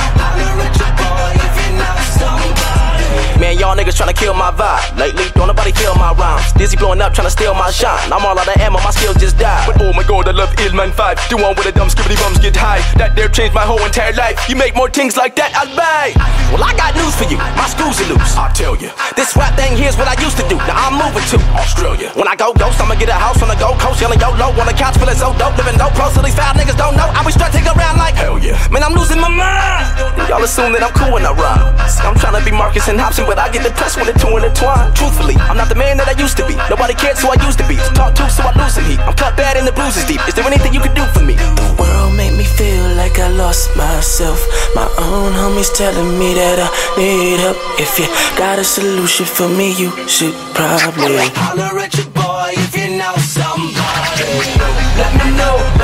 Man, 3.42 3.58
y'all 3.58 3.74
niggas 3.74 3.98
tryna 3.98 4.14
kill 4.14 4.34
my 4.38 4.54
vibe. 4.54 4.94
Lately, 4.94 5.26
don't 5.34 5.50
nobody 5.50 5.72
kill 5.74 5.98
my 5.98 6.14
rhymes. 6.14 6.54
Dizzy 6.54 6.76
blowing 6.76 7.02
up, 7.02 7.10
tryna 7.10 7.34
steal 7.34 7.58
my 7.58 7.74
shine. 7.74 8.06
I'm 8.06 8.22
all 8.22 8.38
out 8.38 8.46
of 8.46 8.54
ammo, 8.62 8.78
my 8.86 8.94
skills 8.94 9.18
just 9.18 9.34
died. 9.36 9.66
But 9.66 9.82
oh 9.82 9.92
my 9.98 10.06
god, 10.06 10.28
I 10.28 10.30
love 10.30 10.54
Illman 10.62 10.94
5. 10.94 11.26
The 11.26 11.34
one 11.42 11.58
with 11.58 11.66
the 11.66 11.74
dumb 11.74 11.90
skibbity 11.90 12.14
bums 12.22 12.38
get 12.38 12.54
high. 12.54 12.78
That 13.02 13.18
there 13.18 13.26
changed 13.26 13.50
my 13.50 13.66
whole 13.66 13.82
entire 13.82 14.14
life. 14.14 14.38
You 14.46 14.54
make 14.54 14.78
more 14.78 14.86
things 14.86 15.16
like 15.18 15.34
that, 15.42 15.50
I'll 15.58 15.66
buy. 15.74 16.14
Well, 16.54 16.62
I 16.62 16.70
got 16.78 16.94
news 16.94 17.18
for 17.18 17.26
you. 17.26 17.34
My 17.58 17.66
screws 17.66 17.98
are 17.98 18.14
loose. 18.14 18.38
I 18.38 18.46
tell 18.54 18.78
you. 18.78 18.94
This 19.18 19.34
rap 19.34 19.58
thing 19.58 19.74
here's 19.74 19.98
what 19.98 20.06
I 20.06 20.14
used 20.22 20.38
to 20.38 20.46
do. 20.46 20.54
Now 20.70 20.78
I'm 20.78 20.94
moving 20.94 21.26
to 21.34 21.38
Australia. 21.58 22.14
When 22.14 22.30
I 22.30 22.38
go 22.38 22.54
ghost, 22.54 22.78
I'ma 22.78 22.94
get 22.94 23.10
a 23.10 23.18
house 23.18 23.42
on 23.42 23.50
the 23.50 23.58
Gold 23.58 23.82
Coast, 23.82 23.98
yelling 23.98 24.22
yo 24.22 24.38
low 24.38 24.54
on 24.54 24.70
the 24.70 24.76
couch, 24.78 25.02
feeling 25.02 25.18
so 25.18 25.34
dope, 25.34 25.58
living 25.58 25.82
no 25.82 25.90
pro. 25.98 26.14
So 26.14 26.22
these 26.22 26.38
foul 26.38 26.54
niggas 26.54 26.78
don't 26.78 26.94
know. 26.94 27.10
I 27.10 27.26
be 27.26 27.34
strutting 27.34 27.66
around 27.66 27.98
like 27.98 28.14
hell 28.14 28.38
yeah. 28.38 28.54
Man, 28.70 28.86
I'm 28.86 28.94
losing 28.94 29.18
my 29.18 29.34
mind. 29.34 30.30
Y'all 30.30 30.46
assume 30.46 30.78
that 30.78 30.86
I'm 30.86 30.94
cool 30.94 31.10
when 31.10 31.26
I 31.26 31.34
rhyme. 31.34 31.74
I'm 32.06 32.14
trying 32.14 32.38
to 32.38 32.44
be 32.44 32.54
Marcus 32.54 32.86
and 32.86 33.00
Hobson, 33.00 33.26
but 33.32 33.40
I 33.40 33.48
get 33.48 33.64
depressed 33.64 33.96
when 33.96 34.04
the 34.04 34.12
two 34.12 34.28
intertwine. 34.36 34.92
Truthfully, 34.92 35.40
I'm 35.48 35.56
not 35.56 35.72
the 35.72 35.74
man 35.74 35.96
that 35.96 36.04
I 36.04 36.12
used 36.20 36.36
to 36.36 36.44
be. 36.44 36.52
Nobody 36.68 36.92
cares 36.92 37.16
who 37.24 37.32
I 37.32 37.40
used 37.40 37.56
to 37.64 37.66
be. 37.66 37.80
Talk 37.96 38.12
to, 38.20 38.28
so 38.28 38.44
I 38.44 38.52
lose 38.60 38.76
some 38.76 38.84
heat. 38.84 39.00
I'm 39.00 39.16
cut 39.16 39.40
bad 39.40 39.56
and 39.56 39.64
the 39.64 39.72
blues 39.72 39.96
is 39.96 40.04
deep. 40.04 40.20
Is 40.28 40.36
there 40.36 40.44
anything 40.44 40.76
you 40.76 40.84
could 40.84 40.92
do 40.92 41.04
for 41.16 41.24
me? 41.24 41.40
The 41.40 41.72
world 41.80 42.12
made 42.12 42.36
me 42.36 42.44
feel 42.44 42.84
like 43.00 43.16
I 43.16 43.32
lost 43.32 43.72
myself. 43.72 44.36
My 44.76 44.84
own 45.00 45.32
homies 45.32 45.72
telling 45.72 46.12
me 46.20 46.36
that 46.36 46.60
I 46.60 46.68
need 47.00 47.40
help. 47.40 47.56
If 47.80 47.96
you 47.96 48.04
got 48.36 48.60
a 48.60 48.64
solution 48.64 49.24
for 49.24 49.48
me, 49.48 49.72
you 49.80 49.88
should 50.04 50.36
probably 50.52 51.32
holler 51.32 51.72
at 51.80 51.96
your 51.96 52.12
boy 52.12 52.52
if 52.52 52.76
you 52.76 53.00
know 53.00 53.16
somebody. 53.16 54.28
Let 54.28 54.44
me 54.44 54.52
know, 54.60 54.76
let 55.00 55.12
me 55.24 55.28
know, 55.40 55.81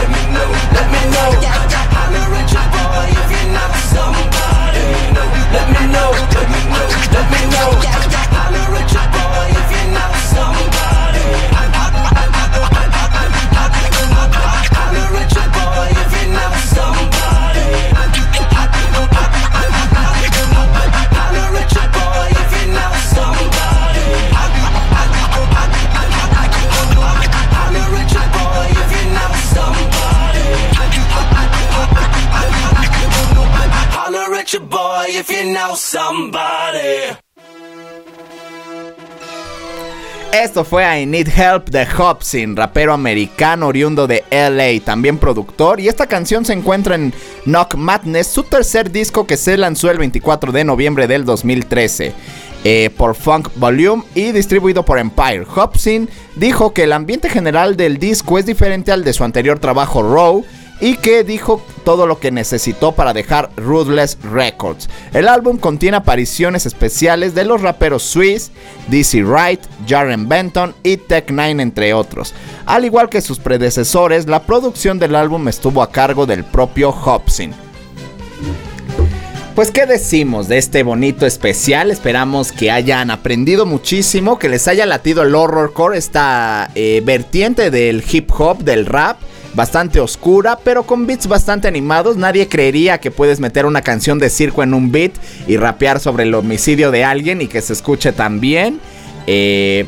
know. 7.47 7.78
Esto 40.41 40.63
fue 40.65 40.85
I 41.01 41.05
Need 41.05 41.31
Help 41.37 41.69
de 41.69 41.85
Hobson, 41.85 42.55
rapero 42.55 42.93
americano 42.93 43.67
oriundo 43.67 44.07
de 44.07 44.23
LA, 44.31 44.85
también 44.85 45.19
productor. 45.19 45.81
Y 45.81 45.89
esta 45.89 46.07
canción 46.07 46.45
se 46.45 46.53
encuentra 46.53 46.95
en 46.95 47.13
Knock 47.45 47.75
Madness, 47.75 48.29
su 48.29 48.45
tercer 48.45 48.93
disco 48.93 49.27
que 49.27 49.37
se 49.37 49.57
lanzó 49.57 49.91
el 49.91 49.99
24 49.99 50.53
de 50.53 50.63
noviembre 50.63 51.09
del 51.09 51.25
2013. 51.25 52.15
eh, 52.65 52.91
por 52.97 53.15
Funk 53.15 53.51
Volume 53.57 54.03
y 54.15 54.33
distribuido 54.33 54.85
por 54.85 54.99
Empire. 54.99 55.45
Hobson 55.45 56.09
dijo 56.37 56.73
que 56.73 56.85
el 56.85 56.93
ambiente 56.93 57.29
general 57.29 57.77
del 57.77 57.99
disco 57.99 58.39
es 58.39 58.47
diferente 58.47 58.91
al 58.91 59.05
de 59.05 59.13
su 59.13 59.25
anterior 59.25 59.59
trabajo 59.59 60.03
Raw 60.03 60.45
y 60.81 60.97
que 60.97 61.25
dijo 61.25 61.63
todo 61.85 62.07
lo 62.07 62.19
que 62.21 62.31
necesitó 62.31 62.93
para 62.93 63.13
dejar 63.13 63.51
Ruthless 63.57 64.19
Records. 64.23 64.89
El 65.13 65.29
álbum 65.29 65.59
contiene 65.59 65.97
apariciones 65.97 66.67
especiales 66.67 67.35
de 67.35 67.45
los 67.45 67.63
raperos 67.63 68.03
Swiss, 68.03 68.51
DC 68.89 69.23
Wright, 69.23 69.61
Jaren 69.87 70.29
Benton 70.29 70.75
y 70.83 70.97
Tech 70.97 71.31
Nine 71.31 71.63
entre 71.63 71.95
otros. 71.95 72.35
Al 72.67 72.85
igual 72.85 73.09
que 73.09 73.21
sus 73.21 73.39
predecesores, 73.39 74.27
la 74.27 74.43
producción 74.43 74.99
del 74.99 75.15
álbum 75.15 75.49
estuvo 75.49 75.83
a 75.83 75.91
cargo 75.91 76.27
del 76.27 76.45
propio 76.45 76.91
Hobson. 76.93 77.53
Pues 79.59 79.73
qué 79.73 79.87
decimos 79.87 80.47
de 80.47 80.57
este 80.57 80.85
bonito 80.85 81.27
especial, 81.27 81.91
esperamos 81.91 82.53
que 82.53 82.71
hayan 82.71 83.11
aprendido 83.11 83.67
muchísimo, 83.67 84.39
que 84.39 84.49
les 84.49 84.69
haya 84.69 84.87
latido 84.87 85.25
el 85.25 85.35
horrorcore, 85.35 85.99
esta 85.99 86.71
eh, 86.77 87.03
vertiente 87.05 87.73
del 87.73 88.05
hip 88.09 88.31
hop, 88.39 88.59
del 88.59 88.87
rap, 88.87 89.19
bastante 89.55 90.01
oscura, 90.01 90.59
pero 90.63 90.85
con 90.85 91.07
beats 91.07 91.27
bastante 91.27 91.69
animados. 91.69 92.17
Nadie 92.17 92.49
creería 92.49 92.99
que 92.99 93.11
puedes 93.11 93.41
meter 93.41 93.67
una 93.67 93.83
canción 93.83 94.19
de 94.19 94.31
circo 94.31 94.63
en 94.63 94.75
un 94.75 94.93
beat 94.93 95.13
y 95.47 95.57
rapear 95.57 96.01
sobre 96.01 96.25
el 96.25 96.35
homicidio 96.35 96.91
de 96.91 97.05
alguien 97.05 97.43
y 97.43 97.49
que 97.49 97.61
se 97.61 97.73
escuche 97.73 98.13
tan 98.13 98.41
bien. 98.41 98.81
Eh, 99.27 99.87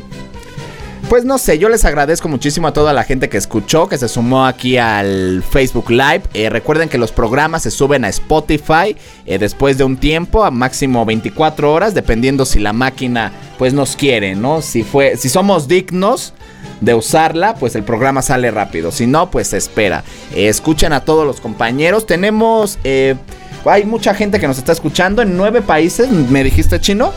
pues 1.09 1.25
no 1.25 1.37
sé, 1.37 1.59
yo 1.59 1.67
les 1.67 1.83
agradezco 1.83 2.29
muchísimo 2.29 2.67
a 2.67 2.73
toda 2.73 2.93
la 2.93 3.03
gente 3.03 3.27
que 3.27 3.37
escuchó, 3.37 3.89
que 3.89 3.97
se 3.97 4.07
sumó 4.07 4.45
aquí 4.45 4.77
al 4.77 5.43
Facebook 5.43 5.89
Live. 5.89 6.21
Eh, 6.33 6.49
recuerden 6.49 6.87
que 6.87 6.97
los 6.97 7.11
programas 7.11 7.63
se 7.63 7.71
suben 7.71 8.05
a 8.05 8.09
Spotify 8.09 8.95
eh, 9.25 9.37
después 9.37 9.77
de 9.77 9.83
un 9.83 9.97
tiempo, 9.97 10.45
a 10.45 10.51
máximo 10.51 11.03
24 11.05 11.73
horas, 11.73 11.93
dependiendo 11.93 12.45
si 12.45 12.59
la 12.59 12.71
máquina 12.71 13.33
pues 13.57 13.73
nos 13.73 13.97
quiere, 13.97 14.35
¿no? 14.35 14.61
Si, 14.61 14.83
fue, 14.83 15.17
si 15.17 15.27
somos 15.27 15.67
dignos 15.67 16.33
de 16.81 16.93
usarla, 16.93 17.55
pues 17.55 17.75
el 17.75 17.83
programa 17.83 18.21
sale 18.21 18.51
rápido. 18.51 18.91
Si 18.91 19.07
no, 19.07 19.31
pues 19.31 19.53
espera. 19.53 20.03
Eh, 20.35 20.49
escuchen 20.49 20.91
a 20.91 21.05
todos 21.05 21.25
los 21.25 21.39
compañeros. 21.39 22.05
Tenemos... 22.05 22.77
eh, 22.83 23.15
hay 23.63 23.85
mucha 23.85 24.13
gente 24.15 24.39
que 24.39 24.47
nos 24.47 24.57
está 24.57 24.71
escuchando 24.71 25.21
en 25.21 25.37
nueve 25.37 25.61
países, 25.61 26.09
¿me 26.09 26.43
dijiste 26.43 26.79
chino? 26.79 27.13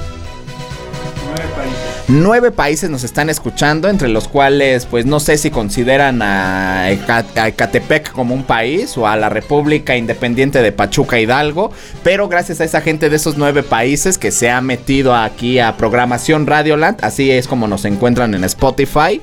Nueve 2.07 2.51
países 2.51 2.91
nos 2.91 3.03
están 3.03 3.31
escuchando, 3.31 3.89
entre 3.89 4.09
los 4.09 4.29
cuales, 4.29 4.85
pues 4.85 5.07
no 5.07 5.21
sé 5.21 5.39
si 5.39 5.51
consideran 5.51 6.21
a 6.21 6.91
Ecatepec 6.91 8.13
como 8.13 8.35
un 8.35 8.45
país 8.45 8.99
o 8.99 9.09
a 9.09 9.17
la 9.17 9.31
República 9.31 9.97
Independiente 9.97 10.61
de 10.61 10.71
Pachuca 10.71 11.19
Hidalgo, 11.19 11.73
pero 12.03 12.29
gracias 12.29 12.61
a 12.61 12.65
esa 12.65 12.83
gente 12.83 13.09
de 13.09 13.17
esos 13.17 13.39
nueve 13.39 13.63
países 13.63 14.19
que 14.19 14.33
se 14.33 14.51
ha 14.51 14.61
metido 14.61 15.15
aquí 15.15 15.59
a 15.61 15.79
programación 15.79 16.47
Radioland, 16.47 17.03
así 17.03 17.31
es 17.31 17.49
como 17.49 17.69
nos 17.69 17.87
encuentran 17.87 18.35
en 18.35 18.45
Spotify. 18.45 19.23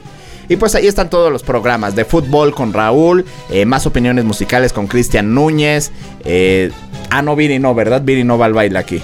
Y 0.52 0.58
pues 0.58 0.76
ahí 0.76 0.86
están 0.86 1.10
todos 1.10 1.32
los 1.32 1.44
programas 1.44 1.96
de 1.96 2.04
fútbol 2.04 2.54
con 2.54 2.74
Raúl, 2.74 3.24
eh, 3.50 3.64
más 3.66 3.86
opiniones 3.86 4.26
musicales 4.26 4.74
con 4.74 4.86
Cristian 4.86 5.34
Núñez. 5.34 5.92
eh, 6.26 6.72
ah, 7.10 7.22
no, 7.22 7.38
Viri 7.38 7.58
no, 7.58 7.74
¿verdad? 7.74 8.02
Viri 8.04 8.26
no 8.26 8.38
va 8.38 8.48
al 8.48 8.54
baile 8.54 8.78
aquí. 8.78 9.02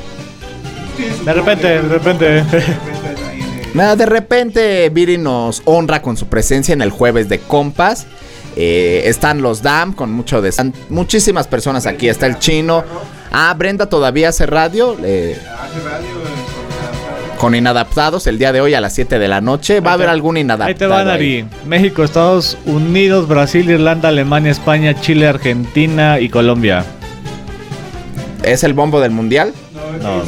De 1.23 1.33
repente, 1.33 1.67
de 1.67 1.81
repente. 1.83 2.43
Nada, 3.73 3.95
de 3.95 4.05
repente 4.05 4.89
Viri 4.89 5.17
nos 5.17 5.61
honra 5.63 6.01
con 6.01 6.17
su 6.17 6.27
presencia 6.27 6.73
en 6.73 6.81
el 6.81 6.89
jueves 6.89 7.29
de 7.29 7.39
compas. 7.39 8.07
Eh, 8.57 9.03
están 9.05 9.41
los 9.41 9.61
DAM 9.61 9.93
con 9.93 10.11
mucho 10.11 10.41
de 10.41 10.49
están 10.49 10.73
muchísimas 10.89 11.47
personas 11.47 11.85
aquí. 11.85 12.09
Está 12.09 12.25
el 12.25 12.39
chino. 12.39 12.83
Ah, 13.31 13.55
Brenda 13.57 13.87
todavía 13.87 14.27
hace 14.27 14.47
radio. 14.47 14.97
eh, 15.01 15.39
con 17.37 17.55
inadaptados 17.55 18.27
el 18.27 18.37
día 18.37 18.51
de 18.51 18.61
hoy 18.61 18.73
a 18.73 18.81
las 18.81 18.93
7 18.93 19.19
de 19.19 19.27
la 19.27 19.41
noche. 19.41 19.79
Va 19.79 19.91
a 19.91 19.93
haber 19.93 20.09
algún 20.09 20.37
inadaptado. 20.37 20.69
Ahí 20.69 20.75
te 20.75 20.87
van, 20.87 21.07
ahí. 21.07 21.39
Ari. 21.39 21.45
México, 21.65 22.03
Estados 22.03 22.57
Unidos, 22.65 23.27
Brasil, 23.27 23.69
Irlanda, 23.69 24.09
Alemania, 24.09 24.51
España, 24.51 24.99
Chile, 24.99 25.27
Argentina 25.27 26.19
y 26.19 26.29
Colombia. 26.29 26.85
¿Es 28.43 28.63
el 28.63 28.73
bombo 28.73 28.99
del 28.99 29.11
mundial? 29.11 29.53
No. 30.01 30.21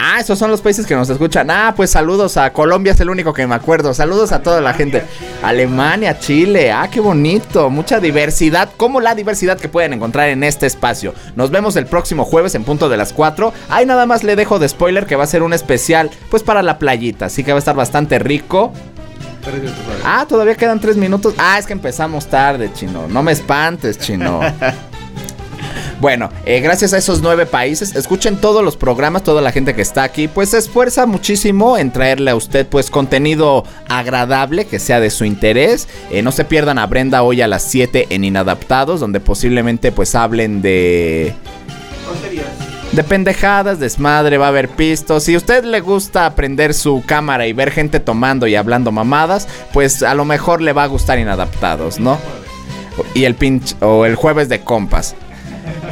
Ah, 0.00 0.20
esos 0.20 0.38
son 0.38 0.50
los 0.50 0.60
países 0.60 0.86
que 0.86 0.94
nos 0.94 1.08
escuchan. 1.08 1.50
Ah, 1.50 1.72
pues 1.76 1.90
saludos 1.90 2.36
a 2.36 2.52
Colombia, 2.52 2.92
es 2.92 3.00
el 3.00 3.10
único 3.10 3.32
que 3.32 3.46
me 3.46 3.54
acuerdo. 3.54 3.94
Saludos 3.94 4.32
a 4.32 4.42
toda 4.42 4.60
la 4.60 4.74
gente. 4.74 5.02
Alemania, 5.42 6.18
Chile, 6.18 6.72
ah, 6.72 6.88
qué 6.90 7.00
bonito. 7.00 7.70
Mucha 7.70 8.00
diversidad, 8.00 8.70
como 8.76 9.00
la 9.00 9.14
diversidad 9.14 9.58
que 9.58 9.68
pueden 9.68 9.92
encontrar 9.92 10.28
en 10.28 10.44
este 10.44 10.66
espacio. 10.66 11.14
Nos 11.36 11.50
vemos 11.50 11.76
el 11.76 11.86
próximo 11.86 12.24
jueves 12.24 12.54
en 12.54 12.64
punto 12.64 12.88
de 12.88 12.96
las 12.96 13.12
4. 13.12 13.52
Ahí 13.68 13.86
nada 13.86 14.06
más 14.06 14.24
le 14.24 14.36
dejo 14.36 14.58
de 14.58 14.68
spoiler 14.68 15.06
que 15.06 15.16
va 15.16 15.24
a 15.24 15.28
ser 15.28 15.42
un 15.42 15.52
especial, 15.52 16.10
pues 16.30 16.42
para 16.42 16.62
la 16.62 16.78
playita. 16.78 17.26
Así 17.26 17.44
que 17.44 17.52
va 17.52 17.58
a 17.58 17.60
estar 17.60 17.76
bastante 17.76 18.18
rico. 18.18 18.72
Ah, 20.04 20.26
todavía 20.28 20.54
quedan 20.54 20.80
tres 20.80 20.96
minutos. 20.96 21.34
Ah, 21.38 21.58
es 21.58 21.66
que 21.66 21.72
empezamos 21.72 22.26
tarde, 22.26 22.70
chino. 22.72 23.06
No 23.08 23.22
me 23.22 23.32
espantes, 23.32 23.98
chino. 23.98 24.40
Bueno, 26.00 26.30
eh, 26.44 26.60
gracias 26.60 26.92
a 26.92 26.98
esos 26.98 27.22
nueve 27.22 27.46
países, 27.46 27.94
escuchen 27.94 28.36
todos 28.36 28.64
los 28.64 28.76
programas, 28.76 29.22
toda 29.22 29.40
la 29.40 29.52
gente 29.52 29.74
que 29.74 29.82
está 29.82 30.02
aquí, 30.02 30.26
pues 30.26 30.50
se 30.50 30.58
esfuerza 30.58 31.06
muchísimo 31.06 31.78
en 31.78 31.92
traerle 31.92 32.32
a 32.32 32.36
usted 32.36 32.66
pues 32.66 32.90
contenido 32.90 33.64
agradable 33.88 34.66
que 34.66 34.78
sea 34.78 35.00
de 35.00 35.10
su 35.10 35.24
interés. 35.24 35.88
Eh, 36.10 36.22
no 36.22 36.32
se 36.32 36.44
pierdan 36.44 36.78
a 36.78 36.86
Brenda 36.86 37.22
hoy 37.22 37.40
a 37.40 37.48
las 37.48 37.62
7 37.62 38.08
en 38.10 38.24
Inadaptados, 38.24 39.00
donde 39.00 39.20
posiblemente 39.20 39.92
pues 39.92 40.14
hablen 40.14 40.62
de... 40.62 41.34
De 42.92 43.02
pendejadas, 43.04 43.80
desmadre, 43.80 44.36
va 44.36 44.46
a 44.46 44.48
haber 44.48 44.68
pistos. 44.68 45.24
Si 45.24 45.34
a 45.34 45.38
usted 45.38 45.64
le 45.64 45.80
gusta 45.80 46.34
prender 46.34 46.74
su 46.74 47.02
cámara 47.06 47.46
y 47.46 47.54
ver 47.54 47.70
gente 47.70 48.00
tomando 48.00 48.46
y 48.46 48.54
hablando 48.54 48.92
mamadas, 48.92 49.48
pues 49.72 50.02
a 50.02 50.14
lo 50.14 50.26
mejor 50.26 50.60
le 50.60 50.74
va 50.74 50.82
a 50.84 50.88
gustar 50.88 51.18
Inadaptados, 51.18 51.98
¿no? 51.98 52.18
Y 53.14 53.24
el 53.24 53.34
pinch 53.34 53.76
o 53.80 54.04
el 54.04 54.14
jueves 54.14 54.50
de 54.50 54.60
compas. 54.60 55.14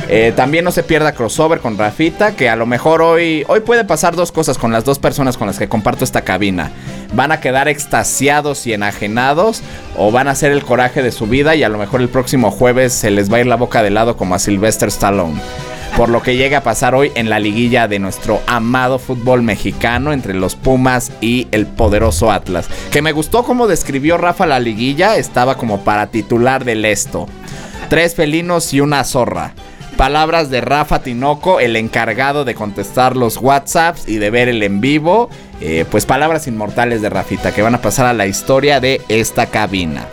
Eh, 0.09 0.33
también 0.35 0.65
no 0.65 0.73
se 0.73 0.83
pierda 0.83 1.13
crossover 1.13 1.61
con 1.61 1.79
Rafita, 1.79 2.35
que 2.35 2.49
a 2.49 2.57
lo 2.57 2.67
mejor 2.67 3.03
hoy, 3.03 3.45
hoy 3.49 3.61
puede 3.61 3.85
pasar 3.85 4.17
dos 4.17 4.33
cosas 4.33 4.59
con 4.59 4.73
las 4.73 4.85
dos 4.85 4.99
personas 4.99 5.37
con 5.37 5.47
las 5.47 5.59
que 5.59 5.69
comparto 5.69 6.05
esta 6.05 6.23
cabina. 6.23 6.71
Van 7.13 7.33
a 7.33 7.41
quedar 7.41 7.69
extasiados 7.69 8.67
y 8.67 8.73
enajenados 8.73 9.63
o 9.97 10.11
van 10.11 10.29
a 10.29 10.33
hacer 10.33 10.53
el 10.53 10.65
coraje 10.65 11.03
de 11.03 11.13
su 11.13 11.27
vida 11.27 11.55
y 11.55 11.63
a 11.63 11.69
lo 11.69 11.79
mejor 11.79 12.01
el 12.01 12.09
próximo 12.09 12.51
jueves 12.51 12.93
se 12.93 13.11
les 13.11 13.33
va 13.33 13.37
a 13.37 13.41
ir 13.41 13.47
la 13.47 13.57
boca 13.57 13.83
de 13.83 13.91
lado 13.91 14.17
como 14.17 14.35
a 14.35 14.39
Sylvester 14.39 14.89
Stallone. 14.89 15.41
Por 15.97 16.09
lo 16.09 16.23
que 16.23 16.37
llega 16.37 16.59
a 16.59 16.63
pasar 16.63 16.95
hoy 16.95 17.13
en 17.15 17.29
la 17.29 17.41
liguilla 17.41 17.89
de 17.89 17.99
nuestro 17.99 18.41
amado 18.47 18.99
fútbol 18.99 19.43
mexicano 19.43 20.13
entre 20.13 20.35
los 20.35 20.55
Pumas 20.55 21.13
y 21.21 21.49
el 21.51 21.67
poderoso 21.67 22.31
Atlas. 22.31 22.69
Que 22.91 23.03
me 23.03 23.13
gustó 23.13 23.43
como 23.43 23.67
describió 23.67 24.17
Rafa 24.17 24.47
la 24.47 24.61
liguilla, 24.61 25.17
estaba 25.17 25.57
como 25.57 25.85
para 25.85 26.07
titular 26.07 26.65
del 26.65 26.85
esto. 26.85 27.27
Tres 27.89 28.15
felinos 28.15 28.73
y 28.73 28.81
una 28.81 29.05
zorra. 29.05 29.53
Palabras 30.01 30.49
de 30.49 30.63
Rafa 30.63 31.03
Tinoco, 31.03 31.61
el 31.61 31.77
encargado 31.77 32.47
de 32.47 32.55
contestar 32.55 33.19
los 33.19 33.37
WhatsApps 33.37 34.09
y 34.09 34.17
de 34.17 34.31
ver 34.31 34.49
el 34.49 34.63
en 34.63 34.81
vivo. 34.81 35.29
Eh, 35.61 35.85
pues 35.91 36.07
palabras 36.07 36.47
inmortales 36.47 37.03
de 37.03 37.11
Rafita 37.11 37.53
que 37.53 37.61
van 37.61 37.75
a 37.75 37.83
pasar 37.83 38.07
a 38.07 38.15
la 38.15 38.27
historia 38.27 38.81
de 38.81 39.03
esta 39.11 39.45
cabina. 39.45 40.07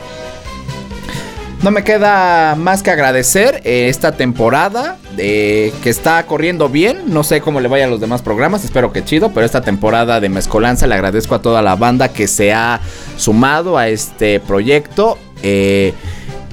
No 1.63 1.71
me 1.71 1.85
queda 1.85 2.55
más 2.55 2.83
que 2.83 2.91
agradecer 2.91 3.61
eh, 3.63 3.87
esta 3.87 4.11
temporada 4.11 4.97
eh, 5.17 5.71
que 5.81 5.89
está 5.89 6.21
corriendo 6.25 6.67
bien. 6.67 7.03
No 7.05 7.23
sé 7.23 7.39
cómo 7.39 7.61
le 7.61 7.69
vaya 7.69 7.85
a 7.85 7.89
los 7.89 8.01
demás 8.01 8.21
programas, 8.21 8.65
espero 8.65 8.91
que 8.91 9.05
chido, 9.05 9.31
pero 9.31 9.45
esta 9.45 9.61
temporada 9.61 10.19
de 10.19 10.27
Mezcolanza 10.27 10.85
le 10.85 10.95
agradezco 10.95 11.33
a 11.33 11.41
toda 11.41 11.61
la 11.61 11.77
banda 11.77 12.09
que 12.09 12.27
se 12.27 12.51
ha 12.51 12.81
sumado 13.15 13.77
a 13.77 13.87
este 13.87 14.41
proyecto. 14.41 15.17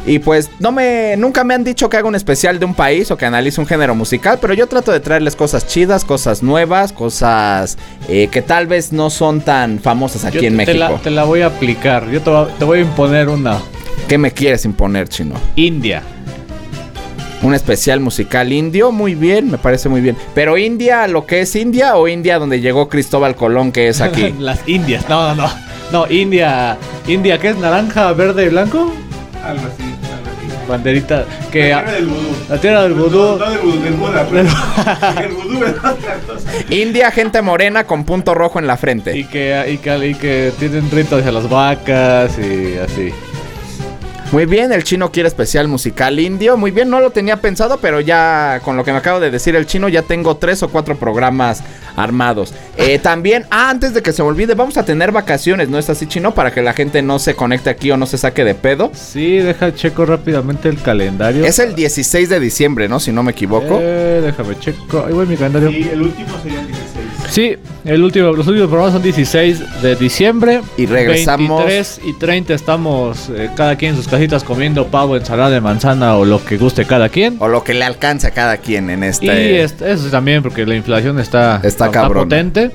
Y 0.06 0.18
pues 0.18 0.50
no 0.58 0.70
me 0.72 1.16
nunca 1.16 1.44
me 1.44 1.54
han 1.54 1.64
dicho 1.64 1.88
que 1.88 1.96
haga 1.96 2.06
un 2.08 2.14
especial 2.14 2.58
de 2.58 2.64
un 2.66 2.74
país 2.74 3.10
o 3.10 3.16
que 3.16 3.24
analice 3.26 3.60
un 3.60 3.66
género 3.66 3.94
musical, 3.94 4.38
pero 4.40 4.52
yo 4.54 4.66
trato 4.66 4.92
de 4.92 5.00
traerles 5.00 5.34
cosas 5.36 5.66
chidas, 5.66 6.04
cosas 6.04 6.42
nuevas, 6.42 6.92
cosas 6.92 7.78
eh, 8.08 8.28
que 8.30 8.42
tal 8.42 8.66
vez 8.66 8.92
no 8.92 9.08
son 9.10 9.40
tan 9.40 9.78
famosas 9.78 10.24
aquí 10.24 10.38
Yo 10.40 10.44
en 10.44 10.56
te, 10.58 10.66
México. 10.66 10.78
la, 10.78 10.98
te 10.98 11.10
la 11.10 11.24
voy 11.24 11.40
a 11.42 11.46
aplicar. 11.46 12.10
Yo 12.10 12.20
te, 12.20 12.30
va- 12.30 12.48
te 12.58 12.64
voy 12.64 12.78
a 12.78 12.82
imponer 12.82 13.28
una. 13.28 13.58
¿Qué 14.08 14.18
me 14.18 14.30
quieres 14.32 14.64
imponer, 14.66 15.08
chino? 15.08 15.34
India. 15.56 16.02
Un 17.42 17.52
especial 17.54 18.00
musical 18.00 18.52
indio, 18.52 18.90
muy 18.90 19.14
bien, 19.14 19.50
me 19.50 19.58
parece 19.58 19.90
muy 19.90 20.00
bien. 20.00 20.16
Pero 20.34 20.56
India, 20.56 21.06
lo 21.08 21.26
que 21.26 21.42
es 21.42 21.54
India 21.56 21.96
o 21.96 22.08
India 22.08 22.38
donde 22.38 22.60
llegó 22.60 22.88
Cristóbal 22.88 23.36
Colón, 23.36 23.70
que 23.70 23.88
es 23.88 24.00
aquí. 24.00 24.34
Las 24.38 24.66
Indias. 24.66 25.06
No, 25.08 25.34
no, 25.34 25.42
no. 25.46 25.50
No, 25.92 26.10
India. 26.10 26.78
India, 27.06 27.38
¿qué 27.38 27.50
es? 27.50 27.58
¿Naranja, 27.58 28.12
verde 28.12 28.46
y 28.46 28.48
blanco? 28.48 28.92
Algo 29.44 29.62
así. 29.66 29.93
Banderita 30.66 31.24
que 31.52 31.70
La 31.70 31.82
tierra 31.84 31.92
del 31.92 32.06
vudú. 32.06 32.36
la 32.48 32.60
tierra 32.60 32.82
del 32.82 32.92
vudú. 32.94 33.18
No, 33.18 33.36
no 33.38 33.50
del 33.50 33.58
vudú, 33.60 33.82
del 33.82 33.94
Buda, 33.94 34.26
pero 34.30 34.48
el 35.22 35.32
vudú 35.32 35.64
es 35.64 35.72
otra 35.76 36.18
cosa. 36.26 36.50
India, 36.70 37.10
gente 37.10 37.42
morena 37.42 37.84
con 37.84 38.04
punto 38.04 38.34
rojo 38.34 38.58
en 38.58 38.66
la 38.66 38.76
frente. 38.76 39.16
Y 39.16 39.24
que, 39.24 39.64
y 39.72 39.78
que, 39.78 40.06
y 40.08 40.14
que 40.14 40.52
tienen 40.58 40.90
rito 40.90 41.16
hacia 41.16 41.32
las 41.32 41.48
vacas 41.48 42.38
y 42.38 42.76
así. 42.78 43.12
Muy 44.34 44.46
bien, 44.46 44.72
el 44.72 44.82
chino 44.82 45.12
quiere 45.12 45.28
especial 45.28 45.68
musical 45.68 46.18
indio. 46.18 46.56
Muy 46.56 46.72
bien, 46.72 46.90
no 46.90 46.98
lo 46.98 47.10
tenía 47.10 47.36
pensado, 47.36 47.78
pero 47.80 48.00
ya 48.00 48.60
con 48.64 48.76
lo 48.76 48.82
que 48.82 48.90
me 48.90 48.98
acabo 48.98 49.20
de 49.20 49.30
decir 49.30 49.54
el 49.54 49.64
chino, 49.64 49.88
ya 49.88 50.02
tengo 50.02 50.38
tres 50.38 50.60
o 50.64 50.68
cuatro 50.68 50.96
programas 50.96 51.62
armados. 51.94 52.52
Eh, 52.76 52.98
también, 52.98 53.46
ah, 53.52 53.70
antes 53.70 53.94
de 53.94 54.02
que 54.02 54.12
se 54.12 54.24
me 54.24 54.28
olvide, 54.30 54.54
vamos 54.54 54.76
a 54.76 54.84
tener 54.84 55.12
vacaciones, 55.12 55.68
¿no 55.68 55.78
es 55.78 55.88
así, 55.88 56.08
chino? 56.08 56.34
Para 56.34 56.50
que 56.50 56.62
la 56.62 56.72
gente 56.72 57.00
no 57.00 57.20
se 57.20 57.36
conecte 57.36 57.70
aquí 57.70 57.92
o 57.92 57.96
no 57.96 58.06
se 58.06 58.18
saque 58.18 58.42
de 58.42 58.56
pedo. 58.56 58.90
Sí, 58.92 59.36
deja 59.36 59.72
checo 59.72 60.04
rápidamente 60.04 60.68
el 60.68 60.82
calendario. 60.82 61.44
Es 61.44 61.60
el 61.60 61.76
16 61.76 62.28
de 62.28 62.40
diciembre, 62.40 62.88
¿no? 62.88 62.98
Si 62.98 63.12
no 63.12 63.22
me 63.22 63.30
equivoco. 63.30 63.78
Eh, 63.80 64.20
déjame 64.20 64.58
checo. 64.58 65.04
Ahí 65.06 65.12
voy 65.12 65.26
mi 65.26 65.36
calendario. 65.36 65.70
Y 65.70 65.84
el 65.84 66.02
último 66.02 66.36
sería 66.42 66.58
el 66.58 66.66
16. 66.66 66.73
Sí, 67.34 67.56
el 67.84 68.04
último, 68.04 68.30
los 68.30 68.46
últimos 68.46 68.68
programas 68.68 68.92
son 68.92 69.02
16 69.02 69.82
de 69.82 69.96
diciembre. 69.96 70.60
Y 70.76 70.86
regresamos- 70.86 71.64
23 71.66 72.00
y 72.04 72.12
30 72.12 72.54
estamos 72.54 73.28
eh, 73.30 73.50
cada 73.56 73.74
quien 73.76 73.90
en 73.90 73.96
sus 73.96 74.06
casitas 74.06 74.44
comiendo 74.44 74.86
pavo, 74.86 75.16
ensalada 75.16 75.50
de 75.50 75.60
manzana 75.60 76.16
o 76.16 76.24
lo 76.24 76.44
que 76.44 76.56
guste 76.58 76.84
cada 76.84 77.08
quien. 77.08 77.34
O 77.40 77.48
lo 77.48 77.64
que 77.64 77.74
le 77.74 77.84
alcance 77.84 78.28
a 78.28 78.30
cada 78.30 78.58
quien 78.58 78.88
en 78.88 79.02
Y 79.02 79.06
este. 79.08 79.62
este- 79.64 79.90
eso 79.90 80.08
también 80.10 80.44
porque 80.44 80.64
la 80.64 80.76
inflación 80.76 81.18
está, 81.18 81.60
Está 81.64 81.90
cabrón. 81.90 82.28
potente. 82.28 82.70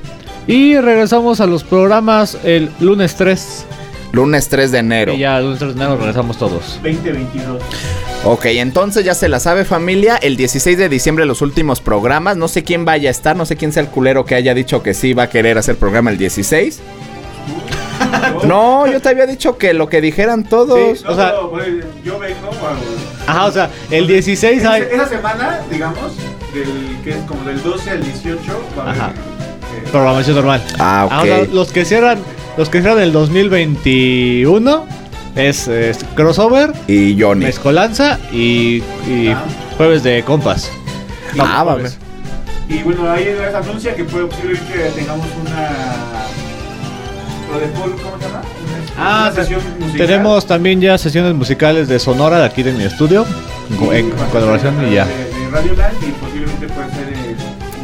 Y 0.46 0.76
regresamos 0.78 1.40
a 1.40 1.46
los 1.46 1.64
programas 1.64 2.38
el 2.44 2.70
lunes 2.82 3.16
3. 3.16 3.66
Lunes 4.12 4.50
3 4.50 4.72
de 4.74 4.80
enero. 4.80 5.14
Y 5.14 5.20
ya 5.20 5.40
lunes 5.40 5.60
3 5.60 5.74
de 5.74 5.80
enero 5.84 5.96
regresamos 5.98 6.38
todos. 6.38 6.80
2022. 6.84 7.62
Ok, 8.26 8.46
entonces 8.46 9.06
ya 9.06 9.16
se 9.16 9.30
la 9.30 9.40
sabe 9.40 9.64
familia, 9.64 10.18
el 10.18 10.36
16 10.36 10.78
de 10.78 10.90
diciembre 10.90 11.26
los 11.26 11.42
últimos 11.42 11.80
programas, 11.80 12.36
no 12.36 12.48
sé 12.50 12.64
quién 12.64 12.84
vaya 12.84 13.10
a 13.10 13.12
estar, 13.12 13.36
no 13.36 13.46
sé 13.46 13.56
quién 13.56 13.72
sea 13.72 13.82
el 13.82 13.90
culero 13.90 14.26
que 14.26 14.36
haya 14.36 14.54
dicho 14.54 14.84
que 14.84 14.94
sí 14.94 15.14
va 15.14 15.24
a 15.24 15.30
querer 15.30 15.58
hacer 15.58 15.78
programa 15.78 16.12
el 16.12 16.18
16. 16.18 16.80
No, 18.46 18.88
yo 18.88 19.02
te 19.02 19.10
había 19.10 19.26
dicho 19.28 19.58
que 19.58 19.74
lo 19.74 19.88
que 19.90 20.02
dijeran 20.02 20.44
todos. 20.44 21.04
No, 21.04 21.12
o 21.12 21.16
sea- 21.16 21.34
pues, 21.50 21.68
yo 22.04 22.18
vengo 22.18 22.50
a- 23.28 23.32
Ajá, 23.32 23.46
o 23.46 23.52
sea, 23.52 23.70
el 23.92 24.08
16 24.08 24.60
Esa, 24.62 24.72
hay... 24.74 24.84
esa 24.92 25.08
semana, 25.08 25.60
digamos, 25.70 26.14
del, 26.54 26.98
que 27.04 27.12
es 27.12 27.18
como 27.28 27.44
del 27.44 27.62
12 27.62 27.90
al 27.92 28.04
18, 28.04 28.42
va 28.78 28.84
a 28.84 28.90
haber, 28.90 29.02
Ajá. 29.02 29.12
eh, 29.12 29.90
Programación 29.92 30.36
normal. 30.38 30.64
Ah, 30.80 31.04
ok. 31.06 31.12
Ahora, 31.12 31.40
los 31.52 31.72
que 31.72 31.86
cierran, 31.86 32.20
los 32.58 32.70
que 32.70 32.82
cierran 32.82 33.02
el 33.04 33.12
2021 33.12 34.86
es, 35.36 35.68
es 35.68 36.00
crossover, 36.16 36.74
Y 36.88 37.20
Johnny. 37.20 37.46
mezcolanza 37.46 38.18
y, 38.32 38.84
y 39.08 39.36
jueves 39.78 40.04
de 40.04 40.24
compas. 40.24 40.70
No, 41.36 41.44
Ah, 41.46 41.64
jueves. 41.64 41.98
Y 42.68 42.80
bueno, 42.84 43.10
ahí 43.10 43.26
anuncia 43.56 43.96
que 43.96 44.04
puede, 44.04 44.26
posiblemente 44.28 44.92
tengamos 44.96 45.26
una. 45.42 45.70
Lo 47.52 47.60
de 47.60 47.66
Paul, 47.68 47.92
¿cómo 48.04 48.18
se 48.20 48.26
llama? 48.26 48.42
Una, 48.42 48.80
Ah, 48.98 49.30
una 49.34 49.42
sesión 49.44 49.62
musical. 49.80 50.08
Tenemos 50.08 50.46
también 50.46 50.80
ya 50.82 50.98
sesiones 50.98 51.34
musicales 51.34 51.88
de 51.88 51.98
Sonora 52.00 52.40
de 52.40 52.46
aquí 52.46 52.62
de 52.64 52.74
mi 52.74 52.84
estudio, 52.84 53.26
en, 53.92 53.96
en 53.96 54.12
colaboración 54.32 54.76
y 54.88 54.94
ya. 54.96 55.06
De, 55.06 55.14
de 55.14 55.50
Radio 55.50 55.74
Land 55.74 55.96
y 56.04 56.12
posiblemente 56.12 56.68
puede 56.68 56.90
ser 56.92 57.14
eh, 57.14 57.36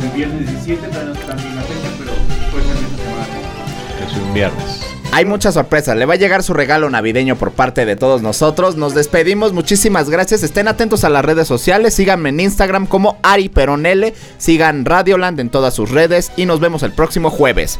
el 0.03 0.09
viernes 0.15 0.49
17, 0.51 0.87
todavía 0.87 1.13
no 1.13 1.19
está 1.19 1.33
bien 1.33 1.55
la 1.55 1.61
fecha, 1.63 1.89
pero 1.97 2.11
puede 2.51 2.63
ser 2.65 2.75
esta 2.75 2.97
semana. 3.03 4.07
Es 4.11 4.17
un 4.17 4.33
viernes. 4.35 4.94
Hay 5.17 5.23
muchas 5.23 5.53
sorpresas, 5.53 5.95
le 5.95 6.05
va 6.05 6.15
a 6.15 6.17
llegar 6.17 6.43
su 6.43 6.53
regalo 6.53 6.89
navideño 6.89 7.37
por 7.37 7.51
parte 7.53 7.85
de 7.85 7.95
todos 7.95 8.21
nosotros. 8.21 8.75
Nos 8.75 8.93
despedimos, 8.93 9.53
muchísimas 9.53 10.09
gracias. 10.09 10.43
Estén 10.43 10.67
atentos 10.67 11.05
a 11.05 11.09
las 11.09 11.23
redes 11.23 11.47
sociales, 11.47 11.93
síganme 11.93 12.27
en 12.29 12.41
Instagram 12.41 12.85
como 12.85 13.17
Ari 13.23 13.47
Peronele, 13.47 14.13
sigan 14.37 14.83
Radioland 14.83 15.39
en 15.39 15.49
todas 15.49 15.73
sus 15.73 15.89
redes 15.91 16.33
y 16.35 16.45
nos 16.45 16.59
vemos 16.59 16.83
el 16.83 16.91
próximo 16.91 17.29
jueves. 17.29 17.79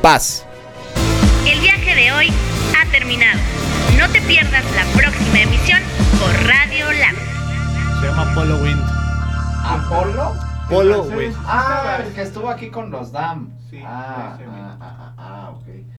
Paz. 0.00 0.44
El 1.44 1.58
viaje 1.58 1.92
de 1.96 2.12
hoy 2.12 2.28
ha 2.80 2.88
terminado. 2.92 3.40
No 3.98 4.08
te 4.12 4.20
pierdas 4.20 4.62
la 4.76 4.84
próxima 5.00 5.40
emisión 5.40 5.80
por 6.20 6.32
Radio 6.46 6.86
Land. 6.92 7.18
Se 8.00 8.06
llama 8.06 8.32
Polo 8.32 8.58
Wind. 8.62 8.82
¿Apolo? 9.64 10.34
Polo 10.70 11.02
Wind. 11.02 11.32
sí 11.34 11.40
estaba- 11.40 11.98
que 12.14 12.22
estuvo 12.22 12.48
aquí 12.48 12.68
con 12.70 12.92
los 12.92 13.10
DAM. 13.10 13.50
Sí, 13.70 13.80
Ah, 13.84 14.38
ah, 14.38 14.38
ah, 14.40 14.76
ah, 14.80 15.14
ah, 15.18 15.50
ok. 15.50 15.95